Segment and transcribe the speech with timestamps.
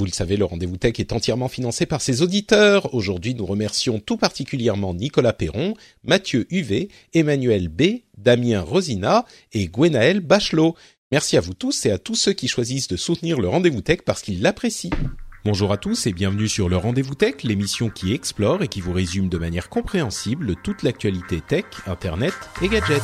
[0.00, 2.94] Vous le savez, le rendez-vous tech est entièrement financé par ses auditeurs.
[2.94, 10.20] Aujourd'hui, nous remercions tout particulièrement Nicolas Perron, Mathieu Huvet, Emmanuel B, Damien Rosina et Gwenaël
[10.20, 10.74] Bachelot.
[11.12, 13.98] Merci à vous tous et à tous ceux qui choisissent de soutenir le rendez-vous tech
[14.06, 14.88] parce qu'ils l'apprécient.
[15.44, 18.92] Bonjour à tous et bienvenue sur le Rendez-vous Tech, l'émission qui explore et qui vous
[18.92, 23.02] résume de manière compréhensible toute l'actualité tech, internet et gadgets.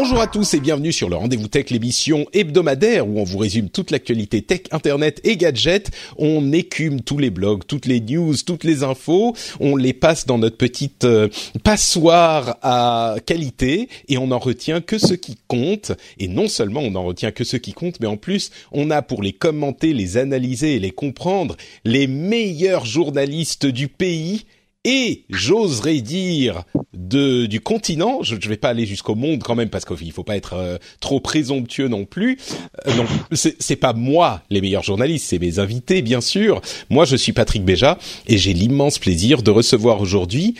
[0.00, 3.68] Bonjour à tous et bienvenue sur le Rendez-vous Tech, l'émission hebdomadaire où on vous résume
[3.68, 5.90] toute l'actualité tech, internet et gadgets.
[6.18, 9.34] On écume tous les blogs, toutes les news, toutes les infos.
[9.58, 11.28] On les passe dans notre petite euh,
[11.64, 15.90] passoire à qualité et on n'en retient que ce qui compte.
[16.20, 19.02] Et non seulement on n'en retient que ce qui compte, mais en plus on a
[19.02, 24.44] pour les commenter, les analyser et les comprendre les meilleurs journalistes du pays
[24.84, 26.62] et j'oserais dire
[26.98, 28.22] de du continent.
[28.22, 30.78] Je ne vais pas aller jusqu'au monde quand même parce qu'il faut pas être euh,
[31.00, 32.38] trop présomptueux non plus.
[32.86, 36.60] Euh, donc c'est pas moi les meilleurs journalistes, c'est mes invités bien sûr.
[36.90, 40.54] Moi je suis Patrick Béja et j'ai l'immense plaisir de recevoir aujourd'hui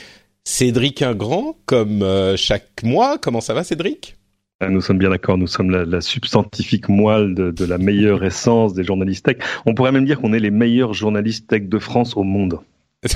[0.44, 3.18] Cédric Ingrand comme euh, chaque mois.
[3.18, 4.14] Comment ça va Cédric?
[4.60, 8.24] Ah, Nous sommes bien d'accord, nous sommes la, la substantifique moelle de, de la meilleure
[8.24, 9.36] essence des journalistes tech.
[9.66, 12.60] On pourrait même dire qu'on est les meilleurs journalistes tech de France au monde.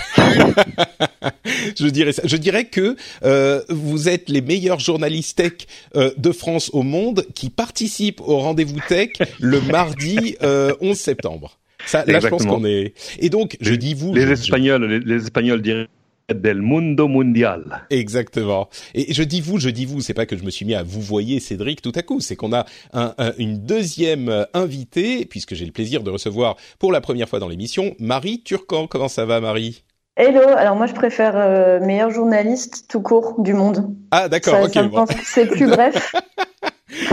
[1.78, 2.22] je dirais ça.
[2.24, 5.52] Je dirais que euh, vous êtes les meilleurs journalistes tech
[5.96, 9.10] euh, de France au monde qui participent au rendez-vous tech
[9.40, 11.58] le mardi euh, 11 septembre.
[11.86, 12.94] Ça, là, je pense qu'on est.
[13.18, 14.14] Et donc, je dis vous.
[14.14, 15.88] Les je- Espagnols, les, les Espagnols diraient
[16.28, 17.86] del mundo mundial.
[17.90, 18.68] Exactement.
[18.94, 20.82] Et je dis vous, je dis vous, c'est pas que je me suis mis à
[20.82, 25.24] vous voyer Cédric tout à coup, c'est qu'on a un, un- une deuxième euh, invitée,
[25.26, 28.86] puisque j'ai le plaisir de recevoir pour la première fois dans l'émission, Marie Turcan.
[28.86, 29.84] Comment ça va Marie?
[30.16, 33.94] Hello, alors moi je préfère euh, meilleur journaliste tout court du monde.
[34.10, 34.88] Ah d'accord, ok.
[34.90, 35.06] bon.
[35.24, 36.14] c'est plus bref.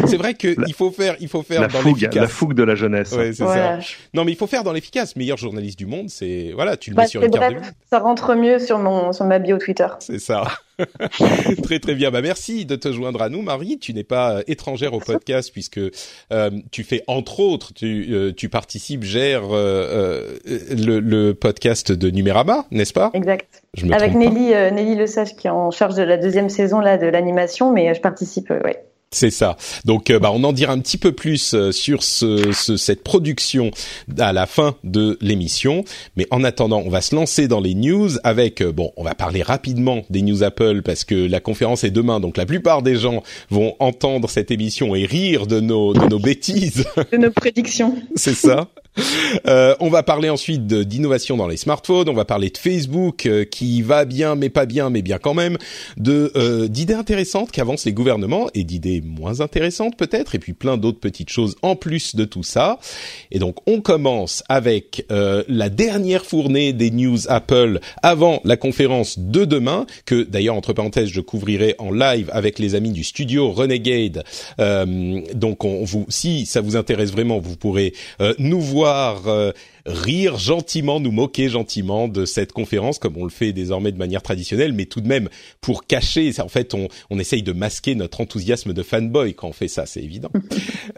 [0.07, 2.15] C'est vrai que La- il faut faire, il faut faire La dans fougue, l'efficace.
[2.21, 3.11] la fougue de la jeunesse.
[3.13, 3.79] Ouais, c'est ça.
[4.13, 5.15] Non, mais il faut faire dans l'efficace.
[5.15, 7.99] Meilleur journaliste du monde, c'est voilà, tu le Bah, mets sur une carte de ça
[7.99, 9.87] rentre mieux sur mon sur ma bio Twitter.
[9.99, 10.43] C'est ça.
[11.63, 12.09] très très bien.
[12.11, 13.79] Bah merci de te joindre à nous, Marie.
[13.79, 18.31] Tu n'es pas euh, étrangère au podcast puisque euh, tu fais entre autres, tu euh,
[18.35, 23.11] tu participes, gères euh, euh, le, le podcast de Numérama, n'est-ce pas?
[23.13, 23.61] Exact.
[23.75, 26.79] Je me Avec Nelly euh, Nelly Lesage qui est en charge de la deuxième saison
[26.79, 28.49] là de l'animation, mais je participe.
[28.51, 28.83] euh, ouais.
[29.11, 29.57] C'est ça.
[29.85, 33.03] Donc, euh, bah, on en dira un petit peu plus euh, sur ce, ce- cette
[33.03, 33.71] production
[34.19, 35.83] à la fin de l'émission.
[36.15, 39.15] Mais en attendant, on va se lancer dans les news avec, euh, bon, on va
[39.15, 42.19] parler rapidement des news Apple parce que la conférence est demain.
[42.19, 46.19] Donc, la plupart des gens vont entendre cette émission et rire de nos, de nos
[46.19, 46.85] bêtises.
[47.11, 47.95] De nos prédictions.
[48.15, 48.67] C'est ça.
[49.47, 52.09] Euh, on va parler ensuite d'innovation dans les smartphones.
[52.09, 55.33] On va parler de Facebook euh, qui va bien, mais pas bien, mais bien quand
[55.33, 55.57] même.
[55.97, 60.35] De euh, d'idées intéressantes qu'avancent les gouvernements et d'idées moins intéressantes peut-être.
[60.35, 62.79] Et puis plein d'autres petites choses en plus de tout ça.
[63.31, 69.19] Et donc on commence avec euh, la dernière fournée des news Apple avant la conférence
[69.19, 73.51] de demain, que d'ailleurs entre parenthèses je couvrirai en live avec les amis du studio
[73.51, 74.23] Renegade.
[74.59, 79.51] Euh, donc on vous, si ça vous intéresse vraiment, vous pourrez euh, nous voir euh,
[79.85, 84.21] rire gentiment, nous moquer gentiment de cette conférence, comme on le fait désormais de manière
[84.21, 85.29] traditionnelle, mais tout de même
[85.61, 86.31] pour cacher.
[86.31, 89.67] ça, En fait, on, on essaye de masquer notre enthousiasme de fanboy quand on fait
[89.67, 90.29] ça, c'est évident.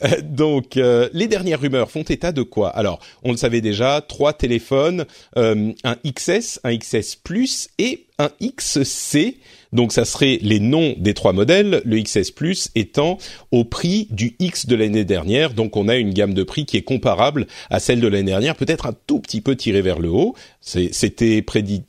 [0.04, 2.70] Euh, donc, euh, les dernières rumeurs font état de quoi?
[2.70, 5.74] Alors, on le savait déjà, trois téléphones, un
[6.06, 9.38] XS, un XS Plus et un XC.
[9.74, 13.18] Donc, ça serait les noms des trois modèles, le XS Plus étant
[13.52, 15.54] au prix du X de l'année dernière.
[15.54, 18.56] Donc, on a une gamme de prix qui est comparable à celle de l'année dernière,
[18.56, 20.36] peut-être un tout petit peu tirée vers le haut.
[20.62, 21.44] C'était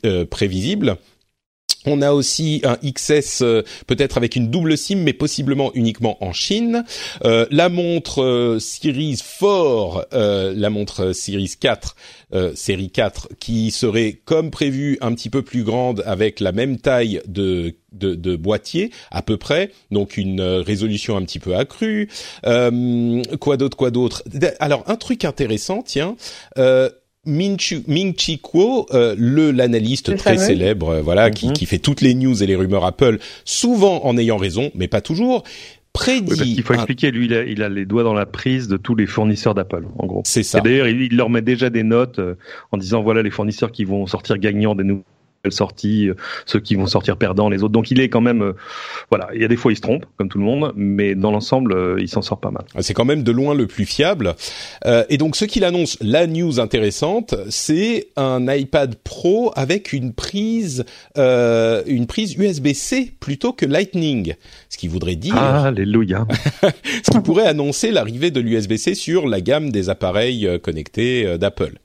[0.04, 0.96] euh, prévisible.
[1.86, 6.32] On a aussi un XS euh, peut-être avec une double SIM, mais possiblement uniquement en
[6.32, 6.84] Chine.
[7.24, 11.96] Euh, la montre euh, Series 4, la montre Series 4,
[12.54, 17.20] série 4, qui serait comme prévu un petit peu plus grande avec la même taille
[17.26, 22.08] de, de, de boîtier à peu près, donc une résolution un petit peu accrue.
[23.40, 24.22] quoi d'autre, quoi d'autre?
[24.60, 26.16] Alors un truc intéressant, tiens.
[27.24, 31.52] Ming Chi Kuo, euh, le l'analyste très célèbre, euh, voilà, qui, mhm.
[31.52, 35.00] qui, fait toutes les news et les rumeurs Apple, souvent en ayant raison, mais pas
[35.00, 35.44] toujours.
[35.92, 36.54] Prédit.
[36.56, 38.94] il faut expliquer, lui, il a, il a, les doigts dans la prise de tous
[38.94, 40.22] les fournisseurs d'Apple, en gros.
[40.24, 40.60] C'est ça.
[40.60, 42.34] D'ailleurs, il, il, leur met déjà des notes euh,
[42.72, 45.04] en disant voilà les fournisseurs qui vont sortir gagnants des nouveaux
[45.50, 46.14] sorties, euh,
[46.46, 47.72] ceux qui vont sortir perdants, les autres.
[47.72, 48.52] Donc il est quand même, euh,
[49.10, 51.30] voilà, il y a des fois il se trompe, comme tout le monde, mais dans
[51.30, 52.64] l'ensemble, euh, il s'en sort pas mal.
[52.80, 54.34] C'est quand même de loin le plus fiable.
[54.86, 60.12] Euh, et donc ce qu'il annonce, la news intéressante, c'est un iPad Pro avec une
[60.12, 60.84] prise,
[61.18, 64.34] euh, une prise USB-C plutôt que Lightning,
[64.68, 66.26] ce qui voudrait dire, alléluia,
[66.62, 71.81] ce qui pourrait annoncer l'arrivée de l'USB-C sur la gamme des appareils connectés d'Apple.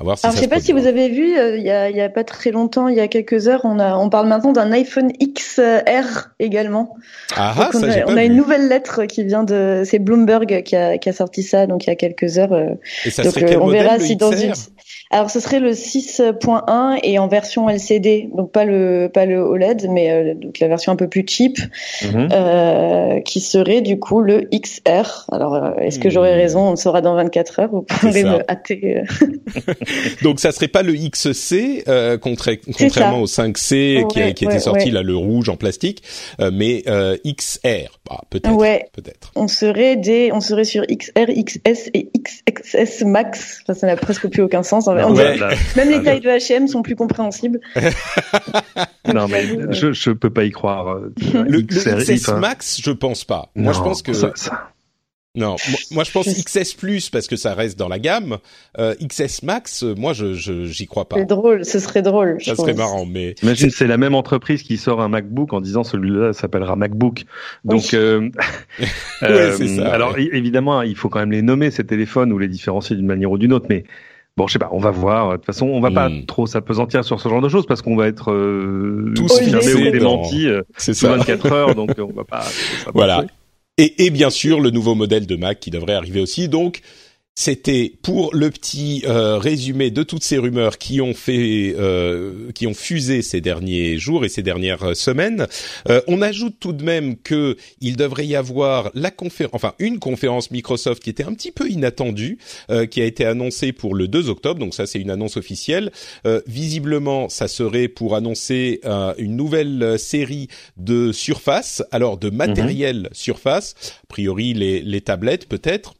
[0.00, 2.24] Alors, je sais pas si vous avez vu, euh, il y, a, y, a, pas
[2.24, 6.30] très longtemps, il y a quelques heures, on, a, on parle maintenant d'un iPhone XR
[6.38, 6.96] également.
[7.36, 10.74] Ah, ah on, a, on a, une nouvelle lettre qui vient de, c'est Bloomberg qui
[10.74, 12.54] a, qui a sorti ça, donc il y a quelques heures.
[12.54, 12.70] Euh.
[13.04, 14.54] Et ça donc, serait quel euh, on verra si dans une.
[15.12, 19.88] Alors ce serait le 6.1 et en version LCD, donc pas le pas le OLED,
[19.90, 21.58] mais euh, donc la version un peu plus cheap,
[22.04, 22.28] mhm.
[22.30, 25.26] euh, qui serait du coup le XR.
[25.32, 26.40] Alors euh, est-ce que j'aurais hmm.
[26.40, 26.60] raison?
[26.68, 27.70] On le saura dans 24 heures.
[27.72, 28.98] Vous pourrez me hâter.
[28.98, 29.72] Euh.
[30.22, 31.82] donc ça serait pas le XC,
[32.20, 36.04] contrairement au 5C qui, qui était sorti là le rouge en plastique,
[36.38, 36.84] mais
[37.26, 37.98] XR.
[38.08, 38.54] Bah, peut-être.
[38.54, 38.86] Ouais.
[38.92, 39.32] Peut-être.
[39.34, 43.62] On serait des, on serait sur XR, XS et XXS Max.
[43.62, 44.86] Enfin, ça n'a presque plus aucun sens.
[44.86, 47.60] En même les tailles de H&M sont plus compréhensibles.
[49.14, 50.88] non, mais je, je peux pas y croire.
[50.88, 51.12] Euh,
[51.46, 53.50] le, XS Max, je pense pas.
[53.54, 54.70] Moi, je pense que ça, ça...
[55.36, 55.54] Non,
[55.92, 58.38] moi, je pense XS Plus parce que ça reste dans la gamme.
[58.78, 61.16] Euh, XS Max, euh, moi je j'y crois pas.
[61.16, 62.38] C'est drôle, ce serait drôle.
[62.42, 65.84] Ça serait marrant, mais imagine c'est la même entreprise qui sort un MacBook en disant
[65.84, 67.26] celui-là s'appellera MacBook.
[67.64, 68.28] Donc, euh,
[69.22, 72.96] euh, ça, alors évidemment il faut quand même les nommer ces téléphones ou les différencier
[72.96, 73.84] d'une manière ou d'une autre, mais
[74.40, 75.32] Bon, je sais pas, on va voir.
[75.32, 76.24] De toute façon, on va pas hmm.
[76.24, 79.90] trop s'apesantir sur ce genre de choses parce qu'on va être euh, tous filmés ou
[79.90, 82.46] démentis euh, 24 heures, donc on va pas.
[82.94, 83.26] Voilà.
[83.76, 86.48] Et, et, bien sûr, le nouveau modèle de Mac qui devrait arriver aussi.
[86.48, 86.80] Donc,
[87.40, 92.66] c'était pour le petit euh, résumé de toutes ces rumeurs qui ont fait, euh, qui
[92.66, 95.46] ont fusé ces derniers jours et ces dernières euh, semaines.
[96.06, 100.50] on ajoute tout de même que il devrait y avoir la conférence, enfin une conférence
[100.50, 102.38] Microsoft qui était un petit peu inattendue,
[102.90, 104.60] qui a été annoncée pour le 2 octobre.
[104.60, 105.90] Donc ça, c'est une annonce officielle.
[106.46, 108.80] visiblement, ça serait pour annoncer
[109.18, 113.74] une nouvelle série de Surface, alors de matériel Surface.
[114.04, 115.94] A priori, les, les tablettes peut-être.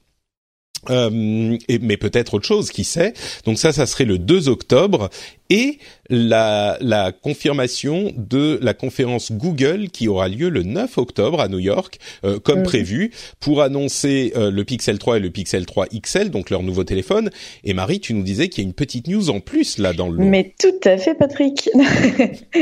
[0.88, 3.12] Euh, et, mais peut-être autre chose, qui sait?
[3.44, 5.10] Donc ça, ça serait le 2 octobre
[5.50, 11.48] et la, la, confirmation de la conférence Google qui aura lieu le 9 octobre à
[11.48, 15.86] New York, euh, comme prévu, pour annoncer euh, le Pixel 3 et le Pixel 3
[15.86, 17.30] XL, donc leur nouveau téléphone.
[17.64, 20.08] Et Marie, tu nous disais qu'il y a une petite news en plus là dans
[20.08, 20.24] le.
[20.24, 21.70] Mais tout à fait, Patrick.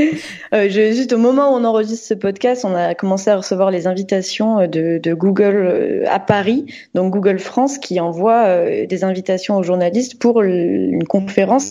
[0.54, 3.70] euh, je, juste au moment où on enregistre ce podcast, on a commencé à recevoir
[3.70, 9.04] les invitations de, de Google euh, à Paris, donc Google France, qui envoie euh, des
[9.04, 11.70] invitations aux journalistes pour une conférence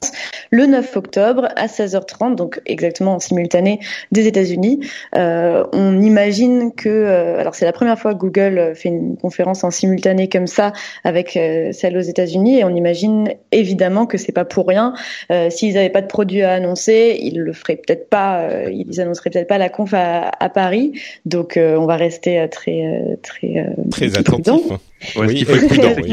[0.51, 3.79] le 9 octobre octobre à 16h30, donc exactement en simultané
[4.11, 4.81] des États-Unis.
[5.15, 9.63] Euh, on imagine que, euh, alors c'est la première fois que Google fait une conférence
[9.63, 10.73] en simultané comme ça
[11.05, 14.93] avec euh, celle aux États-Unis, et on imagine évidemment que c'est pas pour rien.
[15.31, 19.29] Euh, s'ils n'avaient pas de produit à annoncer, ils le feraient peut-être pas, ils annonceraient
[19.29, 20.91] peut-être pas la conf à, à Paris.
[21.25, 24.71] Donc on va rester très très très attentif.
[24.71, 24.79] Hein.
[25.15, 25.45] Oui,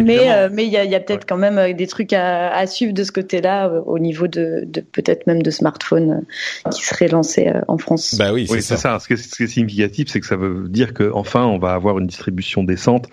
[0.05, 2.55] mais euh, mais il y a, y a peut-être quand même euh, des trucs à,
[2.55, 6.25] à suivre de ce côté-là euh, au niveau de, de peut-être même de smartphones
[6.71, 8.15] qui seraient lancés en France.
[8.19, 8.77] Bah oui, c'est ça.
[8.77, 8.99] ça.
[8.99, 11.59] Ce, qui est, ce qui est significatif, c'est que ça veut dire que enfin on
[11.59, 13.09] va avoir une distribution décente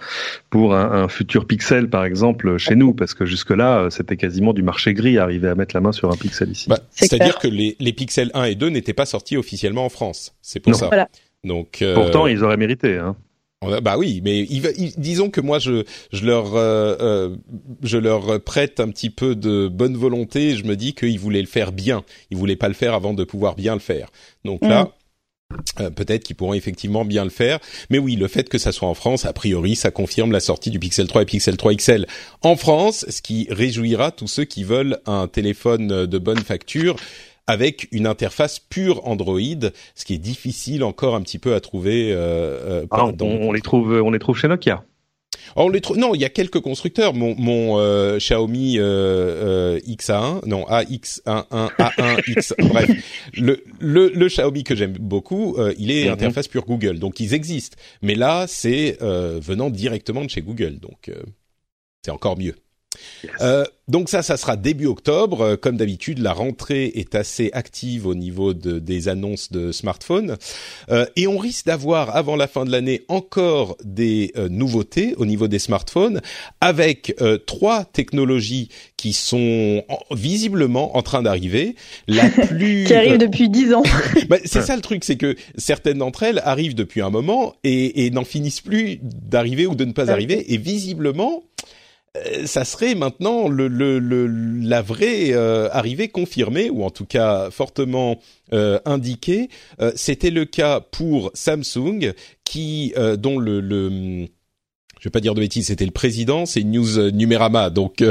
[0.49, 4.53] pour un, un futur Pixel, par exemple, chez nous, parce que jusque là c'était quasiment
[4.53, 6.69] du marché gris arriver à mettre la main sur un Pixel ici.
[6.69, 10.35] Bah, C'est-à-dire que les, les Pixel 1 et 2 n'étaient pas sortis officiellement en France.
[10.41, 10.87] C'est pour ça.
[10.87, 11.07] Voilà.
[11.45, 12.97] Donc pourtant ils auraient mérité.
[12.97, 13.15] Hein.
[13.61, 14.47] Bah oui, mais
[14.97, 17.35] disons que moi je je leur euh, euh,
[17.83, 20.55] je leur prête un petit peu de bonne volonté.
[20.55, 22.03] Je me dis qu'ils voulaient le faire bien.
[22.31, 24.09] Ils voulaient pas le faire avant de pouvoir bien le faire.
[24.45, 24.85] Donc là.
[24.85, 24.87] Mm.
[25.81, 28.87] Euh, peut-être qu'ils pourront effectivement bien le faire, mais oui, le fait que ça soit
[28.87, 32.05] en France, a priori, ça confirme la sortie du Pixel 3 et Pixel 3 XL
[32.41, 36.95] en France, ce qui réjouira tous ceux qui veulent un téléphone de bonne facture
[37.51, 39.39] avec une interface pure Android,
[39.95, 42.13] ce qui est difficile encore un petit peu à trouver.
[42.91, 44.83] Ah, on, les trouve, on les trouve chez Nokia.
[45.55, 47.13] Oh, les non, il y a quelques constructeurs.
[47.13, 52.89] Mon, mon euh, Xiaomi euh, euh, XA1, non AX11, A1, X, bref,
[53.33, 56.13] le, le, le Xiaomi que j'aime beaucoup, euh, il est mhm.
[56.13, 57.77] interface pure Google, donc ils existent.
[58.01, 61.11] Mais là, c'est euh, venant directement de chez Google, donc
[62.03, 62.55] c'est encore mieux.
[63.41, 65.41] Euh, donc ça, ça sera début octobre.
[65.41, 70.37] Euh, comme d'habitude, la rentrée est assez active au niveau de, des annonces de smartphones.
[70.89, 75.25] Euh, et on risque d'avoir, avant la fin de l'année, encore des euh, nouveautés au
[75.25, 76.21] niveau des smartphones,
[76.61, 81.75] avec trois technologies qui sont visiblement en train d'arriver.
[82.07, 82.85] La plus...
[82.85, 83.83] qui arrive depuis dix ans.
[84.29, 88.05] bah, c'est ça le truc, c'est que certaines d'entre elles arrivent depuis un moment et,
[88.05, 90.53] et n'en finissent plus d'arriver ou de ne pas arriver.
[90.53, 91.50] Et visiblement euh,
[92.45, 97.49] ça serait maintenant le, le, le la vraie euh, arrivée confirmée ou en tout cas
[97.51, 98.19] fortement
[98.53, 99.49] euh, indiquée.
[99.79, 102.13] Euh, c'était le cas pour Samsung
[102.43, 104.27] qui dont le, le
[104.99, 108.03] je vais pas dire de bêtises, c'était le président, c'est News Numérama, donc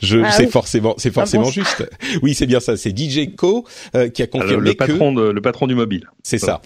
[0.00, 1.84] je ah c'est forcément c'est forcément juste.
[2.22, 3.66] Oui, c'est bien ça, c'est DJ Co
[4.14, 6.08] qui a confirmé le patron que de, le patron du mobile.
[6.22, 6.62] C'est ça.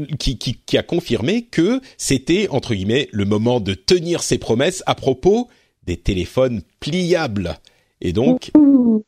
[0.00, 4.38] Euh, qui, qui, qui, a confirmé que c'était entre guillemets le moment de tenir ses
[4.38, 5.48] promesses à propos
[5.90, 7.58] des téléphones pliables.
[8.00, 8.52] Et donc,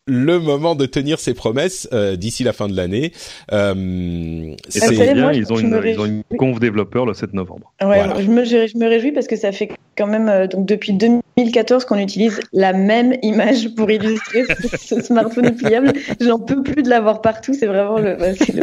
[0.07, 3.13] le moment de tenir ses promesses euh, d'ici la fin de l'année.
[3.53, 7.73] Euh, c'est bien, ils ont, une, ils ont une conf développeur le 7 novembre.
[7.81, 10.93] Ouais, je, me, je, me, réjouis parce que ça fait quand même euh, donc depuis
[10.93, 14.43] 2014 qu'on utilise la même image pour illustrer
[14.77, 15.93] ce, smartphone pliable.
[16.21, 17.55] J'en peux plus de l'avoir partout.
[17.55, 18.17] C'est vraiment le,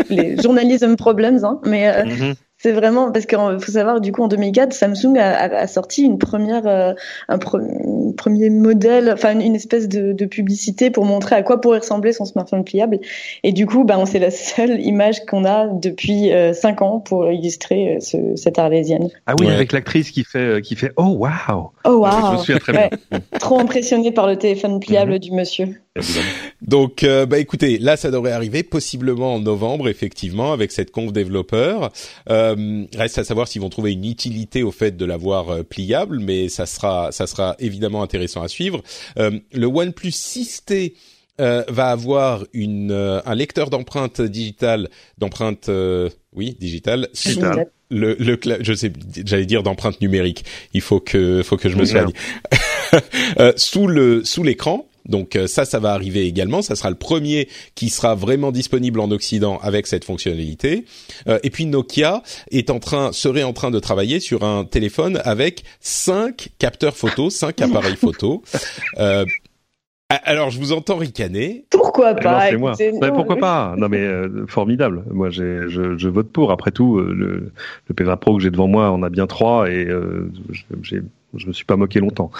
[0.10, 2.36] les journalism problems, hein, mais euh, mhm.
[2.62, 6.18] C'est vraiment parce qu'il faut savoir du coup en 2004 Samsung a, a, sorti une
[6.18, 6.94] première euh,
[7.30, 12.12] un, premier modèle enfin une, espèce de, de, publicité pour montrer à quoi pourrait ressembler
[12.12, 13.00] son smartphone pliable
[13.44, 17.32] et du coup bah c'est la seule image qu'on a depuis euh, cinq ans pour
[17.32, 19.08] illustrer euh, ce, cette arlésienne.
[19.26, 21.72] Ah oui avec l'actrice qui fait qui fait oh wow.
[21.86, 22.44] Oh wow.
[22.44, 22.90] Je me très bien.
[23.40, 25.20] Trop impressionné par le téléphone pliable mhm.
[25.20, 25.82] du monsieur.
[26.62, 31.14] Donc, euh, bah écoutez, là, ça devrait arriver possiblement en novembre, effectivement, avec cette conf
[31.14, 31.92] développeur.
[32.30, 36.20] Euh, reste à savoir s'ils vont trouver une utilité au fait de l'avoir euh, pliable,
[36.20, 38.82] mais ça sera, ça sera évidemment intéressant à suivre.
[39.18, 40.94] Euh, le OnePlus 6T
[41.40, 45.72] va avoir une, un lecteur d'empreintes digitales, d'empreintes,
[46.34, 47.08] oui, digitales,
[47.90, 48.92] le, le je sais,
[49.26, 50.44] j'allais dire d'empreintes numériques.
[50.74, 52.12] Il faut que, faut que je me soigne.
[53.56, 56.62] sous le, sous l'écran donc euh, ça, ça va arriver également.
[56.62, 60.86] Ça sera le premier qui sera vraiment disponible en Occident avec cette fonctionnalité.
[61.28, 65.22] Euh, et puis Nokia est en train, serait en train de travailler sur un téléphone
[65.26, 68.44] avec cinq capteurs photo, cinq appareils photo.
[68.98, 69.26] Euh,
[70.26, 71.66] alors, je vous entends ricaner.
[71.70, 72.74] Pourquoi pas moi.
[73.14, 74.08] pourquoi pas Non, mais
[74.48, 75.04] formidable.
[75.12, 76.52] Moi, je, je, vote pour.
[76.52, 77.52] Après tout, le,
[77.88, 79.88] le P20 Pro que j'ai devant moi on a bien trois et
[80.82, 81.04] j'ai
[81.36, 82.32] je me suis pas moqué longtemps.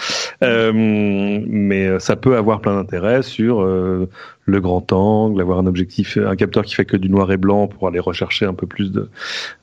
[0.44, 4.10] Euh, mais ça peut avoir plein d'intérêt sur euh,
[4.46, 7.68] le grand angle, avoir un objectif, un capteur qui fait que du noir et blanc
[7.68, 9.10] pour aller rechercher un peu plus de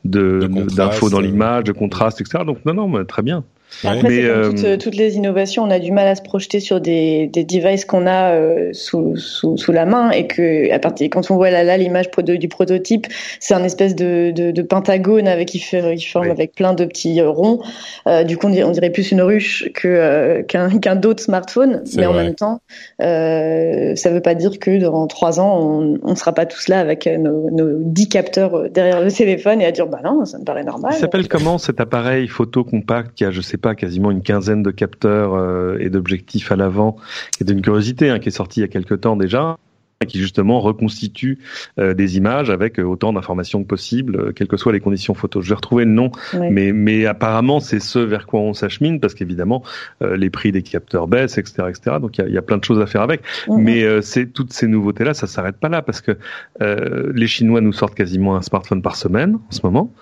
[0.05, 2.45] d'infos dans l'image, de contraste, etc.
[2.45, 3.45] Donc non, non, très bien.
[3.85, 6.81] Après, mais, euh, toutes, toutes, les innovations, on a du mal à se projeter sur
[6.81, 11.09] des, des devices qu'on a euh, sous, sous, sous, la main et que à partir
[11.11, 13.07] quand on voit là là l'image du prototype,
[13.39, 16.85] c'est un espèce de, de, de, pentagone avec qui, fait, qui forme avec plein de
[16.85, 17.61] petits euh, ronds.
[18.07, 21.83] Euh, du coup, on dirait, on dirait, plus une ruche que qu'un qu'un d'autres smartphone,
[21.97, 22.61] mais en même temps,
[22.99, 27.07] ça veut pas dire que dans trois ans, on, on sera pas tous là avec
[27.07, 30.65] nos, nos dix capteurs derrière le téléphone et à dire bah non, ça me paraît
[30.65, 30.93] normal.
[30.97, 34.63] Il s'appelle comment cet appareil photo compact qui a je sais pas quasiment une quinzaine
[34.63, 36.97] de capteurs euh, et d'objectifs à l'avant
[37.41, 39.57] et d'une curiosité hein, qui est sortie il y a quelques temps déjà
[40.05, 41.39] qui justement reconstitue
[41.79, 45.15] euh, des images avec euh, autant d'informations que possible, euh, quelles que soient les conditions
[45.15, 45.41] photo.
[45.41, 49.15] Je vais retrouver le nom, mais, mais apparemment c'est ce vers quoi on s'achemine parce
[49.15, 49.63] qu'évidemment
[50.03, 51.97] les prix des capteurs baissent, etc., etc.
[52.01, 53.23] Donc il y a, y a, plein de choses à faire avec.
[53.49, 56.17] Mais c'est toutes ces nouveautés là, ça s'arrête pas là parce que
[56.61, 59.93] les Chinois nous sortent quasiment un smartphone par semaine en ce moment.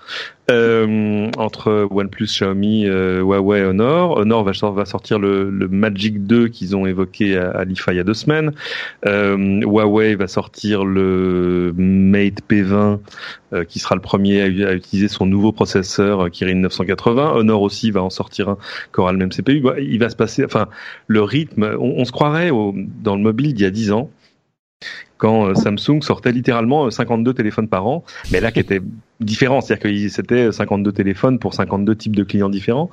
[0.49, 4.17] entre OnePlus, Xiaomi, Huawei, Honor.
[4.17, 7.97] Honor va, va sortir le, le Magic 2 qu'ils ont évoqué à, à l'IFA il
[7.97, 8.51] y a deux semaines.
[9.05, 12.99] Huawei Huawei va sortir le Mate P20
[13.53, 17.33] euh, qui sera le premier à, utiliser son nouveau processeur euh, Kirin 980.
[17.33, 18.57] Honor aussi va en sortir un
[18.93, 19.63] qui aura le même CPU.
[19.79, 20.67] Il va se passer, enfin,
[21.07, 22.51] le rythme, on, se croirait
[23.01, 24.09] dans le mobile d'il y a 10 ans.
[25.17, 28.81] quand euh, Samsung sortait littéralement 52 téléphones par an, mais là qui était
[29.19, 32.89] différent, c'est-à-dire que c'était 52 téléphones pour 52 types de clients différents.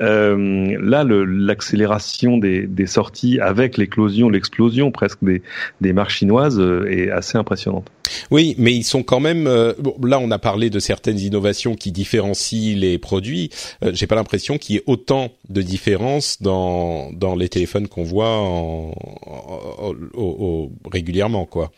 [0.00, 5.42] Euh, là, l'accélération des, des, sorties avec l'éclosion, l'explosion presque des,
[5.80, 7.90] des marques chinoises euh, est assez impressionnante.
[8.30, 9.46] Oui, mais ils sont quand même.
[9.46, 13.50] Euh, bon, là, on a parlé de certaines innovations qui différencient les produits.
[13.82, 18.04] Euh, J'ai pas l'impression qu'il y ait autant de différences dans dans les téléphones qu'on
[18.04, 18.92] voit en,
[20.90, 21.72] régulièrement, quoi.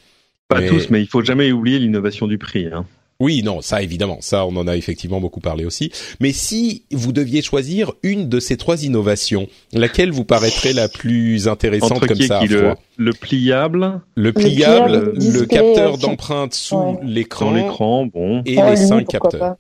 [0.49, 2.67] Pas tous, mais il faut jamais oublier l'innovation du prix.
[2.67, 2.87] Hein.
[3.18, 5.90] Oui, non, ça évidemment, ça on en a effectivement beaucoup parlé aussi.
[6.20, 11.49] Mais si vous deviez choisir une de ces trois innovations, laquelle vous paraîtrait la plus
[11.49, 18.06] intéressante comme ça à le, le, pliable, le pliable, le, capteur d'empreinte sous l'écran, l'écran,
[18.06, 19.56] bon, et les cinq capteurs.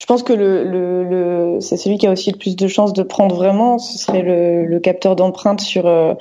[0.00, 2.92] Je pense que le, le, le c'est celui qui a aussi le plus de chances
[2.92, 6.14] de prendre vraiment, ce serait le, le capteur d'empreinte sur euh,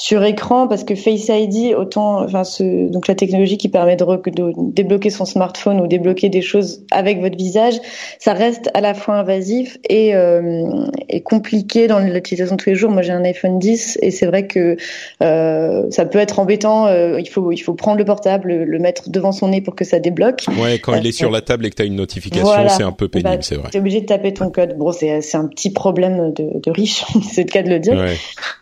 [0.00, 4.30] sur écran parce que Face ID autant enfin ce, donc la technologie qui permet de,
[4.30, 7.74] de, débloquer son smartphone ou débloquer des choses avec votre visage
[8.18, 12.76] ça reste à la fois invasif et, euh, et compliqué dans l'utilisation de tous les
[12.76, 12.90] jours.
[12.90, 14.78] Moi j'ai un iPhone 10 et c'est vrai que
[15.22, 19.10] euh, ça peut être embêtant euh, il faut il faut prendre le portable le, mettre
[19.10, 20.46] devant son nez pour que ça débloque.
[20.58, 22.92] Ouais quand il est sur la table et que tu as une notification c'est un
[22.92, 23.68] peu pénible bah, c'est vrai.
[23.70, 24.78] tu es obligé de taper ton code.
[24.78, 27.98] Bon c'est c'est un petit problème de, de riche c'est le cas de le dire.
[27.98, 28.16] Ouais.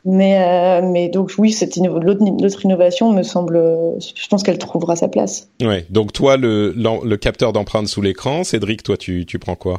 [0.05, 3.59] mais euh, mais donc oui, cette l'autre innovation me semble,
[3.99, 5.51] je pense qu'elle trouvera sa place.
[5.63, 5.87] Ouais.
[5.91, 9.79] Donc toi, le, le capteur d'empreinte sous l'écran, Cédric, toi, tu, tu prends quoi?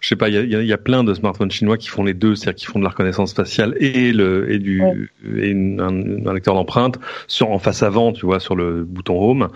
[0.00, 0.28] Je sais pas.
[0.28, 2.66] Il y a, y a, plein de smartphones chinois qui font les deux, c'est-à-dire qui
[2.66, 7.50] font de la reconnaissance faciale et le et du et un, un, lecteur d'empreinte sur
[7.50, 9.48] en face avant, tu vois, sur le bouton Home.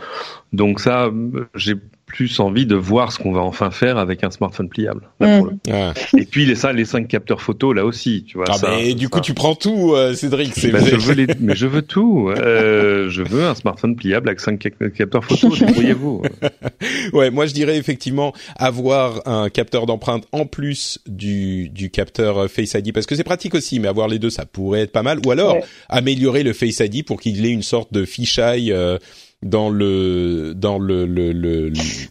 [0.52, 1.10] Donc ça,
[1.54, 1.74] j'ai
[2.12, 5.08] plus envie de voir ce qu'on va enfin faire avec un smartphone pliable.
[5.20, 5.42] Mmh.
[5.70, 5.94] Ah.
[6.16, 8.44] Et puis les, les cinq capteurs photo là aussi, tu vois.
[8.48, 10.52] Ah mais du coup tu prends tout, euh, Cédric.
[10.54, 12.28] C'est ben, je veux les, mais je veux tout.
[12.28, 14.58] Euh, je veux un smartphone pliable avec cinq
[14.94, 15.56] capteurs photo.
[15.58, 16.22] Débrouillez-vous.
[17.14, 22.74] ouais, moi je dirais effectivement avoir un capteur d'empreinte en plus du du capteur Face
[22.74, 25.18] ID parce que c'est pratique aussi, mais avoir les deux ça pourrait être pas mal.
[25.24, 25.56] Ou alors
[25.88, 28.70] améliorer le Face ID pour qu'il ait une sorte de fisheye.
[28.70, 28.98] Euh,
[29.42, 31.04] dans le dans le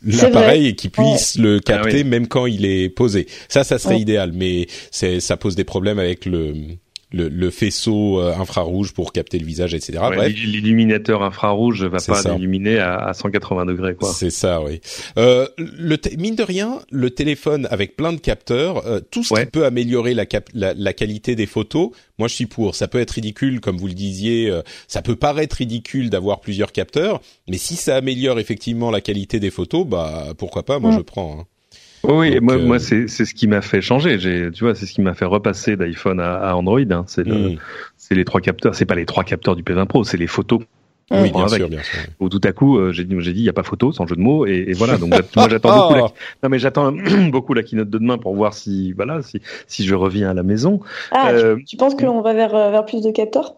[0.04, 3.28] l'appareil et qui puisse le ah capter même quand il est posé.
[3.48, 6.54] Ça, ça serait idéal, mais c'est ça pose des problèmes avec le
[7.12, 10.00] le, le, faisceau euh, infrarouge pour capter le visage, etc.
[10.10, 14.12] Ouais, L'illuminateur infrarouge va pas illuminer à, à, 180 degrés, quoi.
[14.13, 14.82] C'est ça, oui.
[15.18, 19.46] Euh, le mine de rien, le téléphone avec plein de capteurs, euh, tout ce qui
[19.46, 22.75] peut améliorer la, cap la, la, qualité des photos, moi je suis pour.
[22.75, 26.72] Ça peut être ridicule, comme vous le disiez, euh, ça peut paraître ridicule d'avoir plusieurs
[26.72, 31.01] capteurs, mais si ça améliore effectivement la qualité des photos, bah pourquoi pas Moi je
[31.01, 31.40] prends.
[31.42, 31.46] Hein.
[32.03, 34.18] Oui, moi, moi euh, c'est ce qui m'a fait changer.
[34.18, 36.79] J'ai, tu vois, c'est ce qui m'a fait repasser d'iPhone à, à, Android.
[36.79, 37.03] Hein.
[37.07, 37.55] C'est le,
[37.98, 38.75] c'est les trois capteurs.
[38.75, 40.61] C'est pas les trois capteurs du P20 Pro, c'est les photos.
[41.11, 42.00] Oui, bien sûr, bien sûr.
[42.22, 44.07] Ou tout à coup, euh, j'ai dit, j'ai dit, il y a pas photo, sans
[44.07, 44.98] jeu de mots, et, et voilà.
[44.98, 45.96] Donc moi, j'attends beaucoup.
[45.96, 46.01] La,
[46.44, 46.92] non, mais j'attends
[47.29, 50.44] beaucoup la keynote de demain pour voir si, voilà, si, si je reviens à la
[50.44, 50.79] maison.
[51.11, 53.55] Ah, euh, tu, penses qu'on va vers vers plus de capteurs?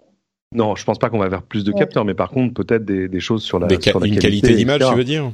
[0.54, 3.08] Non, je pense pas qu'on va vers plus de capteurs, mais par contre, peut-être des,
[3.08, 5.32] des choses sur la, sur la une qualité d'image, tu veux dire?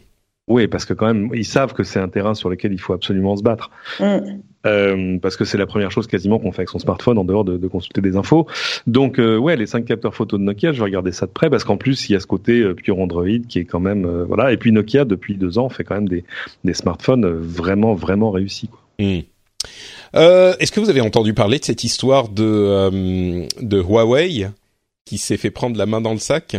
[0.49, 2.93] Oui, parce que quand même, ils savent que c'est un terrain sur lequel il faut
[2.93, 3.69] absolument se battre.
[3.99, 4.39] Mm.
[4.65, 7.45] Euh, parce que c'est la première chose quasiment qu'on fait avec son smartphone en dehors
[7.45, 8.45] de, de consulter des infos.
[8.87, 11.49] Donc euh, ouais, les cinq capteurs photo de Nokia, je vais regarder ça de près
[11.49, 14.05] parce qu'en plus il y a ce côté euh, pure Android qui est quand même
[14.05, 14.51] euh, voilà.
[14.51, 16.25] Et puis Nokia depuis deux ans fait quand même des,
[16.65, 18.67] des smartphones vraiment vraiment réussis.
[18.67, 18.81] Quoi.
[18.99, 19.21] Mm.
[20.13, 24.47] Est-ce que vous avez entendu parler de cette histoire de de Huawei
[25.05, 26.57] qui s'est fait prendre la main dans le sac?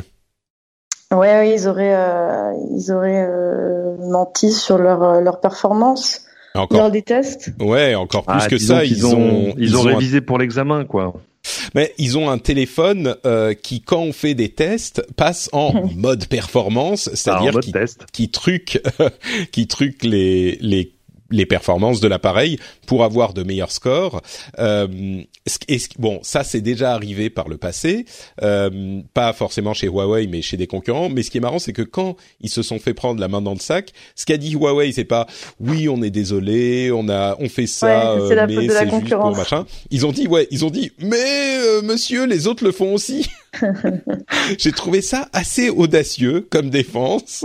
[1.12, 6.23] Ouais, oui, ils auraient, euh, ils auraient euh, menti sur leur euh, leur performance
[6.55, 7.51] encore, lors des tests.
[7.59, 11.14] Ouais, encore plus ah, que ça, ils, ont, ils, ont, révisé pour l'examen, quoi.
[11.75, 16.27] Mais ils ont un téléphone euh, qui, quand on fait des tests, passe en mode
[16.27, 17.73] performance, c'est-à-dire ah, qui,
[18.12, 18.81] qui truque,
[19.53, 20.92] qui truque les les
[21.30, 24.22] les performances de l'appareil pour avoir de meilleurs scores.
[24.58, 25.22] Euh,
[25.98, 28.04] bon, ça c'est déjà arrivé par le passé,
[28.42, 31.08] euh, pas forcément chez Huawei, mais chez des concurrents.
[31.08, 33.42] Mais ce qui est marrant, c'est que quand ils se sont fait prendre la main
[33.42, 35.26] dans le sac, ce qu'a dit Huawei, c'est pas
[35.60, 39.66] oui, on est désolé, on a, on fait ça, euh, mais c'est juste pour machin.
[39.90, 43.26] Ils ont dit ouais, ils ont dit mais euh, monsieur, les autres le font aussi.
[44.58, 47.44] J'ai trouvé ça assez audacieux comme défense.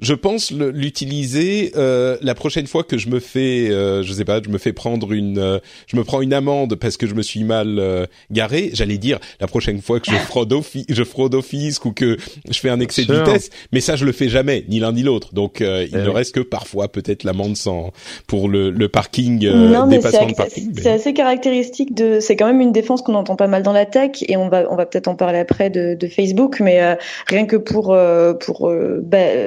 [0.00, 4.24] Euh, je pense l'utiliser euh, la prochaine fois que je me fais, euh, je sais
[4.24, 7.14] pas, je me fais prendre une, euh, je me prends une amende parce que je
[7.14, 8.70] me suis mal euh, garé.
[8.72, 12.16] J'allais dire la prochaine fois que je fraude au, je fraude au fisc ou que
[12.48, 15.02] je fais un excès de vitesse, mais ça je le fais jamais, ni l'un ni
[15.02, 15.34] l'autre.
[15.34, 17.92] Donc il eh ne reste que parfois peut-être l'amende sans
[18.26, 20.72] pour le, le parking, non, dépassement de parking.
[20.80, 23.86] C'est assez caractéristique de, c'est quand même une défense qu'on entend pas mal dans la
[23.86, 27.46] tech et on va on va peut-être en parler après de, de Facebook, mais rien
[27.46, 27.96] que pour
[28.40, 28.72] pour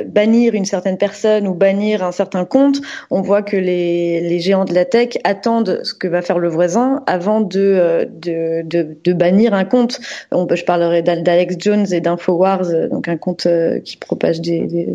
[0.06, 4.65] bannir une certaine personne ou bannir un certain compte, on voit que les, les géants
[4.65, 8.97] de la tech attendent ce que va faire le voisin avant de, euh, de, de,
[9.03, 9.99] de bannir un compte.
[10.32, 14.88] On je parlerai d'Alex Jones et d'Infowars, donc un compte euh, qui propage des, des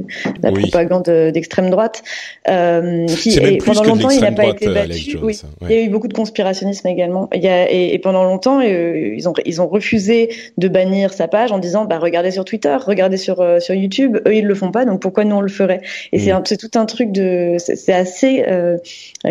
[0.42, 2.02] la propagande d'extrême droite.
[2.48, 5.18] Euh, qui, et pendant longtemps, il n'a pas été battu.
[5.22, 5.40] oui.
[5.62, 7.28] Il y a eu beaucoup de conspirationnisme également.
[7.34, 11.12] Il y a, et, et pendant longtemps, euh, ils ont ils ont refusé de bannir
[11.12, 14.18] sa page en disant bah regardez sur Twitter, regardez sur sur YouTube.
[14.26, 15.81] Eux ils le font pas, donc pourquoi nous on le ferait.
[16.12, 16.42] Et mm.
[16.44, 18.77] c'est tout un truc de, c'est assez euh,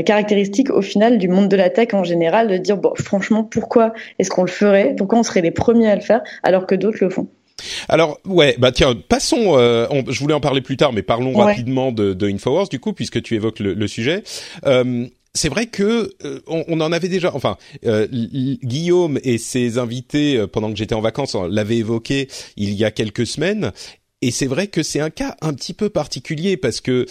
[0.06, 3.94] caractéristique au final du monde de la tech en général de dire bon, franchement, pourquoi
[4.20, 4.96] est-ce qu'on le ferait?
[4.98, 7.28] Pourquoi on serait les premiers à le faire alors que d'autres le font?
[7.90, 9.58] Alors ouais, bah tiens, passons.
[9.58, 12.94] Euh, je voulais en parler plus tard, mais parlons rapidement de, de, Infowars du coup,
[12.94, 14.24] puisque tu évoques le, le sujet.
[14.66, 19.78] Euh, c'est vrai que euh, on, on, en avait déjà, enfin euh, Guillaume et ses
[19.78, 23.72] invités pendant que j'étais en vacances l'avaient évoqué il y a quelques semaines
[24.22, 27.06] et c'est vrai que c'est un cas un petit peu particulier parce que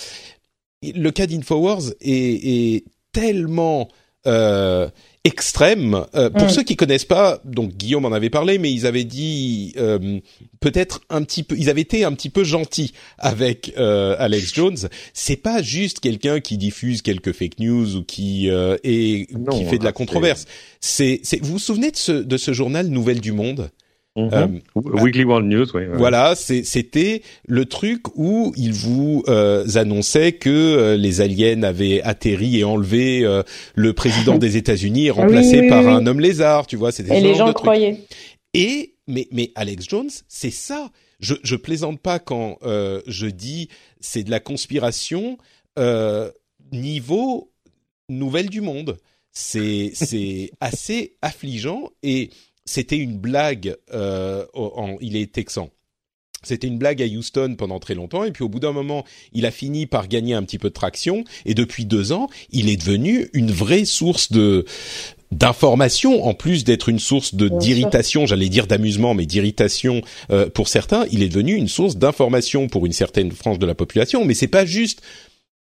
[0.83, 3.88] le cas d'Infowars est, est tellement
[4.27, 4.88] euh,
[5.27, 6.07] extrême.
[6.14, 6.51] Euh, pour mm.
[6.51, 10.21] ceux qui connaissent pas, donc Guillaume en avait parlé, mais ils avaient dit euh,
[10.61, 14.77] peut-être un petit peu, ils avaient été un petit peu gentils avec euh, Alex Jones.
[15.12, 19.85] C'est pas juste quelqu'un qui diffuse quelques fake news ou qui est qui fait de
[19.85, 20.47] la controverse.
[20.81, 23.71] C'est, c'est, vous vous souvenez de ce de ce journal Nouvelle du Monde?
[24.17, 24.31] Mhm.
[24.33, 25.83] Euh, Weekly World News, oui.
[25.93, 32.59] Voilà, c'était le truc où il vous euh, annonçait que euh, les aliens avaient atterri
[32.59, 33.43] et enlevé euh,
[33.75, 36.93] le président des États-Unis, remplacé par un homme lézard, tu vois.
[36.93, 37.99] C'était et les gens croyaient.
[38.55, 40.91] Et mais mais Alex Jones, c'est ça.
[41.21, 43.69] Je je plaisante pas quand je dis
[44.01, 45.37] c'est de la conspiration
[46.73, 47.53] niveau
[48.09, 48.97] nouvelle du monde.
[49.33, 52.31] C'est c'est assez affligeant et
[52.67, 53.77] c'était une blague.
[53.93, 55.71] Euh, en, il est texan.
[56.43, 59.47] C'était une blague à Houston pendant très longtemps, et puis au bout d'un moment, il
[59.47, 62.77] a fini par gagner un petit peu de traction, et depuis deux ans, il est
[62.77, 64.65] devenu une vraie source de
[65.33, 70.69] d'information en plus d'être une source de d'irritation, j'allais dire d'amusement, mais d'irritation euh, pour
[70.69, 74.25] certains, il est devenu une source d'information pour une certaine frange de la population.
[74.25, 75.03] Mais c'est pas juste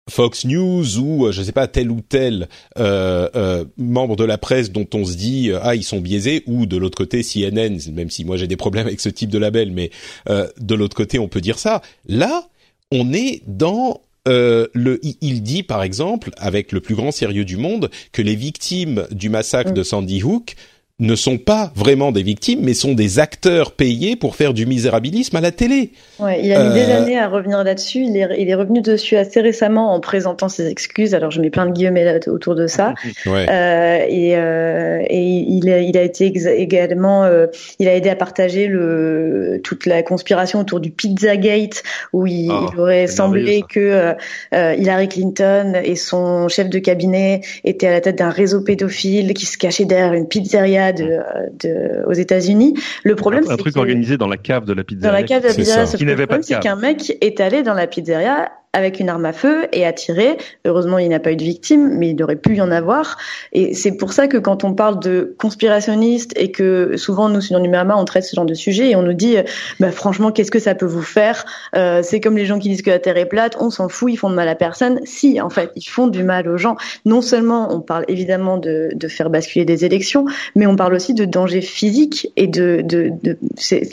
[0.10, 2.48] Fox News ou euh, je sais pas tel ou tel
[2.80, 6.66] euh, euh, membre de la presse dont on se dit ah ils sont biaisés ou
[6.66, 9.72] de l'autre côté CNN même si moi j'ai des problèmes avec ce type de label
[9.72, 9.92] mais
[10.28, 12.48] de l'autre côté on peut dire ça là
[12.92, 17.90] on est dans le, il dit par exemple, avec le plus grand sérieux du monde,
[18.12, 19.76] que les victimes du massacre mm.
[19.76, 20.56] de Sandy Hook
[21.02, 25.36] ne sont pas vraiment des victimes, mais sont des acteurs payés pour faire du misérabilisme
[25.36, 25.92] à la télé.
[26.20, 28.04] Ouais, il a mis des euh, années à revenir là-dessus.
[28.04, 31.16] Il est, il est revenu dessus assez récemment en présentant ses excuses.
[31.16, 32.94] Alors je mets plein de guillemets autour de ça.
[33.26, 33.46] Ouais.
[33.50, 38.16] Euh, et, euh, et il, a, il a été également, euh, il a aidé à
[38.16, 41.84] partager le, toute la conspiration autour du Pizzagate,
[42.14, 44.14] où il, ah, il aurait semblé que
[44.54, 49.34] euh, Hillary Clinton et son chef de cabinet étaient à la tête d'un réseau pédophile
[49.34, 51.20] qui se cachait derrière une pizzeria de,
[51.60, 52.74] de, aux États-Unis.
[53.04, 55.10] Le problème, c'est un truc organisé dans la cave de la pizzeria.
[55.10, 55.86] Dans la cave de la pizzeria.
[55.86, 59.34] Qui n'avait pas c'est qu'un mec est allé dans la pizzeria avec une arme à
[59.34, 60.38] feu et a tiré.
[60.66, 63.18] Heureusement, il n'a pas eu de victime, mais il aurait pu y en avoir.
[63.52, 67.60] Et c'est pour ça que quand on parle de conspirationniste et que souvent nous, dans
[67.60, 69.36] Numérama, on traite ce genre de sujet et on nous dit,
[69.80, 71.46] bah, franchement, qu'est-ce que ça peut vous faire?
[71.76, 74.12] Euh, C'est comme les gens qui disent que la Terre est plate, on s'en fout,
[74.12, 75.00] ils font de mal à personne.
[75.04, 76.76] Si, en fait, ils font du mal aux gens.
[77.06, 81.14] Non seulement on parle évidemment de, de faire basculer des élections, mais on parle aussi
[81.14, 83.38] de danger physique et de, de, de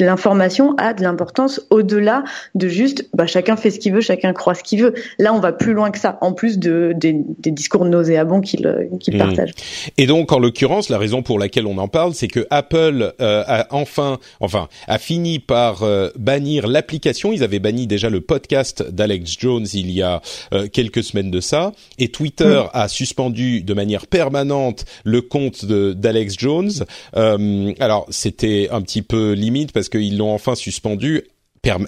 [0.05, 4.55] l'information a de l'importance au-delà de juste, bah, chacun fait ce qu'il veut, chacun croit
[4.55, 4.94] ce qu'il veut.
[5.18, 8.62] Là, on va plus loin que ça, en plus de, des, des discours nauséabonds qu'il
[9.02, 9.18] qu mmh.
[9.18, 9.50] partage.
[9.96, 13.44] Et donc, en l'occurrence, la raison pour laquelle on en parle, c'est que Apple euh,
[13.46, 17.33] a enfin, enfin, a fini par euh, bannir l'application.
[17.33, 20.20] Ils avaient banni déjà le podcast d'Alex Jones il y a
[20.52, 22.70] euh, quelques semaines de ça, et Twitter mmh.
[22.72, 26.70] a suspendu de manière permanente le compte d'Alex Jones.
[27.16, 31.22] Euh, alors, c'était un petit peu limite parce qu'ils l'ont enfin suspendu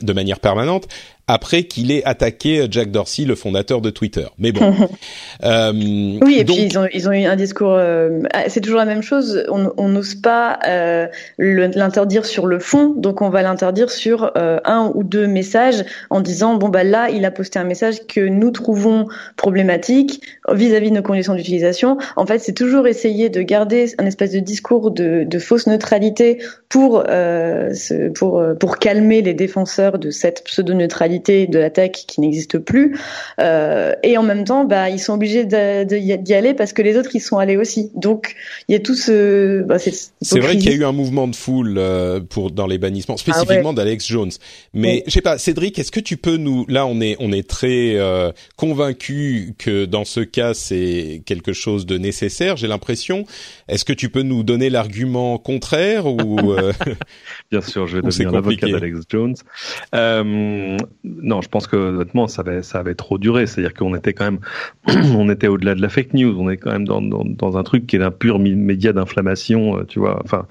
[0.02, 0.88] de manière permanente
[1.32, 4.26] après qu'il ait attaqué Jack Dorsey, le fondateur de Twitter.
[4.38, 4.74] Mais bon.
[5.44, 7.74] euh, oui, et puis ils ont, ils ont eu un discours.
[7.74, 9.44] Euh, ah, c'est toujours la même chose.
[9.48, 11.06] On n'ose pas euh,
[11.38, 16.54] l'interdire sur le fond, donc on va l'interdire sur un ou deux messages en disant
[16.54, 21.02] bon bah là, il a posté un message que nous trouvons problématique vis-à-vis de nos
[21.02, 21.98] conditions d'utilisation.
[22.16, 26.42] En fait, c'est toujours essayer de garder un espèce de discours de, de fausse neutralité
[26.68, 27.04] pour
[28.14, 30.42] pour pour calmer les défenseurs de cette
[31.20, 32.98] pseudo-neutralité de la tech qui n'existe plus.
[33.40, 37.14] Euh, et en même temps, bah, ils sont obligés d'y aller parce que les autres
[37.14, 37.90] y sont allés aussi.
[37.94, 38.34] Donc,
[38.68, 39.62] il y a tout ce.
[39.62, 42.78] Bah, c'est vrai qu'il y a eu un mouvement de foule euh, pour dans les
[42.78, 44.30] bannissements, ah spécifiquement d'Alex Jones.
[44.74, 47.48] Mais je sais pas, Cédric, est-ce que tu peux nous Là, on est on est
[47.48, 52.56] très euh, convaincu que dans ce cas, c'est quelque chose de nécessaire.
[52.56, 53.24] J'ai l'impression.
[53.68, 56.72] Est-ce que tu peux nous donner l'argument contraire ou euh,
[57.50, 59.34] Bien sûr, je vais devenir l'avocat d'Alex Jones.
[59.94, 60.76] Euh,
[61.22, 63.46] non, je pense que honnêtement, ça avait ça avait trop duré.
[63.46, 64.40] C'est-à-dire qu'on était quand même,
[65.16, 66.36] on était au-delà de la fake news.
[66.38, 69.78] On est quand même dans dans, dans un truc qui est un pur média d'inflammation,
[69.78, 70.20] euh, tu vois.
[70.24, 70.46] Enfin,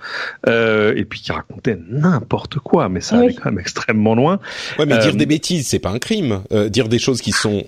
[0.48, 4.40] euh, et puis qui racontait n'importe quoi, mais ça allait quand même extrêmement loin.
[4.78, 6.42] Ouais, mais dire des bêtises, c'est pas un crime.
[6.70, 7.64] dire des choses qui sont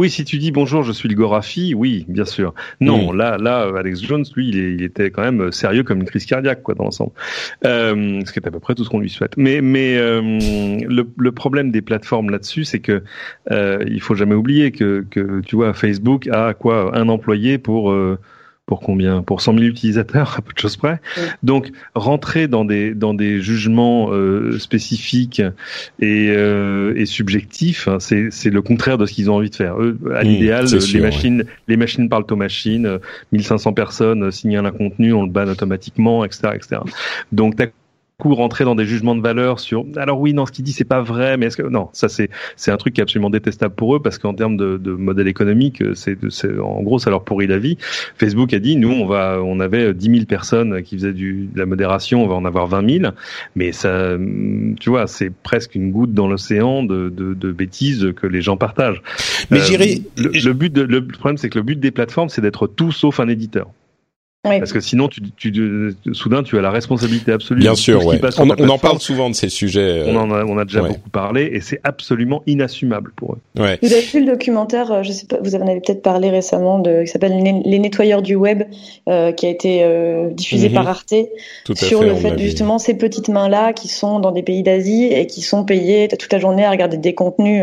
[0.00, 2.54] oui, si tu dis bonjour, je suis le Gorafi, oui, bien sûr.
[2.80, 6.62] Non, là, là, Alex Jones, lui, il, était quand même sérieux comme une crise cardiaque,
[6.62, 7.12] quoi, dans l'ensemble.
[7.66, 9.36] Euh, ce qui est à peu près tout ce qu'on lui souhaite.
[9.36, 13.02] Mais, mais euh, le, problème des plateformes là-dessus, c'est que
[13.50, 17.90] euh, il faut jamais oublier que, que, tu vois, Facebook a quoi, un employé pour
[17.90, 18.18] euh,
[18.70, 19.22] pour combien?
[19.22, 21.00] Pour 100 000 utilisateurs, à peu de choses près.
[21.42, 25.42] Donc, rentrer dans des dans des jugements euh, spécifiques
[25.98, 29.56] et, euh, et subjectifs, hein, c'est c'est le contraire de ce qu'ils ont envie de
[29.56, 29.74] faire.
[29.80, 32.98] Eux, à l'idéal, les machines les machines parlent aux machines.
[33.32, 36.82] 1500 personnes signalent un contenu, on le banne automatiquement, etc., etc.
[37.32, 37.56] Donc,
[38.20, 40.84] coup rentrer dans des jugements de valeur sur alors oui non ce qu'il dit c'est
[40.84, 43.74] pas vrai mais est-ce que non ça c'est c'est un truc qui est absolument détestable
[43.74, 47.24] pour eux parce qu'en termes de, de, modèle économique c'est c'est en gros ça leur
[47.24, 47.78] pourrit la vie.
[48.16, 51.58] Facebook a dit nous on va on avait 10 000 personnes qui faisaient du de
[51.58, 53.12] la modération on va en avoir 20 000
[53.56, 54.16] mais ça
[54.78, 58.56] tu vois c'est presque une goutte dans l'océan de, de, de bêtises que les gens
[58.56, 59.02] partagent.
[59.50, 62.28] Mais j'irai euh, le, le, but de, le problème c'est que le but des plateformes
[62.28, 63.70] c'est d'être tout sauf un éditeur
[64.42, 67.60] parce que sinon, tu, tu, soudain, tu as la responsabilité absolue.
[67.60, 68.18] Bien sûr, ouais.
[68.38, 70.04] On, on en parle souvent de ces sujets.
[70.06, 73.60] On en a, on a déjà beaucoup parlé, et c'est absolument inassumable pour eux.
[73.60, 73.78] Ouais.
[73.82, 76.78] Vous avez vu le documentaire, euh, je sais pas, vous en avez peut-être parlé récemment,
[76.78, 78.62] de, qui s'appelle Les nettoyeurs du web,
[79.08, 80.74] euh, qui a été euh, diffusé mhm.
[80.74, 81.14] par Arte,
[81.74, 85.42] sur le fait justement ces petites mains-là qui sont dans des pays d'Asie et qui
[85.42, 87.62] sont payées toute la journée à regarder des contenus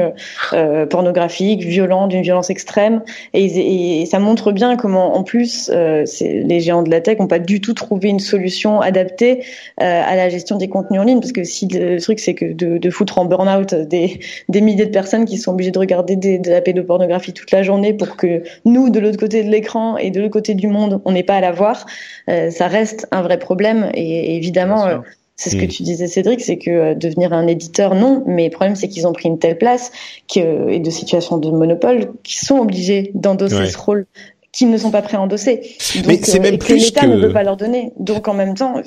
[0.53, 3.01] euh, pornographiques, violents, d'une violence extrême,
[3.33, 7.39] et, et, ça montre bien comment, en plus, les géants de la tech n'ont pas
[7.39, 9.43] du tout trouvé une solution adaptée
[9.81, 11.19] euh, à la gestion des contenus en ligne.
[11.19, 15.25] Parce que si le truc, c'est que de, foutre en burn-out des, milliers de personnes
[15.25, 18.99] qui sont obligées de regarder de la pédopornographie toute la journée pour que nous, de
[18.99, 21.51] l'autre côté de l'écran et de l'autre côté du monde, on n'ait pas à la
[21.51, 21.85] voir,
[22.29, 23.89] euh, ça reste un vrai problème.
[23.93, 24.97] Et, évidemment, euh,
[25.35, 25.69] c'est ce que mm.
[25.69, 28.23] tu disais, Cédric, c'est que devenir un éditeur, non.
[28.25, 29.91] Mais le problème, c'est qu'ils ont pris une telle place
[30.33, 34.05] que, et de situations de monopole qui sont obligés d'endosser ce rôle
[34.51, 35.75] qui ne sont pas prêts à endosser.
[36.07, 37.91] mais c'est euh, même plus que l'État ne peut pas leur donner.
[37.99, 38.81] Donc en même temps,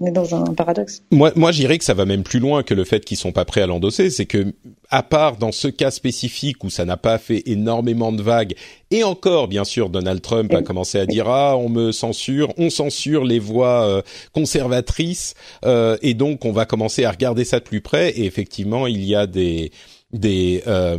[0.00, 1.02] on est dans un paradoxe.
[1.10, 3.44] Moi, moi, j'irais que ça va même plus loin que le fait qu'ils sont pas
[3.44, 4.10] prêts à l'endosser.
[4.10, 4.52] C'est que,
[4.90, 8.54] à part dans ce cas spécifique où ça n'a pas fait énormément de vagues,
[8.90, 12.70] et encore, bien sûr, Donald Trump a commencé à dire ah, on me censure, on
[12.70, 17.64] censure les voix euh, conservatrices, euh, et donc on va commencer à regarder ça de
[17.64, 18.10] plus près.
[18.10, 19.70] Et effectivement, il y a des
[20.12, 20.96] des euh,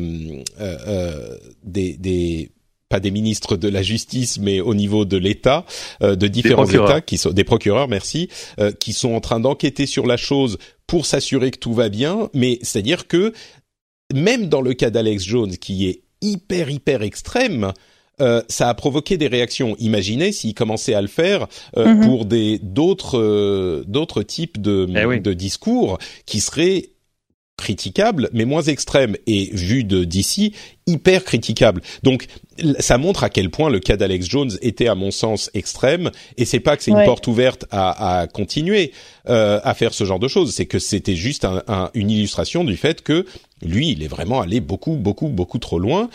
[0.59, 2.51] euh, des, des
[2.89, 5.65] pas des ministres de la justice, mais au niveau de l'État,
[6.01, 9.85] euh, de différents États, qui sont des procureurs, merci, euh, qui sont en train d'enquêter
[9.85, 12.29] sur la chose pour s'assurer que tout va bien.
[12.33, 13.33] Mais c'est-à-dire que
[14.13, 17.73] même dans le cas d'Alex Jones, qui est hyper hyper extrême,
[18.19, 19.75] euh, ça a provoqué des réactions.
[19.79, 22.01] Imaginez s'il commençait à le faire mhm.
[22.05, 26.89] pour des d'autres d'autres types de, eh de discours qui seraient
[27.57, 30.53] critiquable, mais moins extrême et vu de d'ici
[30.85, 31.81] hyper critiquable.
[32.03, 32.27] Donc
[32.79, 36.45] ça montre à quel point le cas d'Alex Jones était à mon sens extrême et
[36.45, 38.93] c'est pas que c'est une porte ouverte à, à continuer
[39.27, 42.77] euh, à faire ce genre de choses, c'est que c'était juste un, une illustration du
[42.77, 43.25] fait que
[43.61, 46.09] lui il est vraiment allé beaucoup beaucoup beaucoup trop loin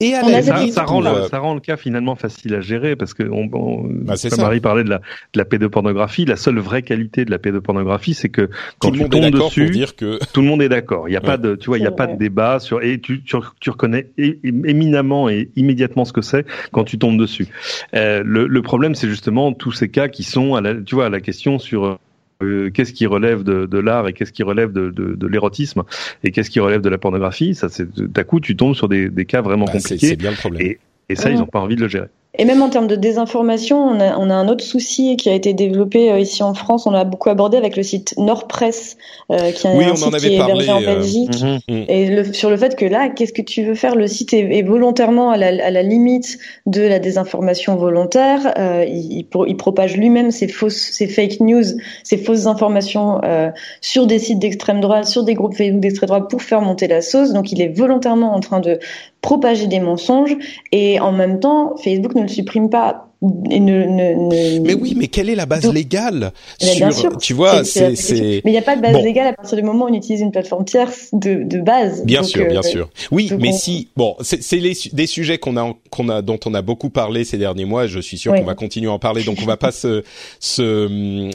[0.00, 3.22] et ça, ça, rend le, ça rend le cas finalement facile à gérer parce que
[3.22, 6.24] on, on bah, Marie parlait de la, de la pédopornographie.
[6.24, 10.18] La seule vraie qualité de la pédopornographie, c'est que quand tu tombes dessus, dire que...
[10.32, 11.08] tout le monde est d'accord.
[11.08, 12.98] Il n'y a pas de, tu vois, il y a pas de débat sur et
[12.98, 17.48] tu, tu, tu reconnais éminemment et immédiatement ce que c'est quand tu tombes dessus.
[17.94, 21.06] Euh, le, le problème, c'est justement tous ces cas qui sont à la, tu vois,
[21.06, 21.98] à la question sur
[22.42, 25.82] euh, qu'est-ce qui relève de, de l'art et qu'est-ce qui relève de, de, de l'érotisme
[26.24, 27.54] et qu'est-ce qui relève de la pornographie?
[27.54, 30.08] Ça, c'est d'un coup, tu tombes sur des, des cas vraiment Bah, compliqués.
[30.08, 30.62] C'est bien le problème.
[30.66, 32.08] Et, et ça, ils n'ont pas envie de le gérer.
[32.38, 35.34] Et même en termes de désinformation, on a, on a un autre souci qui a
[35.34, 36.86] été développé euh, ici en France.
[36.86, 38.96] On l'a beaucoup abordé avec le site Nordpress,
[39.32, 41.42] euh, qui est Oui, un site qui est parlé, hébergé en euh, Belgique.
[41.68, 41.84] Mhm.
[41.88, 43.96] Et le, sur le fait que là, qu'est-ce que tu veux faire?
[43.96, 48.54] Le site est, est volontairement à la, à la limite de la désinformation volontaire.
[48.58, 51.64] Euh, il, il pro- il propage lui-même ses fausses, ses fake news,
[52.04, 56.30] ses fausses informations euh, sur des sites d'extrême droite, sur des groupes Facebook d'extrême droite
[56.30, 57.32] pour faire monter la sauce.
[57.32, 58.78] Donc, il est volontairement en train de
[59.20, 60.34] propager des mensonges
[60.72, 63.06] et en même temps, Facebook ne le supprime pas.
[63.50, 66.90] Et ne, ne, ne- Mais oui, mais quelle est la base Donc- légale sur bien
[66.90, 69.04] sûr, Tu vois, c'est- Mais il n'y a pas de base Bon.
[69.04, 72.02] légale à partir du moment où on utilise une plateforme tierce de, de base.
[72.06, 72.88] Bien Donc, sûr, euh, bien sûr.
[73.10, 74.58] Oui, donc mais on- si bon, c'est
[74.94, 77.86] des sujets qu'on a qu'on a dont on a beaucoup parlé ces derniers mois.
[77.86, 80.02] Je suis sûr qu'on va continuer à en parler, donc on va pas se
[80.38, 80.62] se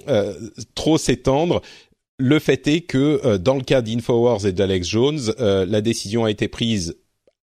[0.09, 0.33] euh,
[0.73, 1.61] trop s'étendre.
[2.17, 6.23] Le fait est que euh, dans le cas d'Infowars et d'Alex Jones, euh, la décision
[6.25, 6.95] a été prise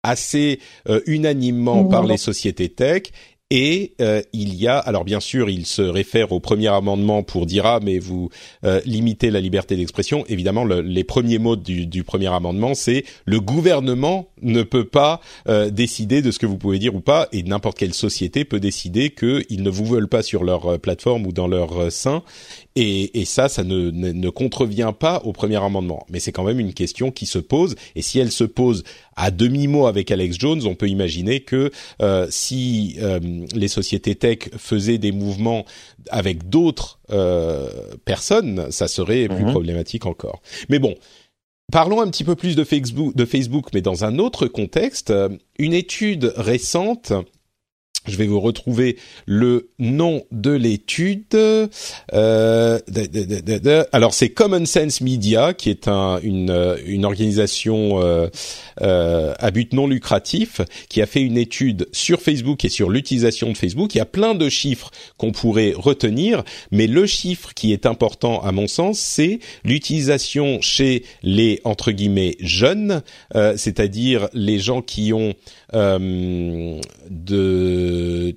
[0.04, 2.12] assez euh, unanimement par Unanimement.
[2.12, 3.02] les sociétés tech.
[3.50, 7.44] Et euh, il y a, alors bien sûr, il se réfère au premier amendement pour
[7.46, 8.30] dire ah mais vous
[8.64, 10.24] euh, limitez la liberté d'expression.
[10.28, 15.20] Évidemment, le- les premiers mots du, du premier amendement, c'est le gouvernement ne peut pas
[15.46, 18.60] euh, décider de ce que vous pouvez dire ou pas, et n'importe quelle société peut
[18.60, 22.22] décider qu'ils ne vous veulent pas sur leur euh, plateforme ou dans leur euh, sein.
[22.76, 26.04] Et, et ça, ça ne, ne, ne contrevient pas au premier amendement.
[26.10, 27.76] Mais c'est quand même une question qui se pose.
[27.94, 28.82] Et si elle se pose
[29.14, 31.70] à demi-mot avec Alex Jones, on peut imaginer que
[32.02, 33.20] euh, si euh,
[33.54, 35.64] les sociétés tech faisaient des mouvements
[36.10, 37.68] avec d'autres euh,
[38.04, 39.50] personnes, ça serait plus Mhm.
[39.52, 40.42] problématique encore.
[40.68, 40.94] Mais bon.
[41.72, 45.10] Parlons un petit peu plus de Facebook, de Facebook, mais dans un autre contexte.
[45.10, 47.12] Euh, Une étude récente
[48.06, 51.24] je vais vous retrouver le nom de l'étude.
[51.34, 52.78] Euh,
[53.92, 58.28] alors c'est Common Sense Media, qui est un, une, euh, une organisation euh,
[58.82, 63.50] euh, à but non lucratif, qui a fait une étude sur Facebook et sur l'utilisation
[63.50, 63.94] de Facebook.
[63.94, 68.42] Il y a plein de chiffres qu'on pourrait retenir, mais le chiffre qui est important
[68.42, 73.02] à mon sens, c'est l'utilisation chez les entre guillemets jeunes,
[73.34, 75.34] euh, c'est-à-dire les gens qui ont
[75.74, 78.36] euh, de,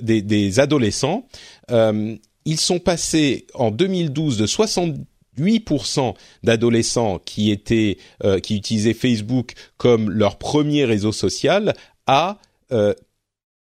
[0.00, 1.26] des, des adolescents.
[1.70, 9.52] Euh, ils sont passés en 2012 de 68% d'adolescents qui étaient euh, qui utilisaient Facebook
[9.76, 11.74] comme leur premier réseau social
[12.06, 12.38] à
[12.72, 12.94] euh,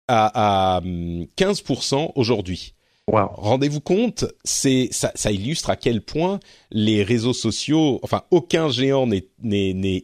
[0.06, 2.74] à, à hum, 15% aujourd'hui.
[3.10, 3.30] Wow.
[3.36, 6.40] Rendez-vous compte, c'est ça, ça illustre à quel point
[6.70, 9.24] les réseaux sociaux, enfin aucun géant n'est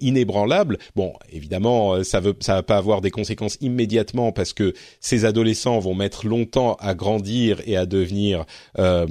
[0.00, 0.78] inébranlable.
[0.96, 5.26] Bon, évidemment, euh, ça veut ça va pas avoir des conséquences immédiatement parce que ces
[5.26, 8.46] adolescents vont mettre longtemps à grandir et à devenir
[8.78, 9.06] euh,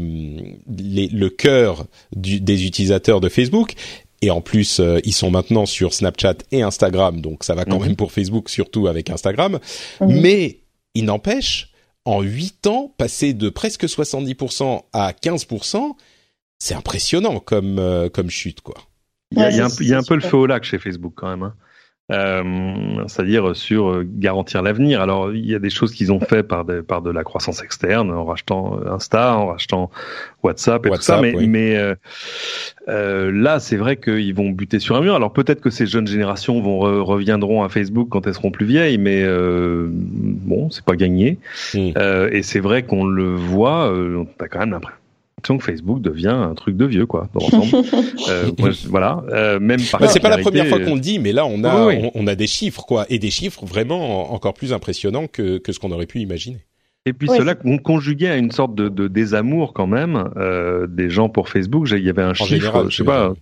[0.75, 3.73] les, le cœur du, des utilisateurs de Facebook.
[4.23, 7.77] Et en plus, euh, ils sont maintenant sur Snapchat et Instagram, donc ça va quand
[7.79, 7.87] Mhm.
[7.87, 9.59] même pour Facebook, surtout avec Instagram.
[10.01, 10.21] Mhm.
[10.21, 10.59] Mais
[10.95, 11.72] il n'empêche,
[12.05, 15.95] en 8 ans, passer de presque 70% à 15%,
[16.59, 18.75] c'est impressionnant comme, euh, comme chute, quoi.
[19.31, 20.45] Il y a, Ouais, il y a un, y a un peu le feu au
[20.45, 21.43] lac chez Facebook quand même.
[21.43, 21.55] hein.
[22.13, 22.43] Euh,
[23.07, 25.01] c'est-à-dire sur euh, garantir l'avenir.
[25.01, 27.63] Alors il y a des choses qu'ils ont fait par de, par de la croissance
[27.63, 29.89] externe, en rachetant euh, Insta, en rachetant
[30.43, 31.21] WhatsApp et WhatsApp, tout ça.
[31.21, 31.47] Mais, oui.
[31.47, 31.95] mais euh,
[32.87, 35.15] euh, là, c'est vrai qu'ils vont buter sur un mur.
[35.15, 38.67] Alors peut-être que ces jeunes générations vont re- reviendront à Facebook quand elles seront plus
[38.67, 41.39] vieilles, mais euh, bon, c'est pas gagné.
[41.73, 41.91] Mm.
[41.97, 43.91] Euh, et c'est vrai qu'on le voit.
[43.91, 45.02] Euh, T'as quand même l'impression
[45.57, 47.85] que Facebook devient un truc de vieux, quoi, dans l'ensemble.
[48.29, 49.23] euh, moi, voilà.
[49.29, 51.63] Euh, même par Bah, c'est pas la première fois qu'on le dit, mais là, on
[51.63, 52.11] a, Oui, oui.
[52.15, 55.57] On, on a des chiffres, quoi, et des chiffres vraiment en- encore plus impressionnants que,
[55.57, 56.59] que ce qu'on aurait pu imaginer.
[57.05, 60.87] Et puis Ouais, cela con- conjugué à une sorte de, de désamour quand même euh,
[60.87, 61.89] des gens pour Facebook.
[61.91, 63.33] Il y avait un chiffre, général, je sais pas,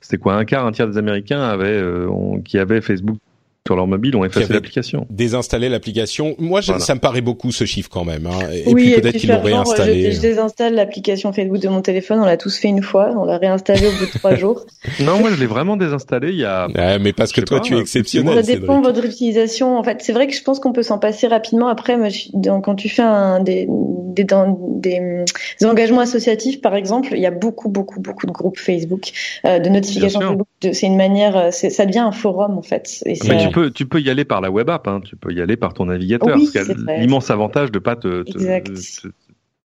[0.00, 2.06] c'était quoi, un quart, un tiers des Américains avaient, euh,
[2.44, 3.18] qui avaient Facebook
[3.66, 5.06] sur leur mobile ont effacé l'application.
[5.10, 6.80] Désinstaller l'application, moi, Voilà.
[6.80, 8.26] ça me paraît beaucoup ce chiffre quand même.
[8.26, 8.38] Hein.
[8.52, 10.10] Et oui, puis peut-être qu'ils l'ont réinstallé.
[10.10, 12.20] Je, je désinstalle l'application Facebook de mon téléphone.
[12.20, 13.10] On l'a tous fait une fois.
[13.16, 14.64] On l'a réinstallé au bout de trois jours.
[15.00, 16.68] Non, moi je l'ai vraiment désinstallé il y a.
[16.68, 18.34] Ouais, mais parce que toi, pas, tu es exceptionnel.
[18.36, 19.76] Ça dépend de votre utilisation.
[19.78, 21.68] En fait, c'est vrai que je pense qu'on peut s'en passer rapidement.
[21.68, 22.28] Après, moi, je
[22.62, 25.24] quand tu fais un, des, des, dans- des,
[25.60, 29.10] des engagements associatifs, par exemple, il y a beaucoup, beaucoup, beaucoup de groupes Facebook,
[29.44, 30.20] euh, de notifications.
[30.20, 30.46] Facebook.
[30.62, 33.02] De- C'est une manière, euh, c'est- ça devient un forum en fait.
[33.04, 35.16] Et Mais ça- tu peux, tu peux y aller par la web app, hein, tu
[35.16, 36.36] peux y aller par ton navigateur.
[36.36, 38.66] Oui, parce l'immense avantage de pas te, te- Exact.
[39.02, 39.08] te-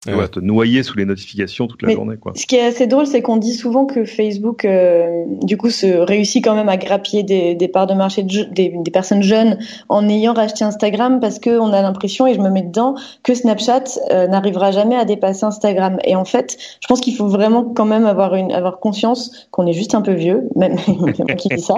[0.05, 2.31] Tu vas te noyer sous les notifications toute la Mais journée, quoi.
[2.35, 5.87] Ce qui est assez drôle, c'est qu'on dit souvent que Facebook, euh, du coup, se
[5.87, 9.57] réussit quand même à grappiller des, des parts de marché de des, des personnes jeunes
[9.89, 13.33] en ayant racheté Instagram parce que on a l'impression, et je me mets dedans, que
[13.33, 15.97] Snapchat euh, n'arrivera jamais à dépasser Instagram.
[16.03, 19.65] Et en fait, je pense qu'il faut vraiment quand même avoir une avoir conscience qu'on
[19.65, 20.75] est juste un peu vieux, même
[21.37, 21.73] qui dis ça,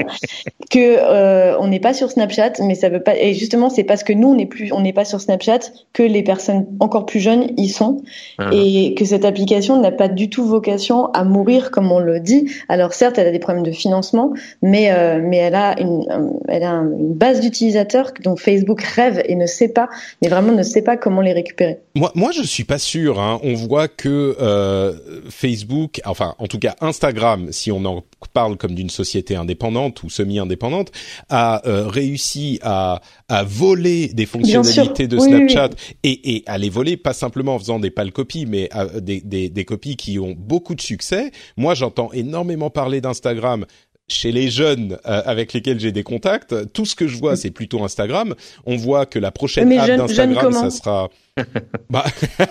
[0.70, 3.16] que euh, on n'est pas sur Snapchat, mais ça veut pas.
[3.16, 5.60] Et justement, c'est parce que nous on n'est plus, on n'est pas sur Snapchat
[5.94, 8.02] que les personnes encore plus jeunes y sont
[8.38, 8.50] Ah.
[8.54, 12.50] et que cette application n'a pas du tout vocation à mourir comme on le dit.
[12.69, 16.30] Alors certes, elle a des problèmes de financement, mais euh, mais elle a une euh,
[16.48, 19.89] elle a une base d'utilisateurs dont Facebook rêve et ne sait pas,
[20.22, 21.80] mais vraiment ne sait pas comment les récupérer.
[21.95, 23.19] Moi, moi, je suis pas sûr.
[23.19, 23.39] Hein.
[23.43, 24.93] On voit que euh,
[25.30, 30.10] Facebook, enfin, en tout cas Instagram, si on en parle comme d'une société indépendante ou
[30.10, 30.91] semi-indépendante,
[31.29, 35.50] a euh, réussi à, à voler des fonctionnalités de Oui, oui, oui.
[35.50, 38.85] Snapchat et, et à les voler pas simplement en faisant des pâles copies, mais à-
[39.02, 41.31] des, des, des copies qui ont beaucoup de succès.
[41.58, 43.65] Moi, j'entends énormément parler d'Instagram
[44.08, 47.52] chez les jeunes euh, avec lesquels j'ai des contacts, tout ce que je vois, c'est
[47.52, 48.33] plutôt Instagram.
[48.65, 51.10] On voit que la prochaine Mais app jeune- jeune d'Instagram, ça sera.
[51.89, 52.06] bah,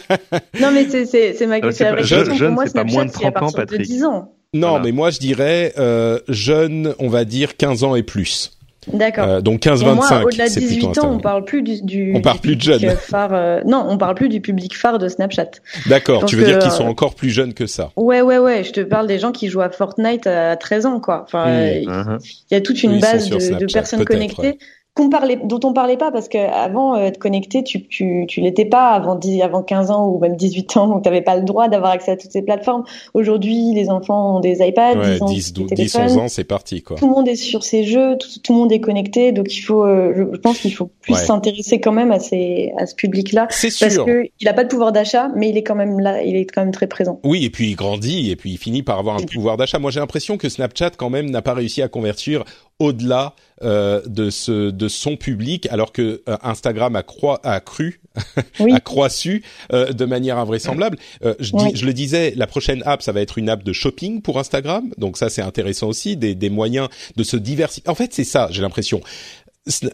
[0.61, 2.35] Non, mais c'est c'est c'est ma Ah, jeune- question.
[2.37, 3.83] jeune, moi, c'est pas moins de c'est à 30 ans, partir de Patrick.
[3.83, 4.35] 10 ans.
[4.55, 4.85] non, Voilà.
[4.85, 8.53] mais moi je dirais euh, jeune, on va dire 15 ans et plus.
[8.93, 9.29] D'accord.
[9.29, 11.15] Euh, donc Pour moi, 15-25, au-delà de c'est plutôt 18 ans, Instagram.
[11.15, 12.91] on parle plus du, du On parle du plus de jeunes.
[12.97, 13.31] phare.
[13.33, 15.51] euh, non, on parle plus du public phare de Snapchat.
[15.87, 17.91] D'accord, tu veux dire qu'ils euh, sont encore plus jeunes que ça.
[17.97, 18.65] Ouais, ouais, ouais.
[18.65, 21.23] Je te parle des gens qui jouent à Fortnite à 13 ans, quoi.
[21.25, 22.19] Enfin, euh,
[22.51, 24.59] il y a toute une Oui, base de, personnes connectées ouais.
[24.99, 28.41] Qu'on parlait, dont on parlait pas parce que avant euh, être connecté, tu, tu, tu
[28.41, 31.37] l'étais pas avant 10, avant 15 ans ou même 18 ans, donc tu n'avais pas
[31.37, 32.83] le droit d'avoir accès à toutes ces plateformes.
[33.15, 36.03] Aujourd'hui, les enfants ont des iPads, Ouais, ils ont 10, des 12, 10, téléphones.
[36.03, 36.97] 11 ans, c'est parti, quoi.
[36.97, 39.61] Tout le monde est sur ses jeux, tout, tout le monde est connecté, donc il
[39.61, 41.21] faut, euh, je, je pense qu'il faut plus Ouais.
[41.25, 44.05] s'intéresser quand même à ces, à ce public-là, C'est parce sûr.
[44.05, 46.45] que il a pas de pouvoir d'achat, mais il est quand même là, il est
[46.47, 47.21] quand même très présent.
[47.25, 49.79] Oui, et puis il grandit, et puis il finit par avoir un pouvoir d'achat.
[49.79, 52.45] Moi, j'ai l'impression que Snapchat, quand même, n'a pas réussi à convertir
[52.81, 58.01] au-delà euh, de ce de son public, alors que euh, Instagram a, croi- a cru,
[58.61, 58.73] Oui.
[58.73, 59.43] a croissu
[59.73, 60.99] euh, de manière invraisemblable.
[61.25, 63.73] Euh, je, dis, je le disais, la prochaine app, ça va être une app de
[63.73, 67.89] shopping pour Instagram, donc ça c'est intéressant aussi, des, des moyens de se diversifier.
[67.91, 69.01] En fait, c'est ça, j'ai l'impression.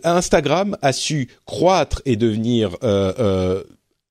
[0.04, 3.64] Instagram a su croître et devenir euh, euh,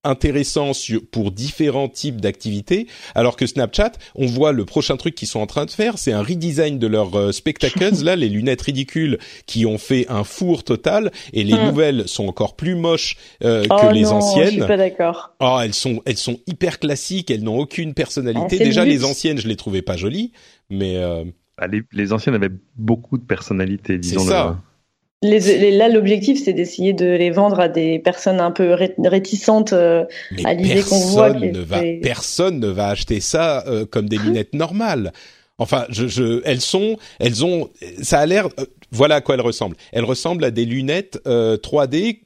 [0.04, 5.28] intéressant sur, pour différents types d'activités, alors que Snapchat, on voit le prochain truc qu'ils
[5.28, 8.62] sont en train de faire, c'est un redesign de leurs euh, spectacles, là, les lunettes
[8.62, 11.66] ridicules qui ont fait un four total, et les Hmm.
[11.68, 14.68] nouvelles sont encore plus moches euh, oh que les non, Je suis anciennes.
[14.68, 15.34] pas d'accord.
[15.40, 18.46] Oh, elles sont, elles sont hyper classiques, elles n'ont aucune personnalité.
[18.46, 18.90] Ah, c'est le Déjà, but.
[18.90, 20.32] les anciennes, je les trouvais pas jolies,
[20.70, 21.24] mais euh,
[21.58, 24.20] Ah, les, les anciennes avaient beaucoup de personnalité, disons.
[24.26, 24.60] ça.
[25.24, 28.94] Les, les- là, l'objectif, c'est d'essayer de les vendre à des personnes un peu ré-
[29.04, 29.74] réticentes.
[29.74, 34.08] euh, mais à l'idée qu'on voit ne va, personne ne va acheter ça euh, comme
[34.10, 35.12] des lunettes normales.
[35.60, 37.70] Enfin, je, je, elles sont, elles ont,
[38.02, 39.78] ça a l'air, euh, voilà à quoi elles ressemblent.
[39.92, 42.20] Elles ressemblent à des lunettes euh, 3D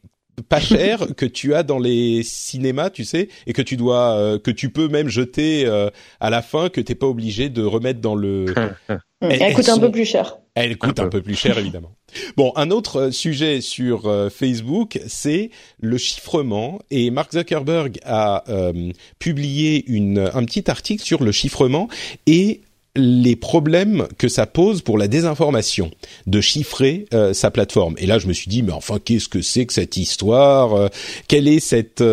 [0.50, 4.40] pas chères que tu as dans les cinémas, tu sais, et que tu dois, euh,
[4.40, 5.90] que tu peux même jeter euh,
[6.20, 8.46] à la fin, que t'es pas obligé de remettre dans le.
[8.88, 10.38] elle, Elles- elles coûte un peu plus cher.
[10.56, 11.92] Elle coûte Un peu plus cher, évidemment.
[12.36, 15.50] Bon, un autre euh, sujet sur euh, Facebook, c'est
[15.82, 16.80] le chiffrement.
[16.90, 21.88] Et Mark Zuckerberg a euh, publié une, un petit article sur le chiffrement
[22.26, 22.62] et
[22.96, 25.92] les problèmes que ça pose pour la désinformation
[26.26, 27.94] de chiffrer sa plateforme.
[28.00, 30.90] Et là, je me suis dit, mais enfin, qu'est-ce que c'est que cette histoire
[31.28, 32.04] Quelle est cette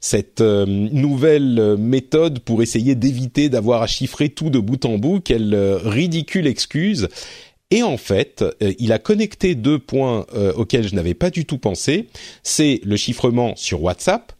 [0.00, 5.20] cette nouvelle méthode pour essayer d'éviter d'avoir à chiffrer tout de bout en bout?
[5.20, 7.08] Quelle ridicule excuse
[7.72, 11.46] et en fait, euh, il a connecté deux points euh, auxquels je n'avais pas du
[11.46, 12.06] tout pensé.
[12.42, 14.32] C'est le chiffrement sur WhatsApp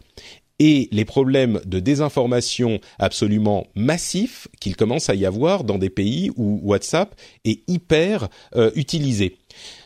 [0.58, 6.30] et les problèmes de désinformation absolument massifs qu'il commence à y avoir dans des pays
[6.36, 9.38] où WhatsApp est hyper euh, utilisé.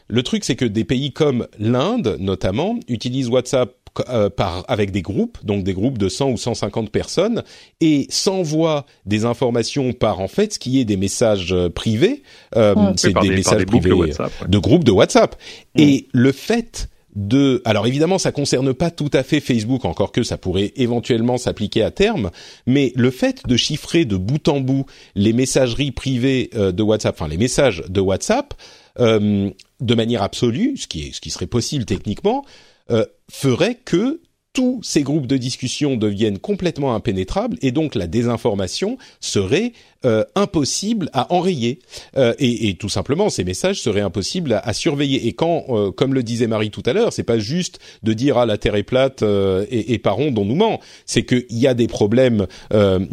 [0.08, 5.02] Le truc, c'est que des pays comme l'Inde, notamment, utilisent WhatsApp euh, par avec des
[5.02, 7.42] groupes, donc des groupes de 100 ou 150 personnes,
[7.80, 12.22] et s'envoient des informations par en fait ce qui est des messages euh, privés.
[12.54, 12.92] Euh, Ouais.
[12.96, 14.32] c'est des, messages des groupes privés de WhatsApp.
[14.42, 14.48] ouais.
[14.48, 15.36] de groupes de WhatsApp.
[15.74, 15.80] Mm.
[15.80, 20.22] Et le fait de, alors évidemment, ça concerne pas tout à fait Facebook, encore que
[20.22, 22.30] ça pourrait éventuellement s'appliquer à terme,
[22.66, 24.84] mais le fait de chiffrer de bout en bout
[25.14, 28.54] les messageries privées euh, de WhatsApp, enfin les messages de WhatsApp,
[29.00, 32.44] euh, de manière absolue, ce qui est, ce qui serait possible techniquement,
[32.90, 34.20] euh, ferait que
[34.56, 39.74] tous ces groupes de discussion deviennent complètement impénétrables et donc la désinformation serait
[40.06, 41.80] euh, impossible à enrayer.
[42.16, 45.26] Euh, et, et, tout simplement ces messages seraient impossibles à, surveiller.
[45.26, 48.38] Et quand euh, comme le disait Marie tout à l'heure c'est pas juste de dire
[48.38, 50.80] ah la terre est plate euh, et, et par on nous ment.
[51.04, 52.46] C'est qu'il y a des problèmes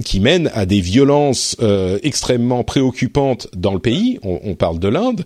[0.06, 1.58] qui mènent à des violences
[2.04, 4.18] extrêmement préoccupantes dans le pays.
[4.24, 5.26] On, on parle de l'Inde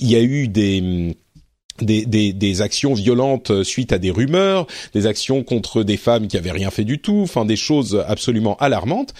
[0.00, 1.16] Il y a eu des
[2.60, 6.84] actions violentes suite à des rumeurs, des actions contre des femmes qui avaient rien fait
[6.84, 9.14] du tout, enfin des choses absolument alarmantes.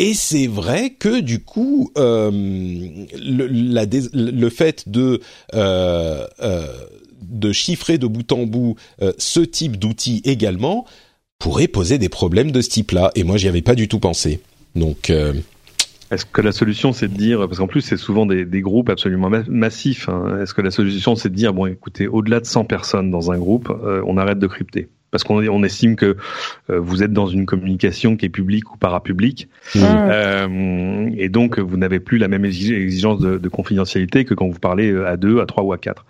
[0.00, 2.30] Et c'est vrai que du coup, euh,
[3.14, 5.20] le, fait de
[5.54, 6.66] euh, euh,
[7.20, 10.86] de chiffrer de bout en bout euh, ce type d'outils également
[11.40, 13.10] pourrait poser des problèmes de ce type-là.
[13.16, 14.40] Et moi, j'y avais pas du tout pensé.
[14.76, 15.34] Donc euh,
[16.10, 19.30] est-ce que la solution c'est de dire, parce qu'en plus c'est souvent des, groupes absolument
[19.48, 23.10] massifs, hein, est-ce que la solution c'est de dire, bon écoutez, au-delà de 100 personnes
[23.10, 24.88] dans un groupe, euh, on arrête de crypter?
[25.10, 26.16] Parce qu'on on estime que
[26.70, 29.80] euh, vous êtes dans une communication qui est publique ou parapublique, mmh.
[29.82, 34.58] euh, et donc vous n'avez plus la même exigence de, de, confidentialité que quand vous
[34.58, 36.04] parlez à deux, à trois ou à quatre.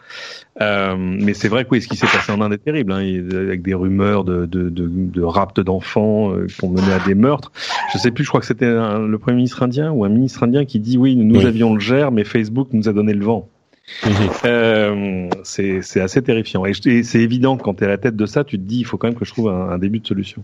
[0.60, 2.98] Euh, mais c'est vrai que oui, ce qui s'est passé en Inde est terrible, hein,
[3.32, 7.14] avec des rumeurs de, de, de, de rapt d'enfants euh, qui ont mené à des
[7.14, 7.52] meurtres.
[7.92, 10.64] Je sais plus, je crois que c'était le premier ministre indien ou un ministre indien
[10.64, 13.48] qui dit oui, nous avions le gère, mais Facebook nous a donné le vent.
[14.44, 16.64] Euh, c'est assez terrifiant.
[16.64, 18.84] Et, c'est évident quand tu es à la tête de ça, tu te dis il
[18.84, 20.42] faut quand même que je trouve un, début de solution.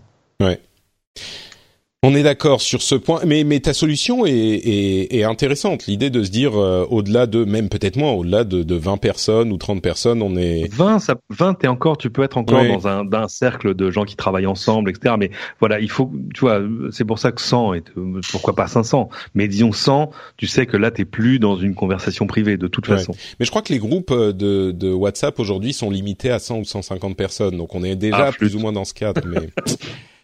[2.07, 5.87] On est d'accord sur ce point, mais, mais ta solution est, est, est intéressante.
[5.87, 9.51] L'idée de se dire euh, au-delà de, même peut-être moins, au-delà de, de 20 personnes
[9.51, 10.71] ou 30 personnes, on est...
[10.71, 12.67] 20, ça, 20 et encore, tu peux être encore oui.
[12.67, 15.15] dans un, un, cercle de gens qui travaillent ensemble, etc.
[15.17, 17.83] Mais voilà, il faut, tu vois, c'est pour ça que 100, et
[18.31, 22.27] pourquoi pas 500, mais disons 100, tu sais que là, t'es plus dans une conversation
[22.27, 23.13] privée, de toute façon.
[23.39, 26.65] Mais je crois que les groupes de, de WhatsApp aujourd'hui sont limités à 100 ou
[26.65, 29.49] 150 personnes, donc on est déjà ah, plus, plus ou moins dans ce cadre, mais...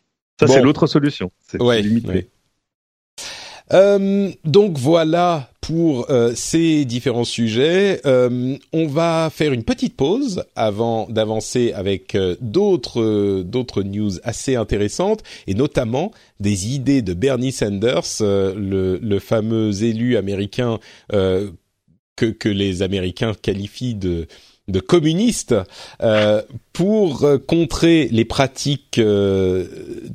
[0.41, 0.53] Ça, bon.
[0.53, 1.31] c'est l'autre solution.
[1.47, 2.07] C'est ouais, limité.
[2.07, 2.27] Ouais.
[3.73, 8.01] Euh, donc voilà pour euh, ces différents sujets.
[8.07, 14.55] Euh, on va faire une petite pause avant d'avancer avec euh, d'autres d'autres news assez
[14.55, 20.79] intéressantes et notamment des idées de Bernie Sanders, euh, le, le, fameux élu américain
[21.13, 21.51] euh,
[22.15, 24.27] que, que les Américains qualifient de
[24.71, 25.55] de communistes
[26.01, 26.41] euh,
[26.73, 29.67] pour contrer les pratiques euh,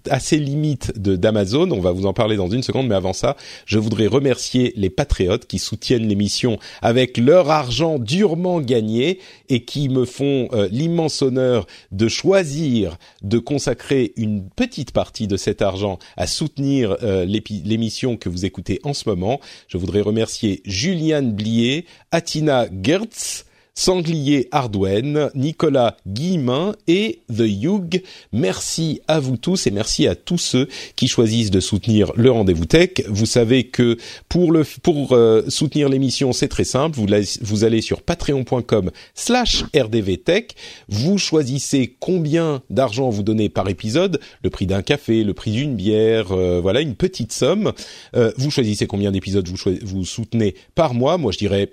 [0.09, 1.71] assez limites de d'Amazon.
[1.71, 3.37] On va vous en parler dans une seconde, mais avant ça,
[3.67, 9.89] je voudrais remercier les patriotes qui soutiennent l'émission avec leur argent durement gagné et qui
[9.89, 15.99] me font euh, l'immense honneur de choisir de consacrer une petite partie de cet argent
[16.17, 19.41] à soutenir euh, l'émission que vous écoutez en ce moment.
[19.69, 23.46] Je voudrais remercier Juliane Blier, Atina Gertz,
[23.77, 28.03] Sanglier Ardwen, Nicolas Guillemin et The Hug.
[28.33, 32.65] Merci à vous tous et merci à tous ceux qui choisissent de soutenir le rendez-vous
[32.65, 33.03] tech.
[33.07, 33.99] Vous savez que
[34.29, 36.99] pour euh, soutenir l'émission, c'est très simple.
[36.99, 40.55] Vous, allez sur patreon.com slash rdvtech.
[40.89, 45.77] Vous choisissez combien d'argent vous donnez par épisode, le prix d'un café, le prix d'une
[45.77, 47.73] bière, euh, voilà une petite somme.
[48.17, 51.19] Euh, vous choisissez combien d'épisodes vous, vous soutenez par mois.
[51.19, 51.71] Moi, je dirais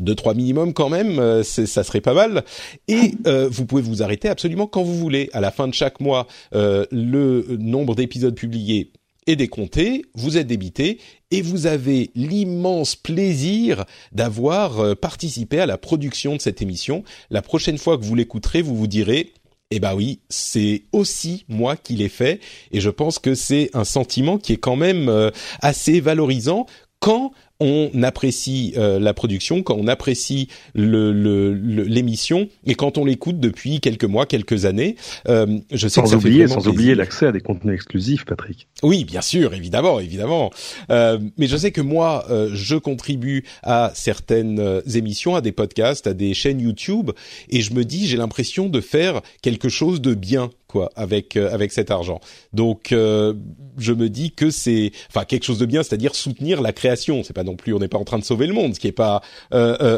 [0.00, 2.44] deux trois minimum quand même, euh, ça serait pas mal.
[2.88, 5.30] Et euh, vous pouvez vous arrêter absolument quand vous voulez.
[5.32, 8.92] À la fin de chaque mois, euh, le nombre d'épisodes publiés
[9.26, 10.98] est décompté, vous êtes débité
[11.30, 17.02] et vous avez l'immense plaisir d'avoir euh, participé à la production de cette émission.
[17.30, 19.32] La prochaine fois que vous l'écouterez, vous vous direz
[19.72, 22.38] eh ben oui, c'est aussi moi qui l'ai fait
[22.70, 25.30] et je pense que c'est un sentiment qui est quand même euh,
[25.60, 26.66] assez valorisant
[27.00, 33.04] quand on apprécie euh, la production, quand on apprécie l'émission le, le, et quand on
[33.04, 34.96] l'écoute depuis quelques mois, quelques années.
[35.28, 36.72] Euh, je sais sans que ça oublier, fait sans plaisir.
[36.72, 38.68] oublier l'accès à des contenus exclusifs, Patrick.
[38.82, 40.50] Oui, bien sûr, évidemment, évidemment.
[40.90, 45.52] Euh, mais je sais que moi, euh, je contribue à certaines euh, émissions, à des
[45.52, 47.10] podcasts, à des chaînes YouTube,
[47.48, 51.52] et je me dis, j'ai l'impression de faire quelque chose de bien quoi avec euh,
[51.52, 52.20] avec cet argent.
[52.52, 53.34] Donc euh,
[53.78, 57.22] je me dis que c'est enfin quelque chose de bien, c'est-à-dire soutenir la création.
[57.22, 58.88] C'est pas non plus, on n'est pas en train de sauver le monde, ce qui
[58.88, 59.22] est pas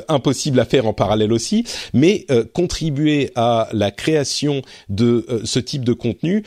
[0.08, 5.92] impossible à faire en parallèle aussi, mais contribuer à la création de ce type de
[5.92, 6.44] contenu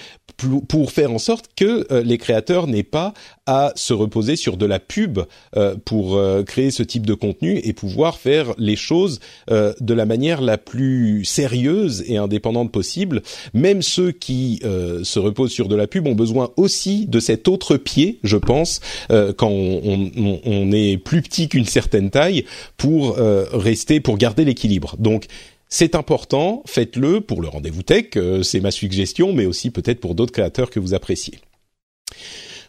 [0.68, 3.14] pour faire en sorte que euh, les créateurs n'aient pas
[3.46, 5.20] à se reposer sur de la pub
[5.56, 9.20] euh, pour euh, créer ce type de contenu et pouvoir faire les choses
[9.50, 13.22] de la manière la plus sérieuse et indépendante possible.
[13.54, 17.78] Même ceux qui se reposent sur de la pub ont besoin aussi de cet autre
[17.78, 18.80] pied, je pense,
[19.10, 22.46] quand on, on, on, est plus petit qu'une certaine taille,
[22.78, 24.96] pour rester, pour garder l'équilibre.
[25.00, 25.28] Donc
[25.74, 30.16] c'est important, faites-le pour le rendez-vous tech, euh, c'est ma suggestion, mais aussi peut-être pour
[30.16, 31.40] d'autres créateurs que vous appréciez.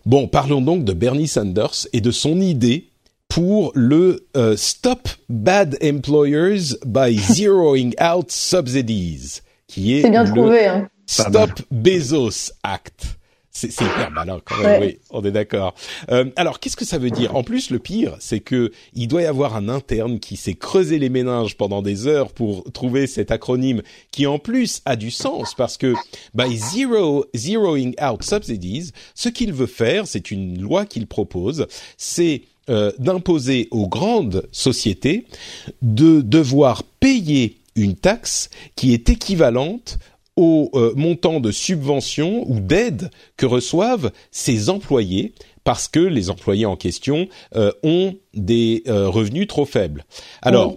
[0.06, 2.90] Bon, parlons donc de Bernie Sanders et de son idée
[3.28, 10.66] pour le euh, Stop Bad Employers by Zeroing Out Subsidies, qui est, bien le trouvé,
[10.66, 10.88] hein.
[11.06, 13.18] Stop Bezos Act.
[13.54, 15.74] C'est hyper malin quand même, oui, on est d'accord.
[16.10, 17.36] Euh, alors, qu'est-ce que ça veut dire?
[17.36, 20.98] En plus, le pire, c'est que il doit y avoir un interne qui s'est creusé
[20.98, 25.54] les méninges pendant des heures pour trouver cet acronyme, qui en plus a du sens
[25.54, 25.94] parce que
[26.34, 31.66] by zero zeroing out subsidies, ce qu'il veut faire, c'est une loi qu'il propose,
[31.98, 35.26] c'est euh, d'imposer aux grandes sociétés
[35.82, 39.98] de devoir payer une taxe qui est équivalente
[40.36, 46.66] au euh, montant de subvention ou d'aide que reçoivent ces employés parce que les employés
[46.66, 50.04] en question euh, ont des euh, revenus trop faibles.
[50.40, 50.76] Alors,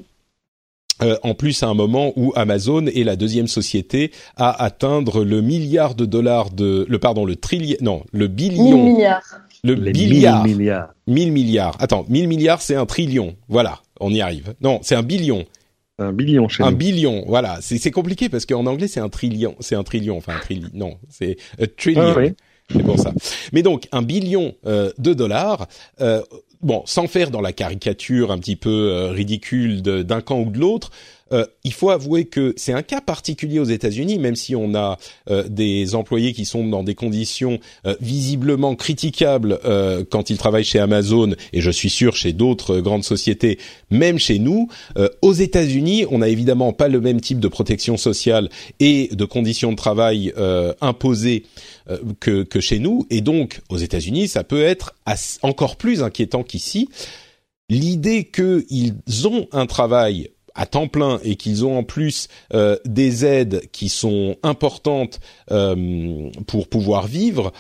[1.24, 5.94] en plus, à un moment où Amazon est la deuxième société à atteindre le milliard
[5.94, 8.94] de dollars de le pardon le trillion non le billion.
[8.94, 9.42] Milliards.
[9.66, 10.94] Le billiard milliards.
[11.08, 11.76] 1000 milliards.
[11.80, 13.36] Attends 1000 milliards c'est un trillion.
[13.50, 14.54] Voilà on y arrive.
[14.62, 15.46] Non c'est un billion
[15.98, 17.60] un billion chez Un billion, voilà.
[17.62, 20.70] C'est compliqué parce qu'en anglais c'est un trillion, c'est un trillion, enfin un trillion.
[20.74, 21.38] Non, c'est
[21.78, 22.14] trillion.
[22.18, 22.22] Ah
[22.70, 23.14] c'est pour ça.
[23.54, 25.68] Mais donc un billion euh, de dollars.
[26.02, 26.22] Euh,
[26.62, 30.60] bon, sans faire dans la caricature un petit peu euh, ridicule d'un camp ou de
[30.60, 30.92] l'autre,
[31.32, 35.00] euh, il faut avouer que c'est un cas particulier aux États-Unis, même si on a
[35.30, 39.60] euh, des employés qui sont dans des conditions euh, visiblement critiquables
[40.10, 43.58] quand ils travaillent chez Amazon, et je suis sûr chez d'autres grandes sociétés,
[43.90, 44.68] même chez nous.
[45.22, 48.50] aux États-Unis, on n'a évidemment pas le même type de protection sociale
[48.80, 50.34] et de conditions de travail
[50.82, 51.44] imposées
[52.20, 54.96] que, que, chez nous, et donc aux États-Unis, ça peut être
[55.42, 56.90] encore plus inquiétant qu'ici.
[57.70, 63.26] L'idée qu'ils ont un travail à temps plein et qu'ils ont en plus euh, des
[63.26, 65.20] aides qui sont importantes
[65.52, 67.52] euh, pour pouvoir vivre,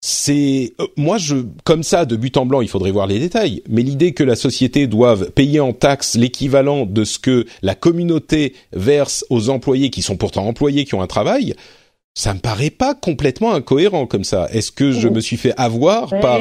[0.00, 3.62] c'est euh, moi je comme ça de but en blanc il faudrait voir les détails
[3.68, 8.54] mais l'idée que la société doive payer en taxes l'équivalent de ce que la communauté
[8.72, 11.54] verse aux employés qui sont pourtant employés qui ont un travail
[12.14, 14.46] ça me paraît pas complètement incohérent comme ça.
[14.52, 16.40] Est-ce que je me suis fait avoir par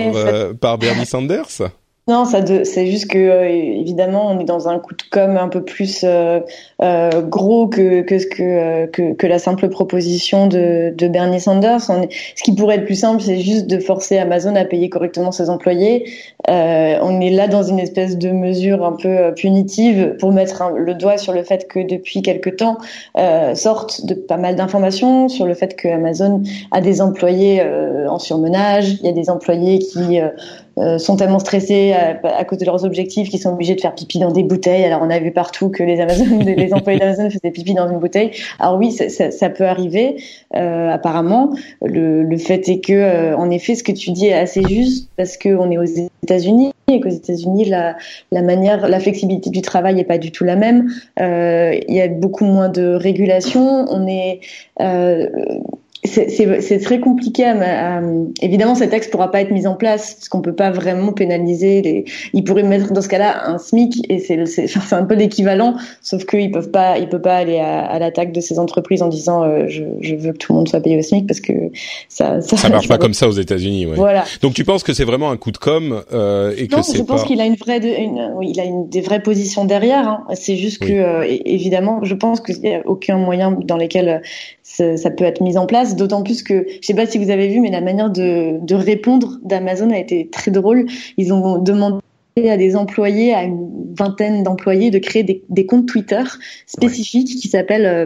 [0.60, 1.72] par Bernie Sanders?
[2.08, 5.49] Non, ça c'est juste que euh, évidemment on est dans un coup de com un
[5.49, 6.39] peu plus euh,
[6.82, 11.82] euh, gros que que, que que, que la simple proposition de, de Bernie Sanders.
[11.89, 15.32] On ce qui pourrait être plus simple, c'est juste de forcer Amazon à payer correctement
[15.32, 16.06] ses employés.
[16.47, 21.20] on est là dans une espèce de mesure un peu punitive pour mettre le doigt
[21.20, 22.78] sur le fait que depuis quelque temps
[23.54, 26.41] sortent de pas mal d'informations sur le fait que Amazon
[26.72, 27.62] a des employés
[28.10, 28.93] en surmenage.
[29.02, 30.20] Il y a des employés qui
[30.78, 33.94] euh, sont tellement stressés à, à, cause de leurs objectifs qu'ils sont obligés de faire
[33.94, 34.86] pipi dans des bouteilles.
[34.86, 38.00] Alors on a vu partout que les Amazon, les employés d'Amazon faisaient pipi dans une
[38.00, 38.32] bouteille.
[38.60, 40.16] Alors oui, ça, ça, ça peut arriver
[40.56, 41.52] euh, apparemment.
[41.82, 45.10] Le, le, fait est que, euh, en effet, ce que tu dis est assez juste
[45.18, 47.98] parce qu'on est aux États-Unis et qu'aux États-Unis la,
[48.32, 50.90] la manière, la flexibilité du travail n'est pas du tout la même.
[51.20, 53.86] Euh, il y a beaucoup moins de régulation.
[53.90, 54.40] On est
[56.04, 57.45] c'est très compliqué.
[57.45, 58.02] À,
[58.41, 61.82] évidemment, cet texte pourra pas être mis en place parce qu'on peut pas vraiment pénaliser.
[61.82, 62.06] Les...
[62.34, 66.52] Ils pourraient mettre dans ce cas-là un SMIC et c'est un peu l'équivalent, sauf qu'ils
[66.52, 69.66] peuvent pas, ils peuvent pas aller à, à l'attaque de ces entreprises en disant euh,
[69.68, 71.54] je, je, veux que tout le monde soit payé au SMIC parce que
[72.10, 73.86] ça ça, ça marche pas comme ça aux États-Unis.
[73.86, 73.95] Ouais.
[73.95, 74.24] Voilà.
[74.41, 76.97] Donc tu penses que c'est vraiment un coup de com euh, et que non, c'est
[76.97, 80.08] je pense qu'il a une vraie, une, oui, il a une des vraies positions derrière.
[80.08, 80.24] Hein.
[80.34, 84.22] C'est juste que euh, évidemment, je pense qu'il y a aucun moyen dans lesquels
[84.64, 85.91] ça peut être mis en place.
[85.96, 88.76] D'autant plus que, je sais pas si vous avez vu, mais la manière de, de
[88.76, 90.86] répondre d'Amazon a été très drôle.
[91.18, 91.98] Ils ont demandé
[92.38, 96.24] à des employés, à une vingtaine d'employés, de créer des, des, comptes Twitter
[96.66, 98.06] spécifiques qui s'appellent euh,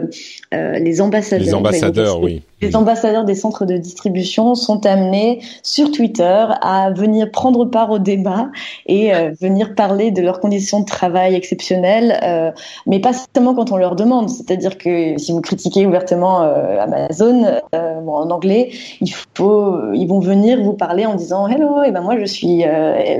[0.54, 1.46] euh, les ambassadeurs.
[1.46, 2.42] Les ambassadeurs, oui.
[2.62, 7.98] Les ambassadeurs des centres de distribution sont amenés sur Twitter à venir prendre part au
[7.98, 8.48] débat
[8.86, 12.50] et euh, venir parler de leurs conditions de travail exceptionnelles, euh,
[12.86, 14.30] mais pas seulement quand on leur demande.
[14.30, 18.70] C'est-à-dire que si vous critiquez ouvertement euh, Amazon bon, en anglais,
[19.02, 22.64] il faut, ils vont venir vous parler en disant Hello, et ben moi je suis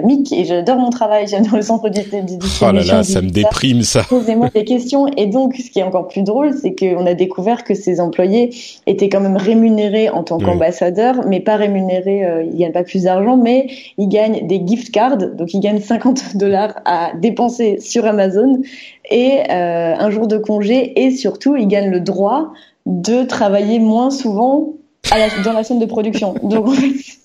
[0.02, 3.20] Mick et j'adore mon travail, j'aime dans le centre du, du, Oh là là, ça
[3.20, 4.02] me déprime ça.
[4.08, 5.06] Posez-moi des questions.
[5.16, 8.54] Et donc, ce qui est encore plus drôle, c'est qu'on a découvert que ces employés
[8.86, 13.04] étaient quand même rémunérés en tant qu'ambassadeurs, mais pas rémunérés, euh, ils gagnent pas plus
[13.04, 13.68] d'argent, mais
[13.98, 18.62] ils gagnent des gift cards, donc ils gagnent 50 dollars à dépenser sur Amazon.
[19.10, 22.52] Et euh, un jour de congé, et surtout, ils gagnent le droit
[22.86, 24.74] de travailler moins souvent
[25.44, 26.34] dans la chaîne de production.
[26.42, 26.68] Donc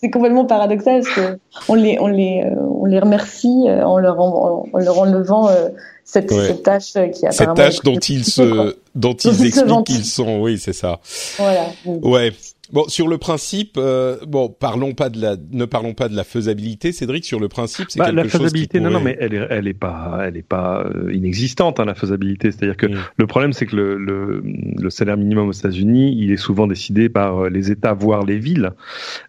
[0.02, 3.98] c'est complètement paradoxal parce que on les on les euh, on les remercie euh, en
[3.98, 5.70] leur en, leur enlevant euh,
[6.04, 10.40] cette, cette, tâche qui a cette tâche dont ils se dont ils expliquent qu'ils sont
[10.42, 11.00] oui c'est ça.
[11.38, 11.68] Voilà.
[11.86, 12.34] Ouais.
[12.72, 16.24] Bon, sur le principe, euh, bon, parlons pas de la, ne parlons pas de la
[16.24, 17.26] faisabilité, Cédric.
[17.26, 19.68] Sur le principe, c'est bah, quelque la faisabilité, chose non, non, mais elle est, elle
[19.68, 22.52] est pas, elle est pas euh, inexistante, hein, la faisabilité.
[22.52, 22.98] C'est-à-dire que mm.
[23.18, 24.42] le problème, c'est que le, le,
[24.78, 28.38] le, salaire minimum aux États-Unis, il est souvent décidé par euh, les États, voire les
[28.38, 28.72] villes.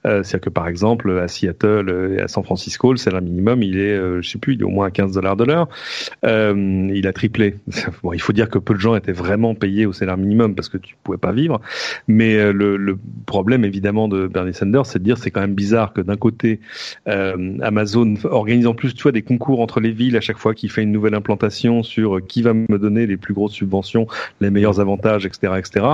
[0.07, 3.76] Euh, C'est-à-dire que par exemple, à Seattle et à San Francisco, le salaire minimum, il
[3.76, 5.68] est, je sais plus, il est au moins à 15 dollars de l'heure.
[6.22, 7.57] il a triplé.
[8.03, 10.68] Bon, il faut dire que peu de gens étaient vraiment payés au salaire minimum parce
[10.68, 11.61] que tu pouvais pas vivre,
[12.09, 12.99] mais le, le
[13.32, 16.60] problème évidemment de Bernie Sanders, c'est de dire c'est quand même bizarre que d'un côté
[17.08, 20.54] euh, Amazon organise en plus tu vois des concours entre les villes à chaque fois
[20.54, 24.06] qu'il fait une nouvelle implantation sur qui va me donner les plus grosses subventions,
[24.42, 25.86] les meilleurs avantages, etc., etc.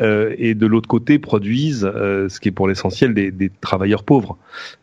[0.00, 4.02] Euh, et de l'autre côté produisent euh, ce qui est pour l'essentiel des, des, travailleurs
[4.02, 4.36] pauvres.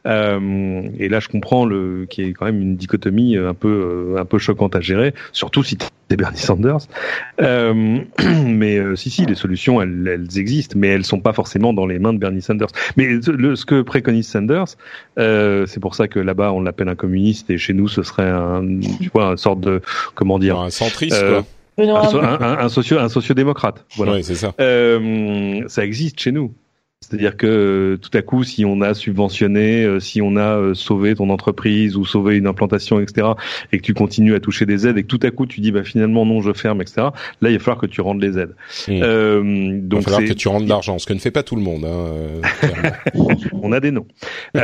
[0.05, 4.23] Euh, et là je comprends le qui est quand même une dichotomie un peu un
[4.23, 5.77] peu choquante à gérer, surtout si
[6.09, 6.79] c'est Bernie Sanders.
[7.41, 7.99] Euh,
[8.45, 11.85] mais euh, si, si, les solutions, elles, elles, existent, mais elles sont pas forcément dans
[11.85, 12.69] les mains de Bernie Sanders.
[12.95, 14.65] Mais le, ce que préconise Sanders,
[15.19, 18.29] euh, c'est pour ça que là-bas on l'appelle un communiste et chez nous ce serait
[18.29, 18.63] un,
[19.01, 19.81] tu vois, une sorte de,
[20.15, 21.19] comment dire, un centriste.
[21.19, 21.45] Quoi.
[21.79, 23.85] Un, un, un, socio, un sociodémocrate.
[23.97, 24.13] Voilà.
[24.13, 24.53] Oui, c'est ça.
[24.57, 26.53] ça existe chez nous.
[27.01, 30.73] C'est-à-dire que euh, tout à coup, si on a subventionné, euh, si on a euh,
[30.73, 33.27] sauvé ton entreprise ou sauvé une implantation, etc.,
[33.71, 35.71] et que tu continues à toucher des aides et que tout à coup tu dis
[35.71, 37.09] bah finalement non, je ferme, etc.
[37.41, 38.55] Là, il va falloir que tu rendes les aides.
[38.87, 38.99] Mmh.
[39.03, 41.55] Euh, donc, il va falloir que tu rendes l'argent, ce que ne fait pas tout
[41.55, 41.85] le monde.
[41.85, 42.41] Hein,
[43.53, 44.07] on a des noms.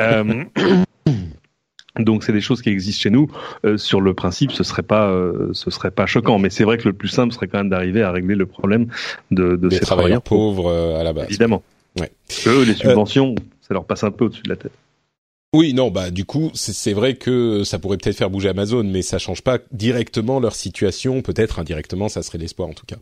[1.99, 3.29] Donc c'est des choses qui existent chez nous.
[3.75, 5.15] sur le principe, ce serait pas,
[5.51, 8.01] ce serait pas choquant, mais c'est vrai que le plus simple serait quand même d'arriver
[8.01, 8.87] à régler le problème
[9.29, 11.27] de, de ces travailleurs, pauvres à la base.
[11.29, 11.61] Évidemment.
[11.99, 12.11] Ouais.
[12.47, 14.71] Eux, les subventions, ça leur passe un peu au-dessus de la tête.
[15.53, 19.03] Oui, non, bah du coup, c'est vrai que ça pourrait peut-être faire bouger Amazon, mais
[19.03, 21.21] ça change pas directement leur situation.
[21.21, 22.95] Peut-être indirectement, ça serait l'espoir en tout cas.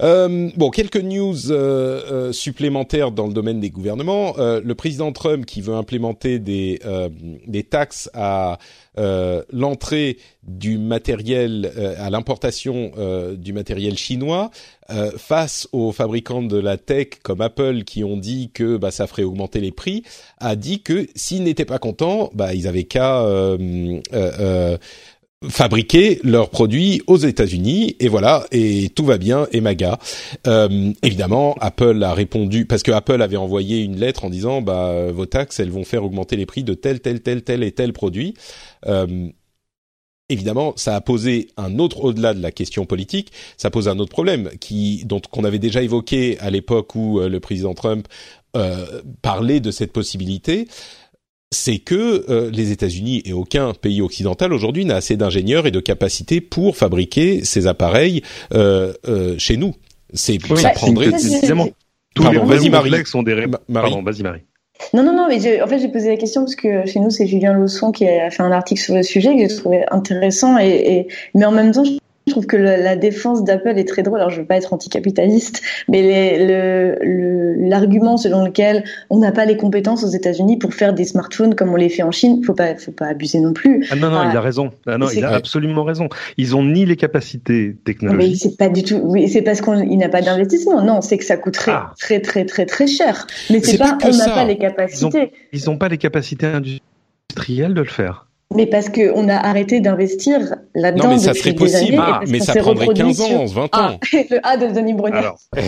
[0.00, 4.38] Euh, bon, quelques news euh, euh, supplémentaires dans le domaine des gouvernements.
[4.38, 7.08] Euh, le président Trump qui veut implémenter des euh,
[7.48, 8.58] des taxes à
[8.96, 12.92] l'entrée du matériel, à l'importation
[13.36, 14.50] du matériel chinois,
[15.16, 19.22] face aux fabricants de la tech comme Apple qui ont dit que bah, ça ferait
[19.22, 20.02] augmenter les prix,
[20.38, 23.24] a dit que s'ils n'étaient pas contents, bah, ils avaient qu'à
[25.48, 29.98] fabriquer leurs produits aux États-Unis et voilà et tout va bien et maga.
[30.46, 35.10] Euh, évidemment, Apple a répondu parce que Apple avait envoyé une lettre en disant bah
[35.12, 37.92] vos taxes elles vont faire augmenter les prix de tel tel tel tel et tel
[37.92, 38.34] produit.
[38.86, 39.28] Euh,
[40.32, 44.12] évidemment, ça a posé un autre au-delà de la question politique, ça pose un autre
[44.12, 48.08] problème qui dont qu'on avait déjà évoqué à l'époque où euh, le président Trump
[48.56, 50.68] euh, parlait de cette possibilité
[51.52, 55.80] c'est que euh, les États-Unis et aucun pays occidental aujourd'hui n'a assez d'ingénieurs et de
[55.80, 58.22] capacités pour fabriquer ces appareils
[58.54, 59.74] euh, euh, chez nous.
[60.14, 61.68] C'est ça prendrait précisément
[62.14, 64.42] tous les vas-y Marie sont des Pardon, vas-y Marie.
[64.92, 67.26] Non, non, non, mais en fait, j'ai posé la question parce que chez nous, c'est
[67.26, 70.68] Julien Lausson qui a fait un article sur le sujet que j'ai trouvé intéressant et,
[70.68, 71.92] et, mais en même temps, je
[72.32, 74.18] trouve que la, défense d'Apple est très drôle.
[74.18, 76.38] Alors, je veux pas être anticapitaliste, mais
[77.56, 81.70] l'argument selon lequel on n'a pas les compétences aux États-Unis pour faire des smartphones comme
[81.70, 83.86] on les fait en Chine, faut pas, faut pas abuser non plus.
[83.90, 84.70] Ah non, non, il a raison.
[84.86, 86.08] Ah non, il a absolument raison.
[86.36, 88.32] Ils ont ni les capacités technologiques.
[88.32, 89.00] Mais c'est pas du tout.
[89.02, 90.82] Oui, c'est parce qu'il n'a pas d'investissement.
[90.82, 91.92] Non, c'est que ça coûterait ah.
[91.98, 93.26] très, très, très, très cher.
[93.50, 95.32] Mais c'est pas, on n'a pas les capacités.
[95.52, 98.26] Ils n'ont pas les capacités industrielles de le faire.
[98.54, 101.04] Mais parce qu'on a arrêté d'investir là-dedans.
[101.04, 101.98] Non, mais ça serait possible.
[102.00, 103.68] Ah, mais ça prendrait 15 ans, 20 ans.
[103.72, 105.36] Ah, le A de Denis Brogniart.
[105.52, 105.64] Alors,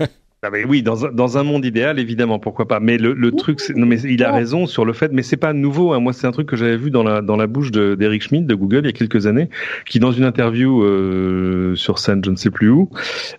[0.00, 0.04] ah.
[0.44, 2.78] Ah oui, dans un, dans un monde idéal, évidemment, pourquoi pas.
[2.78, 5.54] Mais le, le truc, non, mais il a raison sur le fait, mais c'est pas
[5.54, 5.92] nouveau.
[5.92, 6.00] Hein.
[6.00, 8.54] Moi, c'est un truc que j'avais vu dans la dans la bouche d'Eric Schmidt de
[8.54, 9.48] Google il y a quelques années,
[9.86, 12.90] qui dans une interview euh, sur scène, je ne sais plus où,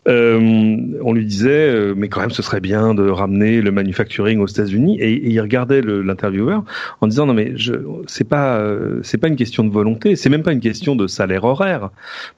[0.07, 4.39] euh, on lui disait, euh, mais quand même, ce serait bien de ramener le manufacturing
[4.39, 4.97] aux États-Unis.
[4.99, 6.63] Et, il regardait l'intervieweur
[7.01, 7.73] en disant, non mais je,
[8.07, 11.07] c'est pas euh, c'est pas une question de volonté, c'est même pas une question de
[11.07, 11.89] salaire horaire,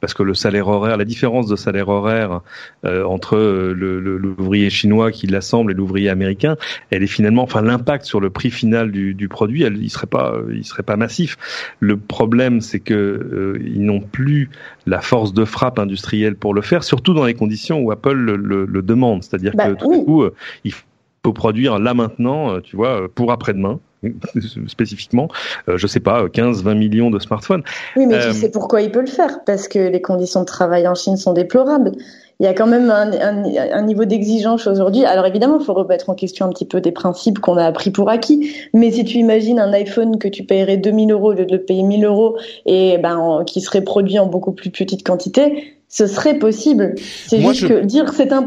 [0.02, 2.42] parce que le salaire horaire, la différence de salaire horaire
[2.86, 6.58] euh, entre le l'ouvrier l'ouvrier chinois qui l'assemble et l'ouvrier américain,
[6.90, 10.08] elle est finalement, enfin l'impact sur le prix final du, du produit, elle, il serait
[10.08, 11.38] pas, il serait pas massif.
[11.80, 14.50] Le problème, c'est que euh, ils n'ont plus
[14.86, 18.36] la force de frappe industrielle pour le faire, surtout dans les conditions où Apple le,
[18.66, 20.26] le, demande, c'est-à-dire bah que tout coup,
[20.64, 23.80] il faut produire là maintenant, tu vois, pour après-demain.
[24.68, 25.28] spécifiquement,
[25.70, 27.64] euh, je sais pas, 15, 20 millions de smartphones.
[27.96, 30.46] Oui, mais tu euh, sais pourquoi il peut le faire Parce que les conditions de
[30.46, 31.92] travail en Chine sont déplorables.
[32.40, 35.06] Il y a quand même un, un, niveau d'exigence aujourd'hui.
[35.06, 37.90] Alors évidemment, il faut remettre en question un petit peu des principes qu'on a appris
[37.90, 38.54] pour acquis.
[38.74, 41.64] Mais si tu imagines un iPhone que tu paierais 2000 euros au lieu de le
[41.64, 46.38] payer 1000 euros et ben qui serait produit en beaucoup plus petite quantité, ce serait
[46.38, 46.94] possible.
[46.98, 48.46] C'est juste que dire c'est un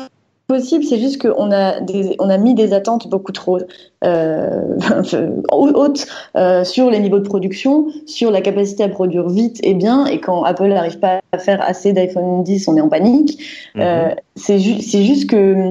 [0.50, 3.58] possible, c'est juste qu'on a des, on a mis des attentes beaucoup trop
[4.02, 4.76] euh,
[5.52, 10.06] hautes euh, sur les niveaux de production, sur la capacité à produire vite et bien.
[10.06, 13.38] Et quand Apple n'arrive pas à faire assez d'iPhone 10, on est en panique.
[13.76, 13.82] Mhm.
[13.82, 15.70] Euh, c'est c'est juste que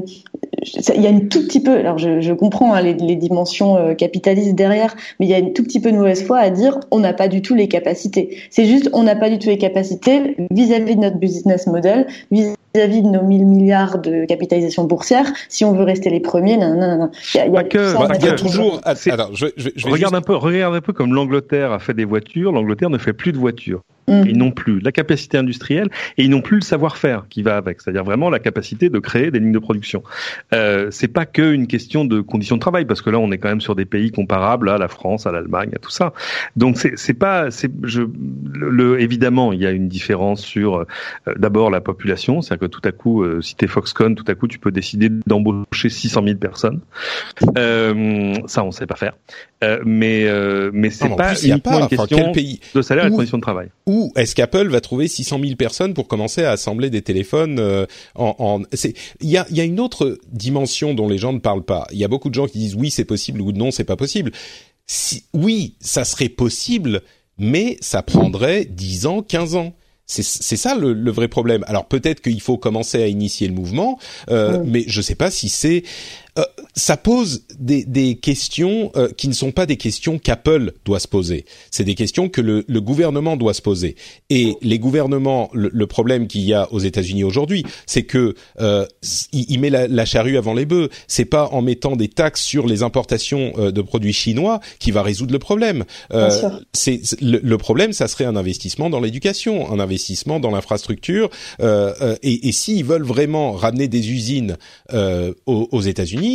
[0.96, 3.96] il y a une tout petit peu, alors je, je comprends hein, les, les, dimensions
[3.96, 6.80] capitalistes derrière, mais il y a une tout petit peu de mauvaise foi à dire
[6.92, 8.38] on n'a pas du tout les capacités.
[8.50, 12.59] C'est juste on n'a pas du tout les capacités vis-à-vis de notre business model, vis-à-vis
[12.76, 16.98] de nos 1000 milliards de capitalisation boursière, si on veut rester les premiers, non, non,
[16.98, 17.12] non.
[17.34, 18.82] Il y a, il y a, que, il y a toujours.
[19.12, 22.06] Alors, je, je, je regarde un peu, regarde un peu comme l'Angleterre a fait des
[22.06, 22.52] voitures.
[22.52, 23.82] L'Angleterre ne fait plus de voitures.
[24.10, 24.24] Mm.
[24.28, 27.82] Ils n'ont plus la capacité industrielle et ils n'ont plus le savoir-faire qui va avec,
[27.82, 30.04] c'est-à-dire vraiment la capacité de créer des lignes de production.
[30.54, 33.38] Euh, c'est pas que une question de conditions de travail parce que là on est
[33.38, 36.14] quand même sur des pays comparables à la France, à l'Allemagne, à tout ça.
[36.56, 38.04] Donc c'est c'est pas c'est je
[38.54, 40.86] le, évidemment il y a une différence sur euh,
[41.38, 44.48] d'abord la population, c'est-à-dire que tout à coup euh, si t'es Foxconn, tout à coup
[44.48, 46.80] tu peux décider d'embaucher 600 000 personnes.
[47.58, 49.14] Euh, ça on sait pas faire.
[49.64, 50.28] Euh, mais
[50.72, 52.32] mais c'est pas uniquement une question
[52.74, 53.70] de salaire et de conditions de travail
[54.16, 57.86] est-ce qu'Apple va trouver 600 000 personnes pour commencer à assembler des téléphones euh,
[58.16, 58.62] en, en...
[59.22, 61.88] il y a, y a une autre dimension dont les gens ne parlent pas.
[61.92, 63.96] Il y a beaucoup de gens qui disent oui c'est possible ou non c'est pas
[63.96, 64.32] possible.
[64.88, 67.02] Si, oui ça serait possible
[67.38, 69.74] mais ça prendrait 10 ans 15 ans.
[70.12, 71.64] C'est ça le, le, vrai problème.
[71.68, 74.00] Alors peut-être qu'il faut commencer à initier le mouvement,
[74.32, 75.84] euh, mais je sais pas si c'est
[76.40, 76.44] euh,
[76.76, 81.08] ça pose des, des questions euh, qui ne sont pas des questions qu'Apple doit se
[81.08, 81.46] poser.
[81.72, 83.96] C'est des questions que le, le, gouvernement doit se poser.
[84.30, 88.86] Et les gouvernements, le, problème qu'il y a aux États-Unis aujourd'hui, c'est que euh,
[89.34, 90.90] il, met la, la, charrue avant les bœufs.
[91.08, 95.34] C'est pas en mettant des taxes sur les importations de produits chinois qui va résoudre
[95.34, 95.84] le problème.
[96.74, 101.30] c'est le, problème, ça serait un investissement dans l'éducation, un investissement dans l'infrastructure.
[101.60, 104.58] et, et s'ils veulent vraiment ramener des usines
[104.94, 106.29] aux, aux États-Unis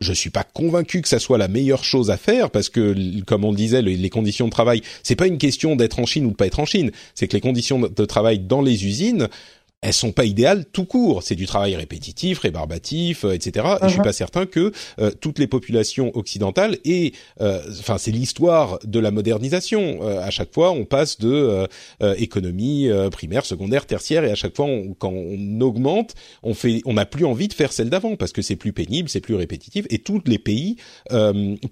[0.00, 3.44] je suis pas convaincu que ça soit la meilleure chose à faire parce que, comme
[3.44, 6.30] on le disait, les conditions de travail, c'est pas une question d'être en Chine ou
[6.30, 6.90] de pas être en Chine.
[7.14, 9.28] C'est que les conditions de travail dans les usines,
[9.82, 11.22] elles sont pas idéales tout court.
[11.22, 13.66] C'est du travail répétitif, rébarbatif, euh, etc.
[13.80, 14.04] Et je suis uh-huh.
[14.04, 19.10] pas certain que euh, toutes les populations occidentales et euh, enfin c'est l'histoire de la
[19.10, 20.02] modernisation.
[20.02, 21.66] à chaque fois, on passe de
[22.16, 24.66] économie primaire, secondaire, tertiaire, et à chaque fois,
[24.98, 28.42] quand on augmente, on fait, on n'a plus envie de faire celle d'avant parce que
[28.42, 30.76] c'est plus pénible, c'est plus répétitif, et tous les pays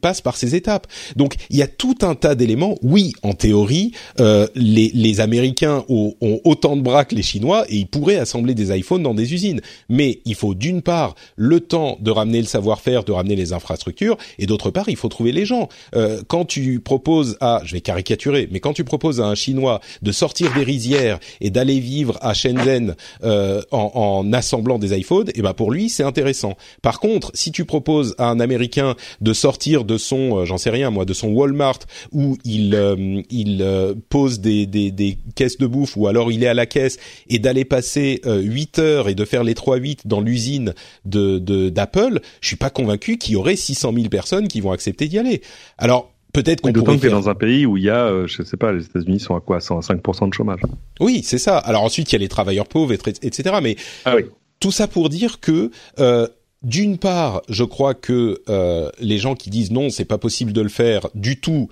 [0.01, 0.87] passent par ces étapes.
[1.17, 2.77] Donc il y a tout un tas d'éléments.
[2.83, 7.77] Oui, en théorie, les, les Américains ont, ont, autant de bras que les Chinois et
[7.77, 9.61] ils pourrait assembler des iPhones dans des usines.
[9.89, 14.17] Mais il faut d'une part le temps de ramener le savoir-faire, de ramener les infrastructures,
[14.39, 15.69] et d'autre part, il faut trouver les gens.
[15.97, 19.81] Euh, quand tu proposes à, je vais caricaturer, mais quand tu proposes à un Chinois
[20.03, 22.95] de sortir des rizières et d'aller vivre à Shenzhen
[23.25, 26.57] euh, en, en, assemblant des iPhones, et eh ben pour lui c'est intéressant.
[26.83, 30.71] Par contre, si tu proposes à un Américain de sortir de son, euh, j'en sais
[30.71, 31.81] rien moi, de son Walmart
[32.13, 36.45] où il euh, il euh, pose des, des, des caisses de bouffe ou alors il
[36.45, 39.55] est à la caisse et d'aller passer passer 8 euh, heures et de faire les
[39.55, 40.75] 3-8 dans l'usine
[41.05, 41.39] de
[41.71, 45.19] d'Apple, je suis pas convaincu qu'il y aurait 600 000 personnes qui vont accepter d'y
[45.19, 45.41] aller.
[45.79, 47.13] Alors peut-être qu'on pourrait faire...
[47.13, 49.41] dans un pays où il y a, euh, je sais pas, les États-Unis sont à
[49.41, 50.61] quoi, 105% de chômage.
[51.01, 51.57] Oui, c'est ça.
[51.57, 53.57] Alors ensuite il y a les travailleurs pauvres, etc.
[53.63, 54.27] Mais ah oui.
[54.61, 56.29] tout ça pour dire que euh,
[56.63, 60.61] d'une part, je crois que euh, les gens qui disent non, c'est pas possible de
[60.61, 61.69] le faire du tout,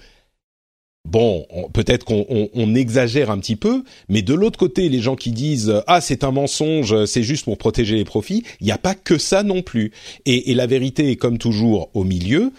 [1.06, 5.82] bon, peut-être qu'on exagère un petit peu, mais de l'autre côté, les gens qui disent
[5.86, 9.18] ah c'est un mensonge, c'est juste pour protéger les profits, il n'y a pas que
[9.18, 9.92] ça non plus.
[10.24, 12.50] Et, la vérité est comme toujours au milieu.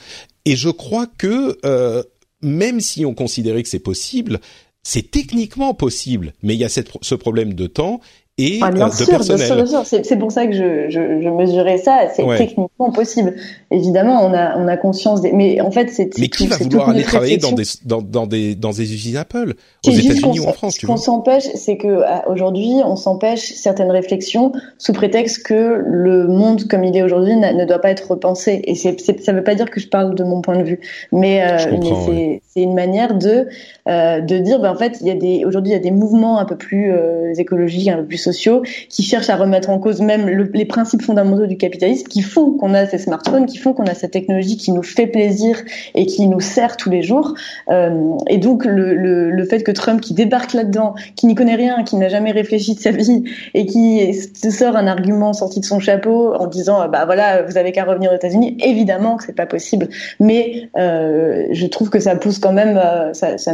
[0.45, 2.03] Et je crois que euh,
[2.41, 4.39] même si on considérait que c'est possible,
[4.83, 7.99] c'est techniquement possible, mais il y a ce problème de temps
[8.37, 9.65] et euh, de personnel.
[10.03, 12.07] C'est pour ça que je, je, je mesurais ça.
[12.15, 13.35] C'est techniquement possible.
[13.71, 15.31] Évidemment, on a on a conscience des.
[15.31, 16.17] Mais en fait, c'est.
[16.19, 19.53] Mais qui va vouloir aller travailler dans des dans, dans des dans des usines Apple?
[19.85, 24.51] Aux États-Unis ou en France Ce qu'on s'empêche, c'est que aujourd'hui, on s'empêche certaines réflexions
[24.77, 28.61] sous prétexte que le monde comme il est aujourd'hui ne doit pas être repensé.
[28.65, 30.79] Et c'est ça veut pas dire que je parle de mon point de vue,
[31.11, 33.47] mais, euh, mais c'est une manière de
[33.87, 35.91] euh, de dire, ben, en fait, il y a des aujourd'hui il y a des
[35.91, 39.79] mouvements un peu plus euh, écologiques, un peu plus sociaux, qui cherchent à remettre en
[39.79, 43.73] cause même les principes fondamentaux du capitalisme, qui font qu'on a ces smartphones, qui font
[43.73, 45.57] qu'on a cette technologie qui nous fait plaisir
[45.95, 47.33] et qui nous sert tous les jours.
[47.69, 51.95] Euh, et donc le, fait que Trump qui débarque là-dedans, qui n'y connaît rien, qui
[51.95, 53.23] n'a jamais réfléchi de sa vie
[53.53, 57.71] et qui sort un argument sorti de son chapeau en disant bah voilà vous avez
[57.71, 59.87] qu'à revenir aux États-Unis, évidemment que c'est pas possible,
[60.19, 63.53] mais euh, je trouve que ça pousse quand même, euh, ça, ça,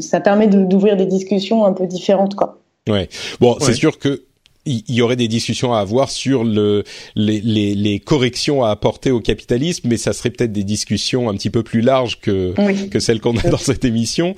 [0.00, 2.63] ça permet d'ouvrir des discussions un peu différentes quoi.
[2.88, 3.08] Ouais.
[3.40, 4.22] Bon, c'est sûr que
[4.66, 9.10] il y aurait des discussions à avoir sur le, les, les, les, corrections à apporter
[9.10, 12.54] au capitalisme, mais ça serait peut-être des discussions un petit peu plus larges que,
[12.88, 14.34] que celles qu'on a dans cette émission.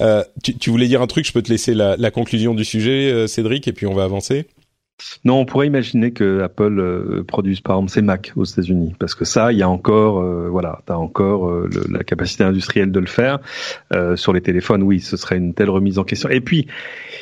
[0.00, 2.64] Euh, tu, tu, voulais dire un truc, je peux te laisser la, la conclusion du
[2.64, 4.46] sujet, euh, Cédric, et puis on va avancer.
[5.24, 9.14] Non, on pourrait imaginer que Apple euh, produise par exemple ses Mac aux États-Unis, parce
[9.14, 13.00] que ça, il y a encore, euh, voilà, t'as encore euh, la capacité industrielle de
[13.00, 13.38] le faire.
[13.92, 16.28] Euh, sur les téléphones, oui, ce serait une telle remise en question.
[16.28, 16.66] Et puis,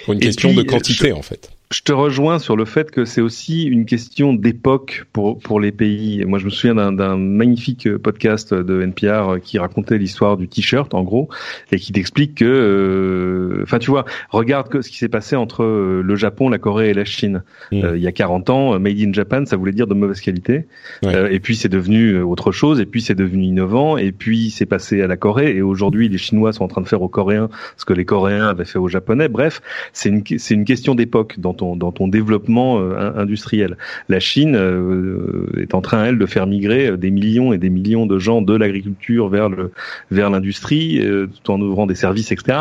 [0.05, 3.21] pour une question de quantité, en fait je te rejoins sur le fait que c'est
[3.21, 6.25] aussi une question d'époque pour pour les pays.
[6.25, 11.03] Moi, je me souviens d'un magnifique podcast de NPR qui racontait l'histoire du t-shirt, en
[11.03, 11.29] gros,
[11.71, 15.63] et qui t'explique que, euh, enfin, tu vois, regarde que ce qui s'est passé entre
[15.63, 17.43] euh, le Japon, la Corée et la Chine.
[17.71, 17.85] Mmh.
[17.85, 20.65] Euh, il y a 40 ans, Made in Japan, ça voulait dire de mauvaise qualité.
[21.03, 25.03] et puis c'est devenu autre chose, et puis c'est devenu innovant, et puis c'est passé
[25.03, 27.85] à la Corée, et aujourd'hui les Chinois sont en train de faire aux Coréens ce
[27.85, 29.29] que les Coréens avaient fait aux Japonais.
[29.29, 29.61] Bref,
[29.93, 33.77] c'est une c'est une question d'époque dans dans ton développement euh, industriel.
[34.09, 38.07] La Chine euh, est en train elle de faire migrer des millions et des millions
[38.07, 39.73] de gens de l'agriculture vers le
[40.11, 42.61] vers l'industrie euh, tout en ouvrant des services etc.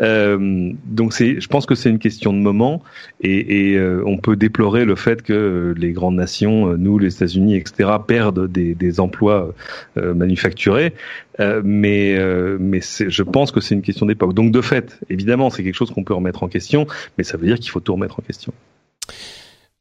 [0.00, 2.82] donc c'est je pense que c'est une question de moment
[3.20, 7.90] et, et on peut déplorer le fait que les grandes nations nous les États-Unis etc
[8.06, 9.52] perdent des, des emplois
[9.96, 10.92] manufacturés
[11.38, 12.16] mais
[12.58, 14.34] mais je pense que c'est une question d'époque.
[14.34, 16.86] Donc de fait, évidemment, c'est quelque chose qu'on peut remettre en question,
[17.18, 18.52] mais ça veut dire qu'il faut tout remettre en question.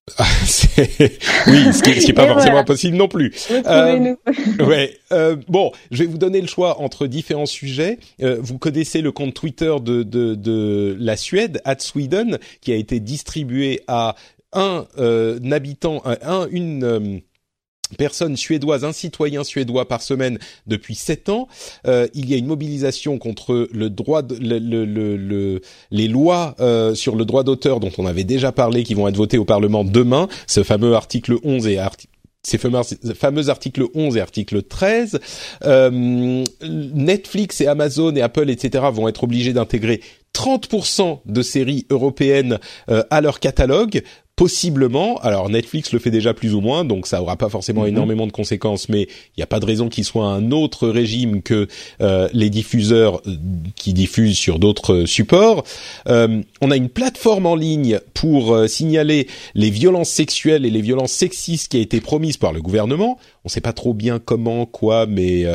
[1.48, 3.34] oui, ce qui, n'est pas forcément possible non plus.
[3.50, 4.16] Euh,
[4.60, 5.00] ouais.
[5.12, 7.98] Euh, bon, je vais vous donner le choix entre différents sujets.
[8.22, 12.76] Euh, vous connaissez le compte Twitter de, de, de la Suède, at Sweden, qui a
[12.76, 14.16] été distribué à
[14.54, 17.22] un, euh, habitant, un, une
[17.98, 21.48] personnes suédoises, un citoyen suédois par semaine depuis sept ans.
[21.88, 23.70] Euh, il y a une mobilisation contre
[25.92, 29.18] les lois euh, sur le droit d'auteur dont on avait déjà parlé, qui vont être
[29.18, 30.28] votées au Parlement demain.
[30.48, 32.12] Ce fameux article 11 et article
[32.44, 32.80] ces fameux,
[33.16, 35.20] fameux articles 11 et article 13.
[35.64, 38.86] Euh, Netflix et Amazon et Apple, etc.
[38.94, 40.02] vont être obligés d'intégrer
[40.36, 44.04] 30% de séries européennes à leur catalogue
[44.36, 47.90] possiblement, alors Netflix le fait déjà plus ou moins, donc ça aura pas forcément mhm.
[47.90, 51.42] énormément de conséquences, mais il n'y a pas de raison qu'il soit un autre régime
[51.42, 51.68] que
[52.02, 53.36] euh, les diffuseurs euh,
[53.76, 55.64] qui diffusent sur d'autres supports.
[56.10, 61.12] Euh, on a une plateforme en ligne pour signaler les violences sexuelles et les violences
[61.12, 63.18] sexistes qui a été promise par le gouvernement.
[63.46, 65.46] On sait pas trop bien comment, quoi, mais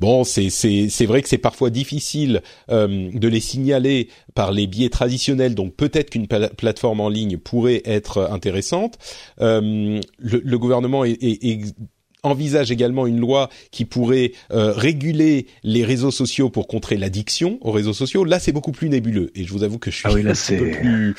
[0.00, 4.88] bon, c'est c'est c'est vrai que c'est parfois difficile de les signaler par les biais
[4.88, 8.98] traditionnels, donc peut-être qu'une plateforme en ligne pourrait être intéressante.
[9.40, 11.74] Euh, le, le, gouvernement est, est,
[12.22, 17.70] envisage également une loi qui pourrait euh, réguler les réseaux sociaux pour contrer l'addiction aux
[17.70, 18.24] réseaux sociaux.
[18.24, 20.32] Là, c'est beaucoup plus nébuleux et je vous avoue que je suis ah oui, là,
[20.32, 21.14] un peu plus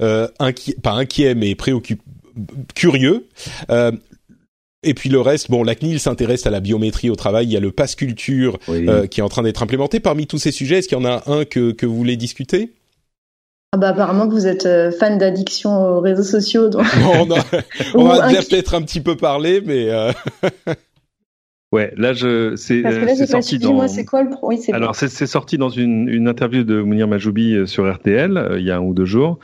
[0.00, 2.02] euh, inquiet, pas inquiet, mais préoccupé,
[2.74, 3.26] curieux.
[3.70, 3.92] Euh,
[4.84, 7.46] et puis le reste, bon, la CNIL s'intéresse à la biométrie au travail.
[7.46, 9.98] Il y a le pass culture euh, qui est en train d'être implémenté.
[9.98, 12.72] Parmi tous ces sujets, est-ce qu'il y en a un que, que vous voulez discuter?
[13.72, 16.68] Ah bah apparemment que vous êtes euh, fan d'addiction aux réseaux sociaux.
[16.68, 16.86] Donc...
[17.14, 17.28] on,
[17.94, 19.90] on va déjà peut-être un petit peu parler, mais.
[19.90, 20.12] Euh...
[21.70, 22.82] Ouais, là je c'est
[23.26, 23.74] sorti dans.
[23.74, 27.54] Moi, c'est quoi le pro Alors c'est sorti dans une, une interview de Mounir Majoubi
[27.54, 29.38] euh, sur RTL il y a un ou deux jours,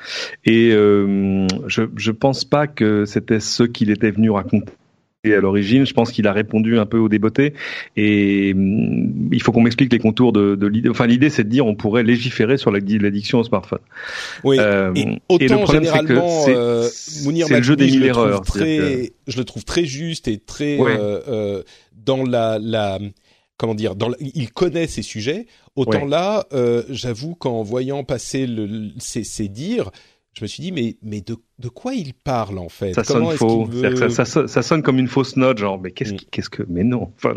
[0.46, 4.72] et euh, je je pense pas que c'était ce qu'il était venu raconter
[5.32, 5.86] à l'origine.
[5.86, 7.54] Je pense qu'il a répondu un peu aux débeautés.
[7.96, 10.88] Et hum, il faut qu'on m'explique les contours de, de l'idée.
[10.88, 13.78] Enfin, l'idée, c'est de dire on pourrait légiférer sur l'addiction au smartphone.
[14.42, 14.56] Oui.
[14.58, 16.88] Euh, et, autant le problème, c'est euh,
[17.56, 18.42] le jeu des mille erreurs.
[18.42, 21.62] Très, Je le trouve très juste et très euh, euh,
[22.04, 22.98] dans la, la
[23.56, 25.46] comment dire, dans il connaît ces sujets.
[25.76, 29.90] Autant là, euh, j'avoue qu'en voyant passer le, ces, ces dires,
[30.36, 32.92] je me suis dit mais mais de, de quoi il parle en fait?
[32.94, 33.68] Ça sonne faux.
[34.08, 37.12] Ça, ça, ça, sonne comme une fausse note, genre mais qu'est-ce qu'est-ce que mais non.
[37.16, 37.34] Enfin,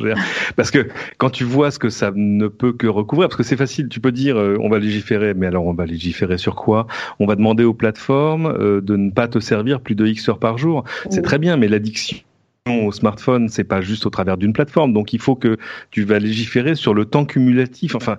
[0.55, 0.87] parce que
[1.17, 3.99] quand tu vois ce que ça ne peut que recouvrir, parce que c'est facile, tu
[3.99, 6.87] peux dire euh, on va légiférer, mais alors on va légiférer sur quoi?
[7.19, 10.39] On va demander aux plateformes euh, de ne pas te servir plus de X heures
[10.39, 10.83] par jour.
[11.09, 12.17] C'est très bien, mais l'addiction
[12.69, 14.93] au smartphone, c'est pas juste au travers d'une plateforme.
[14.93, 15.57] Donc il faut que
[15.91, 17.95] tu vas légiférer sur le temps cumulatif.
[17.95, 18.17] Enfin,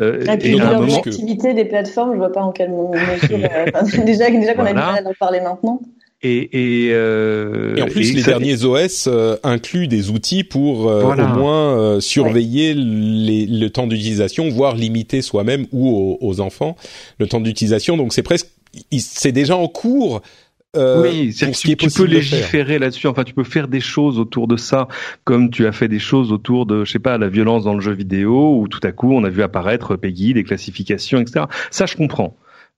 [0.00, 3.30] euh, et puis l'activité des plateformes, je vois pas en quelle mesure.
[3.32, 5.80] Euh, déjà, déjà qu'on a du mal à en parler maintenant.
[6.22, 11.02] Et, et, euh, et, en plus, les derniers OS euh, incluent des outils pour euh,
[11.02, 16.76] au moins euh, surveiller les, le temps d'utilisation, voire limiter soi-même ou aux, aux, enfants
[17.18, 17.96] le temps d'utilisation.
[17.96, 18.48] Donc c'est presque,
[18.98, 20.20] c'est déjà en cours
[20.76, 23.08] euh, oui, c'est tu, tu peux légiférer là-dessus.
[23.08, 24.86] Enfin, tu peux faire des choses autour de ça,
[25.24, 27.80] comme tu as fait des choses autour de, je sais pas, la violence dans le
[27.80, 31.46] jeu vidéo, où tout à coup on a vu apparaître Peggy, des classifications, etc.
[31.70, 32.36] Ça, je comprends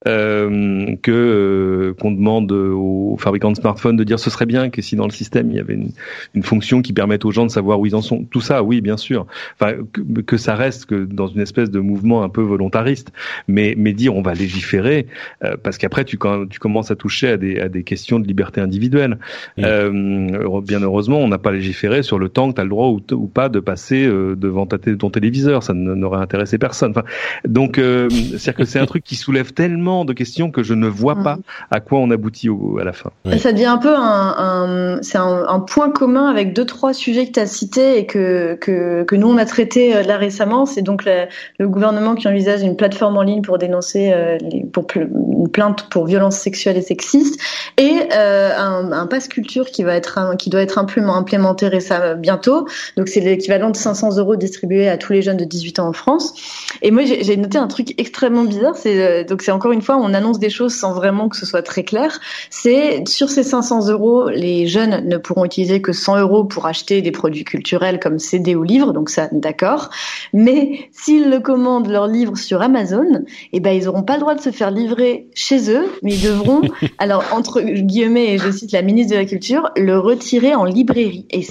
[0.09, 4.83] euh, que euh, qu'on demande aux fabricants de smartphones de dire ce serait bien que
[4.83, 5.91] si dans le système il y avait une,
[6.35, 8.25] une, fonction qui permette aux gens de savoir où ils en sont.
[8.25, 9.27] Tout ça, oui, bien sûr.
[9.55, 13.13] Enfin, que, que, ça reste que dans une espèce de mouvement un peu volontariste,
[13.47, 15.07] mais mais dire on va légiférer
[15.45, 18.27] euh, parce qu'après tu quand tu commences à toucher à des à des questions de
[18.27, 19.19] liberté individuelle.
[19.61, 22.89] Euh, bien heureusement, on n'a pas légiféré sur le temps que tu as le droit
[22.89, 25.63] ou, ou, pas de passer euh, devant ta ton téléviseur.
[25.63, 26.91] Ça n'aurait intéressé personne.
[26.91, 27.05] Enfin,
[27.47, 31.17] donc c'est-à-dire que c'est un truc qui soulève tellement de questions que je ne vois
[31.17, 31.43] pas mm.
[31.71, 33.11] à quoi on aboutit au, à la fin.
[33.39, 37.27] Ça devient un peu un, un c'est un, un, point commun avec deux trois sujets
[37.27, 40.67] que tu as cités et que, que, que nous on a traité euh, là récemment.
[40.67, 44.87] C'est donc le gouvernement qui envisage une plateforme en ligne pour dénoncer euh, les, pour
[44.97, 47.41] une plainte pour violences sexuelles et sexistes
[47.77, 52.17] et euh, un, un pass culture qui va être un, qui doit être implémenté récemment
[52.17, 52.67] bientôt.
[52.97, 55.93] Donc c'est l'équivalent de 500 euros distribués à tous les jeunes de 18 ans en
[55.93, 56.35] France.
[56.83, 58.77] Et moi j'ai noté un truc extrêmement bizarre.
[58.77, 61.63] C'est donc c'est encore une fois, on annonce des choses sans vraiment que ce soit
[61.63, 62.21] très clair.
[62.51, 67.03] C'est sur ces 500 euros, les jeunes ne pourront utiliser que 100 euros pour acheter
[67.03, 69.91] des produits culturels comme CD ou livres, donc ça, d'accord.
[70.33, 74.35] Mais s'ils le commandent leur livre sur Amazon, eh ben ils n'auront pas le droit
[74.35, 76.63] de se faire livrer chez eux, mais ils devront,
[76.99, 81.27] alors entre guillemets, et je cite la ministre de la Culture, le retirer en librairie.
[81.31, 81.45] Et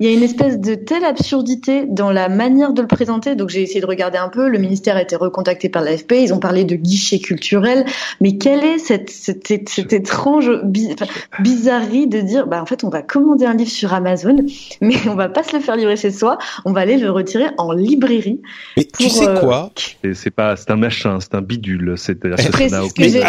[0.00, 3.34] il y a une espèce de telle absurdité dans la manière de le présenter.
[3.36, 4.48] Donc j'ai essayé de regarder un peu.
[4.48, 6.12] Le ministère a été recontacté par l'AFP.
[6.12, 7.33] Ils ont parlé de guichet culturel.
[8.20, 10.50] Mais quelle est cette, cette, cette étrange
[11.40, 14.36] bizarrerie de dire, bah, en fait, on va commander un livre sur Amazon,
[14.80, 17.46] mais on va pas se le faire livrer chez soi, on va aller le retirer
[17.58, 18.40] en librairie.
[18.76, 19.70] Mais tu sais euh, quoi?
[20.14, 21.94] C'est pas, c'est un machin, c'est un bidule.
[21.96, 22.14] C'est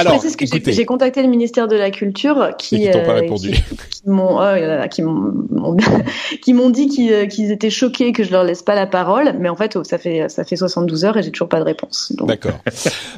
[0.03, 5.01] précise que j'ai contacté le ministère de la Culture qui, euh, qui, m'ont, oh qui
[5.01, 5.78] m'ont,
[6.41, 9.49] qui m'ont dit euh, qu'ils, étaient choqués que je leur laisse pas la parole, mais
[9.49, 12.14] en fait, oh, ça fait, ça fait 72 heures et j'ai toujours pas de réponse.
[12.18, 12.60] D'accord.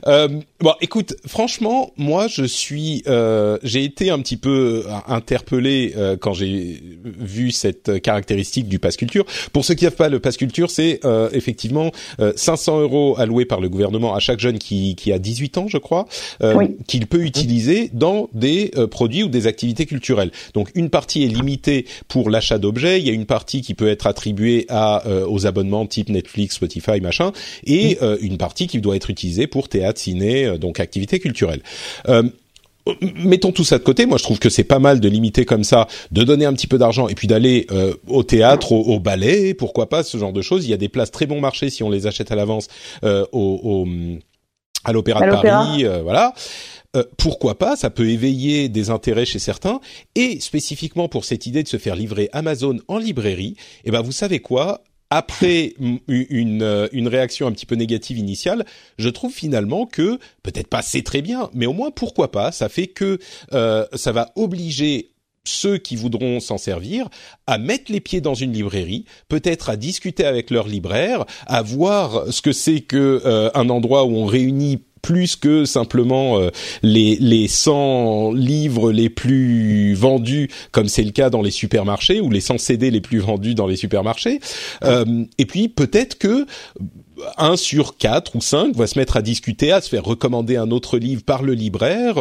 [0.08, 0.28] euh,
[0.68, 6.18] bon, écoute, franchement, moi, je suis, euh, j'ai été un petit peu euh, interpellé euh,
[6.20, 9.26] quand j'ai vu cette caractéristique du pass culture.
[9.54, 11.92] Pour ceux qui savent pas, le pass culture, c'est euh, effectivement
[12.36, 15.78] 500 euros alloués par le gouvernement à chaque jeune qui, qui a 18 ans, je
[15.78, 16.06] crois,
[16.86, 20.32] qu'il peut utiliser dans des produits ou des activités culturelles.
[20.54, 23.00] Donc, une partie est limitée pour l'achat d'objets.
[23.00, 27.00] Il y a une partie qui peut être attribuée à aux abonnements type Netflix, Spotify,
[27.00, 27.32] machin,
[27.66, 31.62] et une partie qui doit être utilisée pour théâtre, ciné, donc activités culturelles.
[32.10, 32.24] Euh,
[33.16, 34.06] mettons tout ça de côté.
[34.06, 36.68] Moi, je trouve que c'est pas mal de limiter comme ça, de donner un petit
[36.68, 40.42] peu d'argent et puis d'aller euh, au théâtre, au, ballet, pourquoi pas ce genre de
[40.42, 40.66] choses.
[40.66, 42.68] Il y a des places très bon marché si on les achète à l'avance
[43.04, 43.86] euh, au,
[44.84, 46.34] à l'Opéra de Paris, voilà.
[47.18, 49.82] pourquoi pas Ça peut éveiller des intérêts chez certains.
[50.16, 54.14] Et spécifiquement pour cette idée de se faire livrer Amazon en librairie, eh ben vous
[54.14, 54.82] savez quoi?
[55.10, 55.74] Après
[56.08, 58.66] une, euh, une réaction un petit peu négative initiale,
[58.98, 62.70] je trouve finalement que peut-être pas c'est très bien, mais au moins pourquoi pas, ça
[62.70, 63.20] fait que
[63.54, 65.12] euh, ça va obliger
[65.48, 67.08] ceux qui voudront s'en servir
[67.48, 72.32] à mettre les pieds dans une librairie, peut-être à discuter avec leur libraire, à voir
[72.32, 76.50] ce que c'est que euh, un endroit où on réunit plus que simplement euh,
[76.84, 82.30] les les 100 livres les plus vendus comme c'est le cas dans les supermarchés ou
[82.30, 84.40] les 100 CD les plus vendus dans les supermarchés
[84.84, 86.46] euh, et puis peut-être que
[87.38, 90.70] un sur quatre ou cinq va se mettre à discuter, à se faire recommander un
[90.70, 92.20] autre livre par le libraire.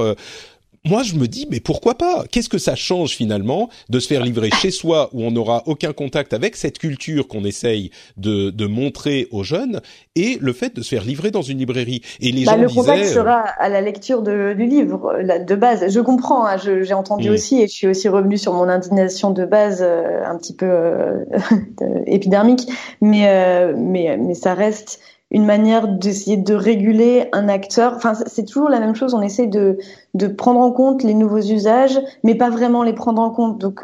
[0.87, 2.25] Euh, moi je me dis mais pourquoi pas?
[2.31, 5.93] Qu'est-ce que ça change finalement de se faire livrer chez soi où on n'aura aucun
[5.93, 9.81] contact avec cette culture qu'on essaye de, de, montrer aux jeunes
[10.15, 12.03] et le fait de se faire livrer dans une librairie?
[12.21, 15.55] Et les bah, gens le disaient contact sera à la lecture de, du livre de
[15.55, 15.93] base.
[15.93, 17.33] Je comprends, hein, j'ai entendu mm.
[17.33, 20.67] aussi et je suis aussi revenu sur mon indignation de base euh, un petit peu
[20.67, 21.25] euh,
[22.07, 22.69] épidermique,
[23.01, 25.01] mais euh, mais mais ça reste
[25.33, 27.95] une manière d'essayer de réguler un acteur.
[27.97, 29.13] Enfin, c'est toujours la même chose.
[29.13, 29.77] On essaie de,
[30.15, 33.61] de prendre en compte les nouveaux usages, mais pas vraiment les prendre en compte.
[33.61, 33.81] Donc,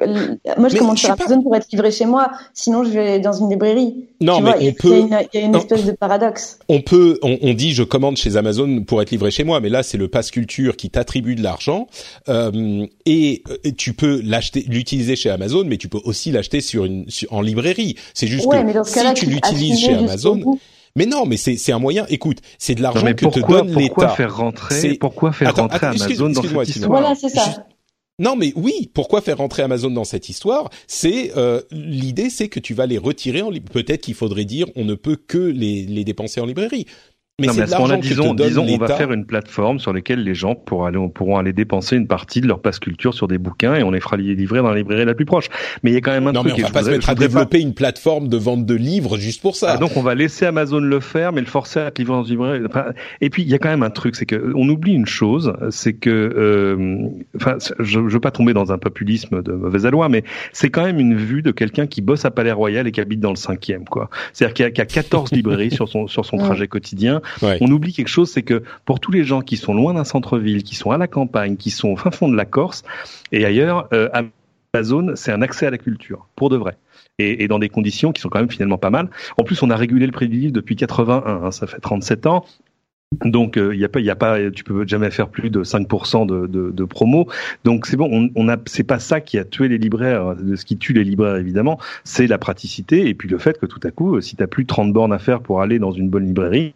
[0.56, 2.30] moi, je commence sur Amazon pour être livré chez moi.
[2.54, 4.06] Sinon, je vais dans une librairie.
[4.20, 5.00] Non, mais on peut.
[5.00, 6.60] Il y a une, espèce de paradoxe.
[6.68, 7.18] On peut.
[7.22, 10.06] On, dit, je commande chez Amazon pour être livré chez moi, mais là, c'est le
[10.06, 11.88] pass culture qui t'attribue de l'argent
[12.28, 13.42] euh, et,
[13.76, 17.96] tu peux l'acheter, l'utiliser chez Amazon, mais tu peux aussi l'acheter sur une en librairie.
[18.14, 20.58] C'est juste que si tu l'utilises chez Amazon.
[20.96, 22.06] Mais non, mais c'est un moyen.
[22.08, 23.94] Écoute, c'est de l'argent que te donne l'État.
[23.94, 27.66] Pourquoi faire rentrer Pourquoi faire rentrer Amazon dans cette histoire Voilà, c'est ça.
[28.18, 28.90] Non, mais oui.
[28.92, 30.70] Pourquoi faire rentrer Amazon dans cette histoire?
[30.86, 33.42] C'est euh, l'idée, c'est que tu vas les retirer.
[33.42, 36.86] En Peut-être qu'il faudrait dire, on ne peut que les, les dépenser en librairie.
[37.46, 40.54] Mais c'est de l'argent disons, disons on va faire une plateforme sur laquelle les gens
[40.54, 43.82] pourront aller, pourront aller dépenser une partie de leur passe culture sur des bouquins et
[43.82, 45.48] on les fera livrer dans la librairie la plus proche.
[45.82, 46.54] Mais il y a quand même un non, truc.
[46.56, 49.42] Mais on va pas se mettre à développer une plateforme de vente de livres juste
[49.42, 49.72] pour ça.
[49.72, 52.24] Ah, donc on va laisser Amazon le faire, mais le forcer à être livré dans
[52.24, 52.60] une librairie.
[53.20, 55.52] et puis il y a quand même un truc, c'est que on oublie une chose,
[55.70, 60.08] c'est que, euh, enfin, je, je veux pas tomber dans un populisme de mauvaise loi,
[60.08, 63.00] mais c'est quand même une vue de quelqu'un qui bosse à Palais Royal et qui
[63.00, 64.10] habite dans le cinquième, quoi.
[64.32, 67.20] C'est-à-dire qu'il y, a, 14 librairies sur son sur son trajet quotidien.
[67.42, 70.62] On oublie quelque chose, c'est que pour tous les gens qui sont loin d'un centre-ville,
[70.62, 72.82] qui sont à la campagne, qui sont au fin fond de la Corse
[73.30, 74.08] et ailleurs, euh,
[74.74, 76.76] Amazon, c'est un accès à la culture, pour de vrai.
[77.18, 79.10] Et, dans des conditions qui sont quand même finalement pas mal.
[79.36, 82.26] En plus, on a régulé le prix du livre depuis 81, hein, ça fait 37
[82.26, 82.44] ans.
[83.24, 85.62] Donc il euh, y a pas, y a pas, tu peux jamais faire plus de
[85.62, 87.28] 5% de, de, de, promo.
[87.64, 90.34] Donc c'est bon, on, on a, c'est pas ça qui a tué les libraires.
[90.56, 93.80] Ce qui tue les libraires évidemment, c'est la praticité et puis le fait que tout
[93.84, 96.24] à coup, si t'as plus de 30 bornes à faire pour aller dans une bonne
[96.24, 96.74] librairie,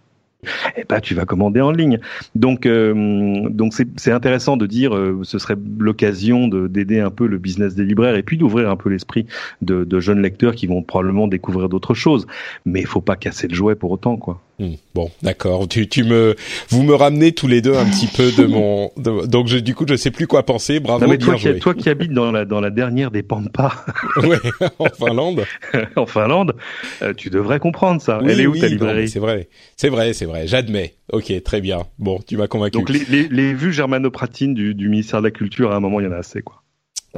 [0.77, 1.98] eh ben, tu vas commander en ligne.
[2.35, 7.39] Donc, euh, donc c'est intéressant de dire, euh, ce serait l'occasion d'aider un peu le
[7.39, 9.27] business des libraires et puis d'ouvrir un peu l'esprit
[9.62, 12.27] de, de, jeunes lecteurs qui vont probablement découvrir d'autres choses.
[12.64, 14.40] Mais il faut pas casser le jouet pour autant, quoi.
[14.59, 14.74] Hmm.
[14.95, 15.69] Bon, d'accord.
[15.69, 16.35] Tu, tu me,
[16.70, 19.85] vous me ramenez tous les deux un petit peu de mon, donc je, du coup,
[19.87, 20.81] je sais plus quoi penser.
[20.81, 23.85] Bravo, non, mais toi, Qui, toi qui habites dans la dans la dernière des Pampas.
[24.23, 24.39] ouais,
[24.78, 25.45] en Finlande.
[25.97, 26.57] en Finlande,
[27.03, 28.20] euh, tu devrais comprendre ça.
[28.27, 29.11] Elle est où ta librairie?
[29.11, 30.47] C'est vrai, c'est vrai, c'est vrai.
[30.47, 30.95] J'admets.
[31.12, 31.83] Ok, très bien.
[31.99, 32.78] Bon, tu m'as convaincu.
[32.78, 36.01] Donc les, les, les vues germanopratines du, du ministère de la Culture, à un moment,
[36.01, 36.62] il y en a assez, quoi.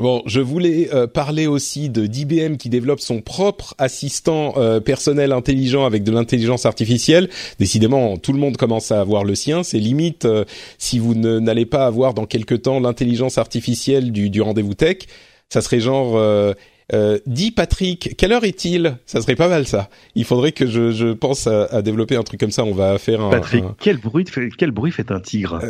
[0.00, 5.32] Bon, je voulais euh, parler aussi de d'IBM qui développe son propre assistant euh, personnel
[5.32, 7.28] intelligent avec de l'intelligence artificielle.
[7.58, 9.62] Décidément, tout le monde commence à avoir le sien.
[9.62, 10.44] C'est limite euh,
[10.78, 14.98] si vous n'allez pas avoir dans quelque temps l'intelligence artificielle du, du rendez-vous tech,
[15.48, 16.16] ça serait genre
[16.94, 18.96] euh, dis Patrick, quelle heure est-il?
[19.06, 19.90] Ça serait pas mal ça.
[20.14, 22.64] Il faudrait que je, je pense à, à, développer un truc comme ça.
[22.64, 23.30] On va faire un.
[23.30, 25.60] Patrick, quel bruit fait quel bruit fait un tigre?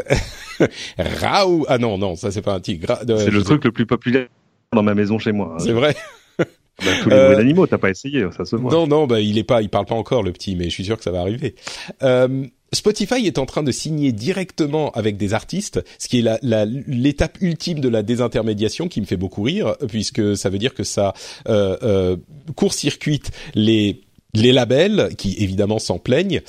[0.99, 2.99] Raoult Ah non non, ça c'est pas un tigre.
[3.07, 4.29] c'est le truc le plus populaire
[4.73, 5.55] dans ma maison chez moi.
[5.55, 5.59] Hein.
[5.59, 5.97] C'est vrai.
[6.85, 8.71] Bah, tous les bruits euh, d'animaux, t'as pas essayé, ça se voit.
[8.71, 10.85] Non, non, bah il est pas, il parle pas encore le petit, mais je suis
[10.85, 11.57] sûr que ça va arriver.
[12.05, 16.41] Euh, Spotify est en train de signer directement avec des artistes, ce qui est
[16.87, 20.85] l'étape ultime de la désintermédiation qui me fait beaucoup rire, puisque ça veut dire que
[20.85, 21.15] ça
[21.49, 22.17] euh, euh,
[22.55, 24.03] court-circuite les
[24.35, 26.43] les labels qui évidemment s'en plaignent.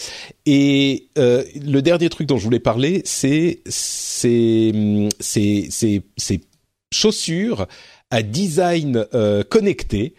[0.46, 4.74] Et euh, le dernier truc dont je voulais parler c'est ces
[6.91, 7.68] chaussures
[8.12, 9.06] à design
[9.50, 10.14] connecté.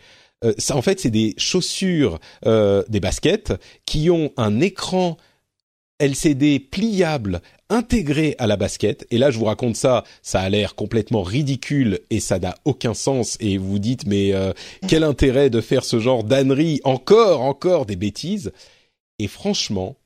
[0.56, 3.52] Ça, en fait, c'est des chaussures, des baskets
[3.84, 5.18] qui ont un écran
[6.00, 9.06] LCD pliable intégré à la basket.
[9.10, 12.94] Et là, je vous raconte ça, ça a l'air complètement ridicule et ça n'a aucun
[12.94, 13.36] sens.
[13.40, 14.52] Et vous dites, mais euh,
[14.88, 18.52] quel intérêt de faire ce genre d'ânerie Encore, encore des bêtises.
[19.18, 19.96] Et franchement,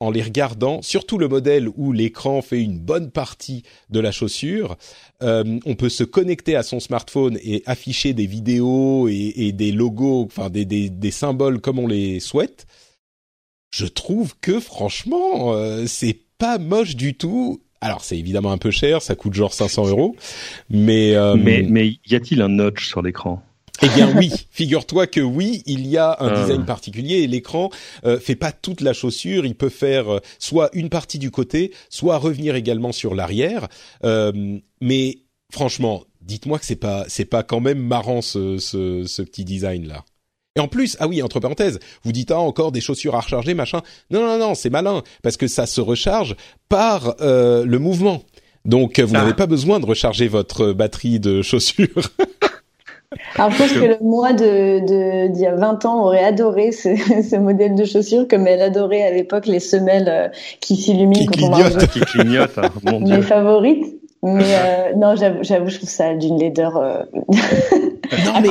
[0.00, 4.76] en les regardant, surtout le modèle où l'écran fait une bonne partie de la chaussure,
[5.22, 10.26] euh, on peut se connecter à son smartphone et afficher des vidéos et, des logos,
[10.26, 12.66] enfin des, des, symboles comme on les souhaite
[13.70, 17.60] je trouve que franchement, euh, c'est pas moche du tout.
[17.80, 20.16] Alors c'est évidemment un peu cher, ça coûte genre 500 euros,
[20.68, 23.42] mais euh, mais mais y a-t-il un notch sur l'écran?
[23.82, 26.42] Eh bien oui, figure-toi que oui, il y a un ah.
[26.42, 27.70] design particulier et l'écran
[28.04, 31.72] euh, fait pas toute la chaussure, il peut faire euh, soit une partie du côté,
[31.88, 33.68] soit revenir également sur l'arrière.
[34.02, 35.18] mais
[35.52, 39.86] franchement, dites-moi que c'est pas c'est pas quand même marrant ce, ce, ce petit design
[39.86, 40.04] là.
[40.58, 43.54] Et en plus, ah oui, entre parenthèses, vous dites ah encore des chaussures à recharger,
[43.54, 43.80] machin.
[44.10, 46.34] Non, non, non, c'est malin parce que ça se recharge
[46.68, 48.22] par euh, le mouvement.
[48.64, 49.34] Donc vous n'avez ah.
[49.34, 51.88] pas besoin de recharger votre batterie de chaussures.
[53.36, 56.94] Alors, je pense que le moi de d'il y a 20 ans aurait adoré ce,
[57.22, 60.28] ce, modèle de chaussures comme elle adorait à l'époque les semelles euh,
[60.60, 61.88] qui s'illuminent quand on marche.
[61.88, 63.96] Qui clignotent, hein, Mes favorites.
[64.22, 66.76] Mais euh, non, j'avoue, je trouve ça d'une laideur.
[66.76, 67.04] Euh...
[68.24, 68.48] non mais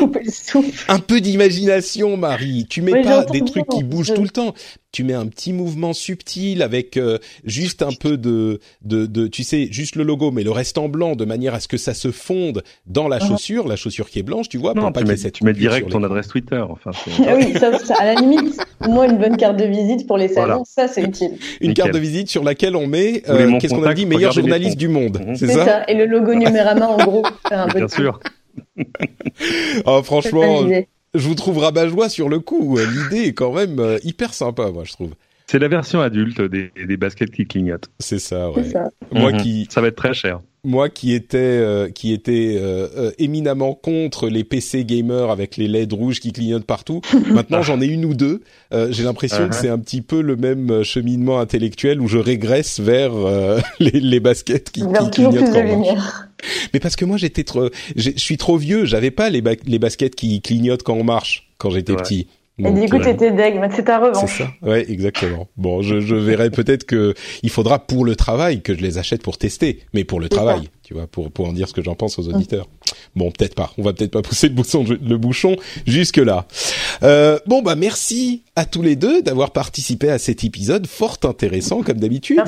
[0.87, 2.65] un peu d'imagination, Marie.
[2.69, 4.53] Tu mets pas des trucs qui bougent tout le temps
[4.97, 9.43] tu mets un petit mouvement subtil avec euh, juste un peu de, de, de, tu
[9.43, 11.93] sais, juste le logo, mais le reste en blanc, de manière à ce que ça
[11.93, 13.27] se fonde dans la uh-huh.
[13.27, 16.03] chaussure, la chaussure qui est blanche, tu vois, non, tu, mets, tu mets direct ton
[16.03, 16.63] adresse Twitter.
[16.67, 16.89] Enfin,
[17.19, 20.63] ah oui, ça, à la limite, moi une bonne carte de visite pour les salons,
[20.65, 21.37] ça c'est utile.
[21.61, 24.77] Une carte de visite sur laquelle on met, euh, qu'est-ce qu'on a dit, meilleur journaliste
[24.77, 25.35] du monde, mhm.
[25.35, 27.23] c'est ça, Et le logo Numérama en gros.
[27.51, 28.19] Un Bien sûr.
[29.85, 30.67] Oh, franchement,
[31.17, 32.77] je vous trouve rabat-joie sur le coup.
[32.77, 35.11] L'idée est quand même euh, hyper sympa, moi, je trouve.
[35.47, 37.89] C'est la version adulte des, des baskets qui clignotent.
[37.99, 38.65] C'est ça, ouais.
[38.65, 38.89] Ça.
[39.13, 39.41] Moi mhm.
[39.41, 39.67] qui.
[39.69, 40.41] Ça va être très cher.
[40.65, 45.93] Moi qui étais euh, qui était euh, éminemment contre les PC gamers avec les LED
[45.93, 46.99] rouges qui clignotent partout.
[47.31, 48.41] Maintenant j'en ai une ou deux.
[48.89, 49.61] J'ai l'impression que uh-huh.
[49.61, 53.13] c'est un petit peu le même cheminement intellectuel où je régresse vers
[53.79, 55.63] les, les, baskets qui, qui clignotent quand
[56.73, 60.15] mais parce que moi j'étais trop, je suis trop vieux, j'avais pas les, les baskets
[60.15, 62.27] qui clignotent quand on marche quand j'étais petit.
[62.59, 64.31] Et du coup, t'étais deg, mais c'est ta revanche.
[64.35, 64.49] C'est ça.
[64.63, 65.47] Ouais, exactement.
[65.57, 69.21] Bon, je, je verrai peut-être que il faudra pour le travail que je les achète
[69.21, 71.93] pour tester, mais pour le travail, tu vois, pour pour en dire ce que j'en
[71.93, 72.67] pense aux auditeurs.
[73.15, 73.71] Bon, peut-être pas.
[73.77, 75.55] On va peut-être pas pousser le bouchon, le bouchon
[75.85, 76.45] jusque là.
[77.03, 81.83] Euh, bon, bah merci à tous les deux d'avoir participé à cet épisode fort intéressant
[81.83, 82.43] comme d'habitude.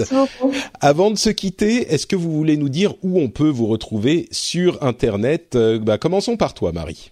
[0.82, 4.28] Avant de se quitter, est-ce que vous voulez nous dire où on peut vous retrouver
[4.32, 5.56] sur Internet?
[5.56, 7.12] Euh, Bah, commençons par toi, Marie.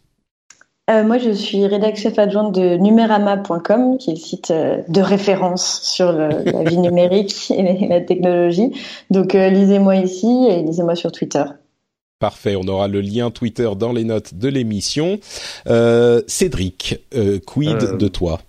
[0.89, 5.01] Euh, moi, je suis rédactrice chef adjointe de numérama.com, qui est le site euh, de
[5.01, 8.71] référence sur le, la vie numérique et la technologie.
[9.11, 11.43] Donc, euh, lisez-moi ici et lisez-moi sur Twitter.
[12.19, 15.19] Parfait, on aura le lien Twitter dans les notes de l'émission.
[15.67, 16.99] Euh, Cédric,
[17.45, 18.39] quid de toi?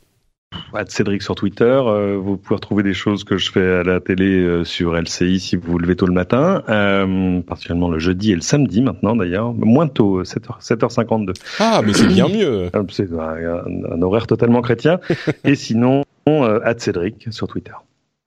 [0.89, 1.65] Cédric sur Twitter.
[1.65, 5.41] Euh, vous pouvez retrouver des choses que je fais à la télé euh, sur LCI
[5.41, 9.17] si vous vous levez tôt le matin, euh, particulièrement le jeudi et le samedi maintenant
[9.17, 11.35] d'ailleurs, moins tôt, 7h, 7h52.
[11.59, 12.71] Ah, mais c'est bien mieux.
[12.91, 15.01] C'est un, horaire totalement chrétien.
[15.45, 17.73] et sinon, euh, Cédric sur Twitter.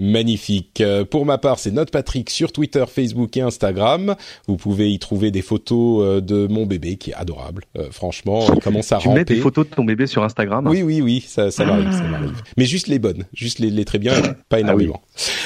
[0.02, 0.82] Magnifique.
[0.82, 4.16] Euh, pour ma part, c'est Note Patrick sur Twitter, Facebook et Instagram.
[4.48, 7.66] Vous pouvez y trouver des photos euh, de mon bébé qui est adorable.
[7.78, 10.82] Euh, franchement, il commence à tu mets des photos de ton bébé sur Instagram Oui,
[10.82, 12.34] oui, oui, ça, ça m'arrive, ça m'arrive.
[12.58, 14.14] Mais juste les bonnes, juste les, les très bien,
[14.50, 15.02] pas ah énormément.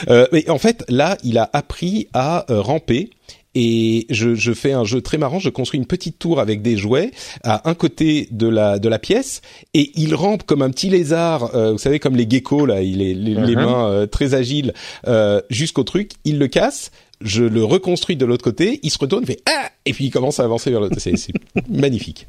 [0.08, 3.10] euh, mais en fait, là, il a appris à ramper
[3.56, 5.40] et je, je, fais un jeu très marrant.
[5.40, 7.12] Je construis une petite tour avec des jouets
[7.44, 9.42] à un côté de la de la pièce
[9.74, 11.56] et il rampe comme un petit lézard.
[11.56, 13.56] Euh, vous savez comme les geckos là, il est les, uh-huh.
[13.56, 14.74] mains euh, très agiles
[15.08, 16.12] euh, jusqu'au truc.
[16.26, 16.92] Il le casse
[17.22, 20.40] je le reconstruis de l'autre côté, il se retourne, fait ah et puis il commence
[20.40, 20.98] à avancer vers l'autre.
[21.00, 21.16] C'est
[21.70, 22.28] magnifique.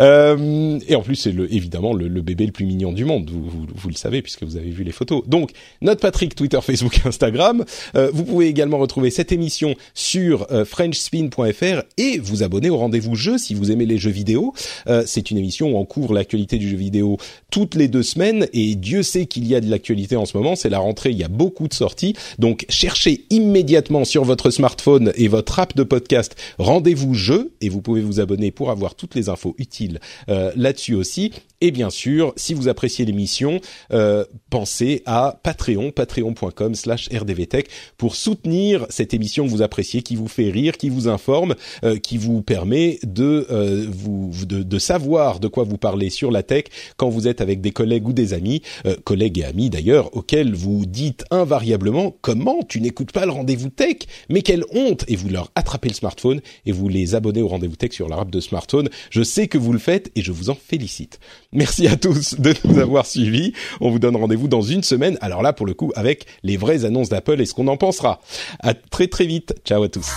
[0.00, 3.30] Euh, et en plus, c'est le, évidemment le, bébé le plus mignon du monde.
[3.30, 5.22] Vous, vous, vous, le savez puisque vous avez vu les photos.
[5.26, 5.50] Donc,
[5.80, 7.64] notre Patrick, Twitter, Facebook, Instagram.
[7.94, 13.14] Euh, vous pouvez également retrouver cette émission sur euh, FrenchSpin.fr et vous abonner au rendez-vous
[13.14, 14.52] jeu si vous aimez les jeux vidéo.
[14.86, 17.18] Euh, c'est une émission où on couvre l'actualité du jeu vidéo
[17.50, 20.56] toutes les deux semaines et Dieu sait qu'il y a de l'actualité en ce moment.
[20.56, 22.14] C'est la rentrée, il y a beaucoup de sorties.
[22.38, 27.80] Donc, cherchez immédiatement sur votre smartphone et votre app de podcast Rendez-vous jeu et vous
[27.80, 29.71] pouvez vous abonner pour avoir toutes les infos utiles
[30.28, 31.32] euh, là-dessus aussi.
[31.62, 33.60] Et bien sûr, si vous appréciez l'émission,
[33.92, 40.16] euh, pensez à Patreon, patreon.com slash rdvtech pour soutenir cette émission que vous appréciez, qui
[40.16, 44.78] vous fait rire, qui vous informe, euh, qui vous permet de, euh, vous, de, de,
[44.80, 46.64] savoir de quoi vous parlez sur la tech
[46.96, 48.62] quand vous êtes avec des collègues ou des amis,
[49.04, 53.98] collègues et amis d'ailleurs, auxquels vous dites invariablement comment tu n'écoutes pas le rendez-vous tech,
[54.28, 57.76] mais quelle honte Et vous leur attrapez le smartphone et vous les abonnez au rendez-vous
[57.76, 58.88] tech sur la app de smartphone.
[59.10, 61.20] Je sais que vous le faites et je vous en félicite.
[61.52, 63.52] Merci à tous de nous avoir suivis.
[63.80, 65.18] On vous donne rendez-vous dans une semaine.
[65.20, 68.20] Alors là, pour le coup, avec les vraies annonces d'Apple et ce qu'on en pensera.
[68.60, 69.54] À très très vite.
[69.64, 70.08] Ciao à tous.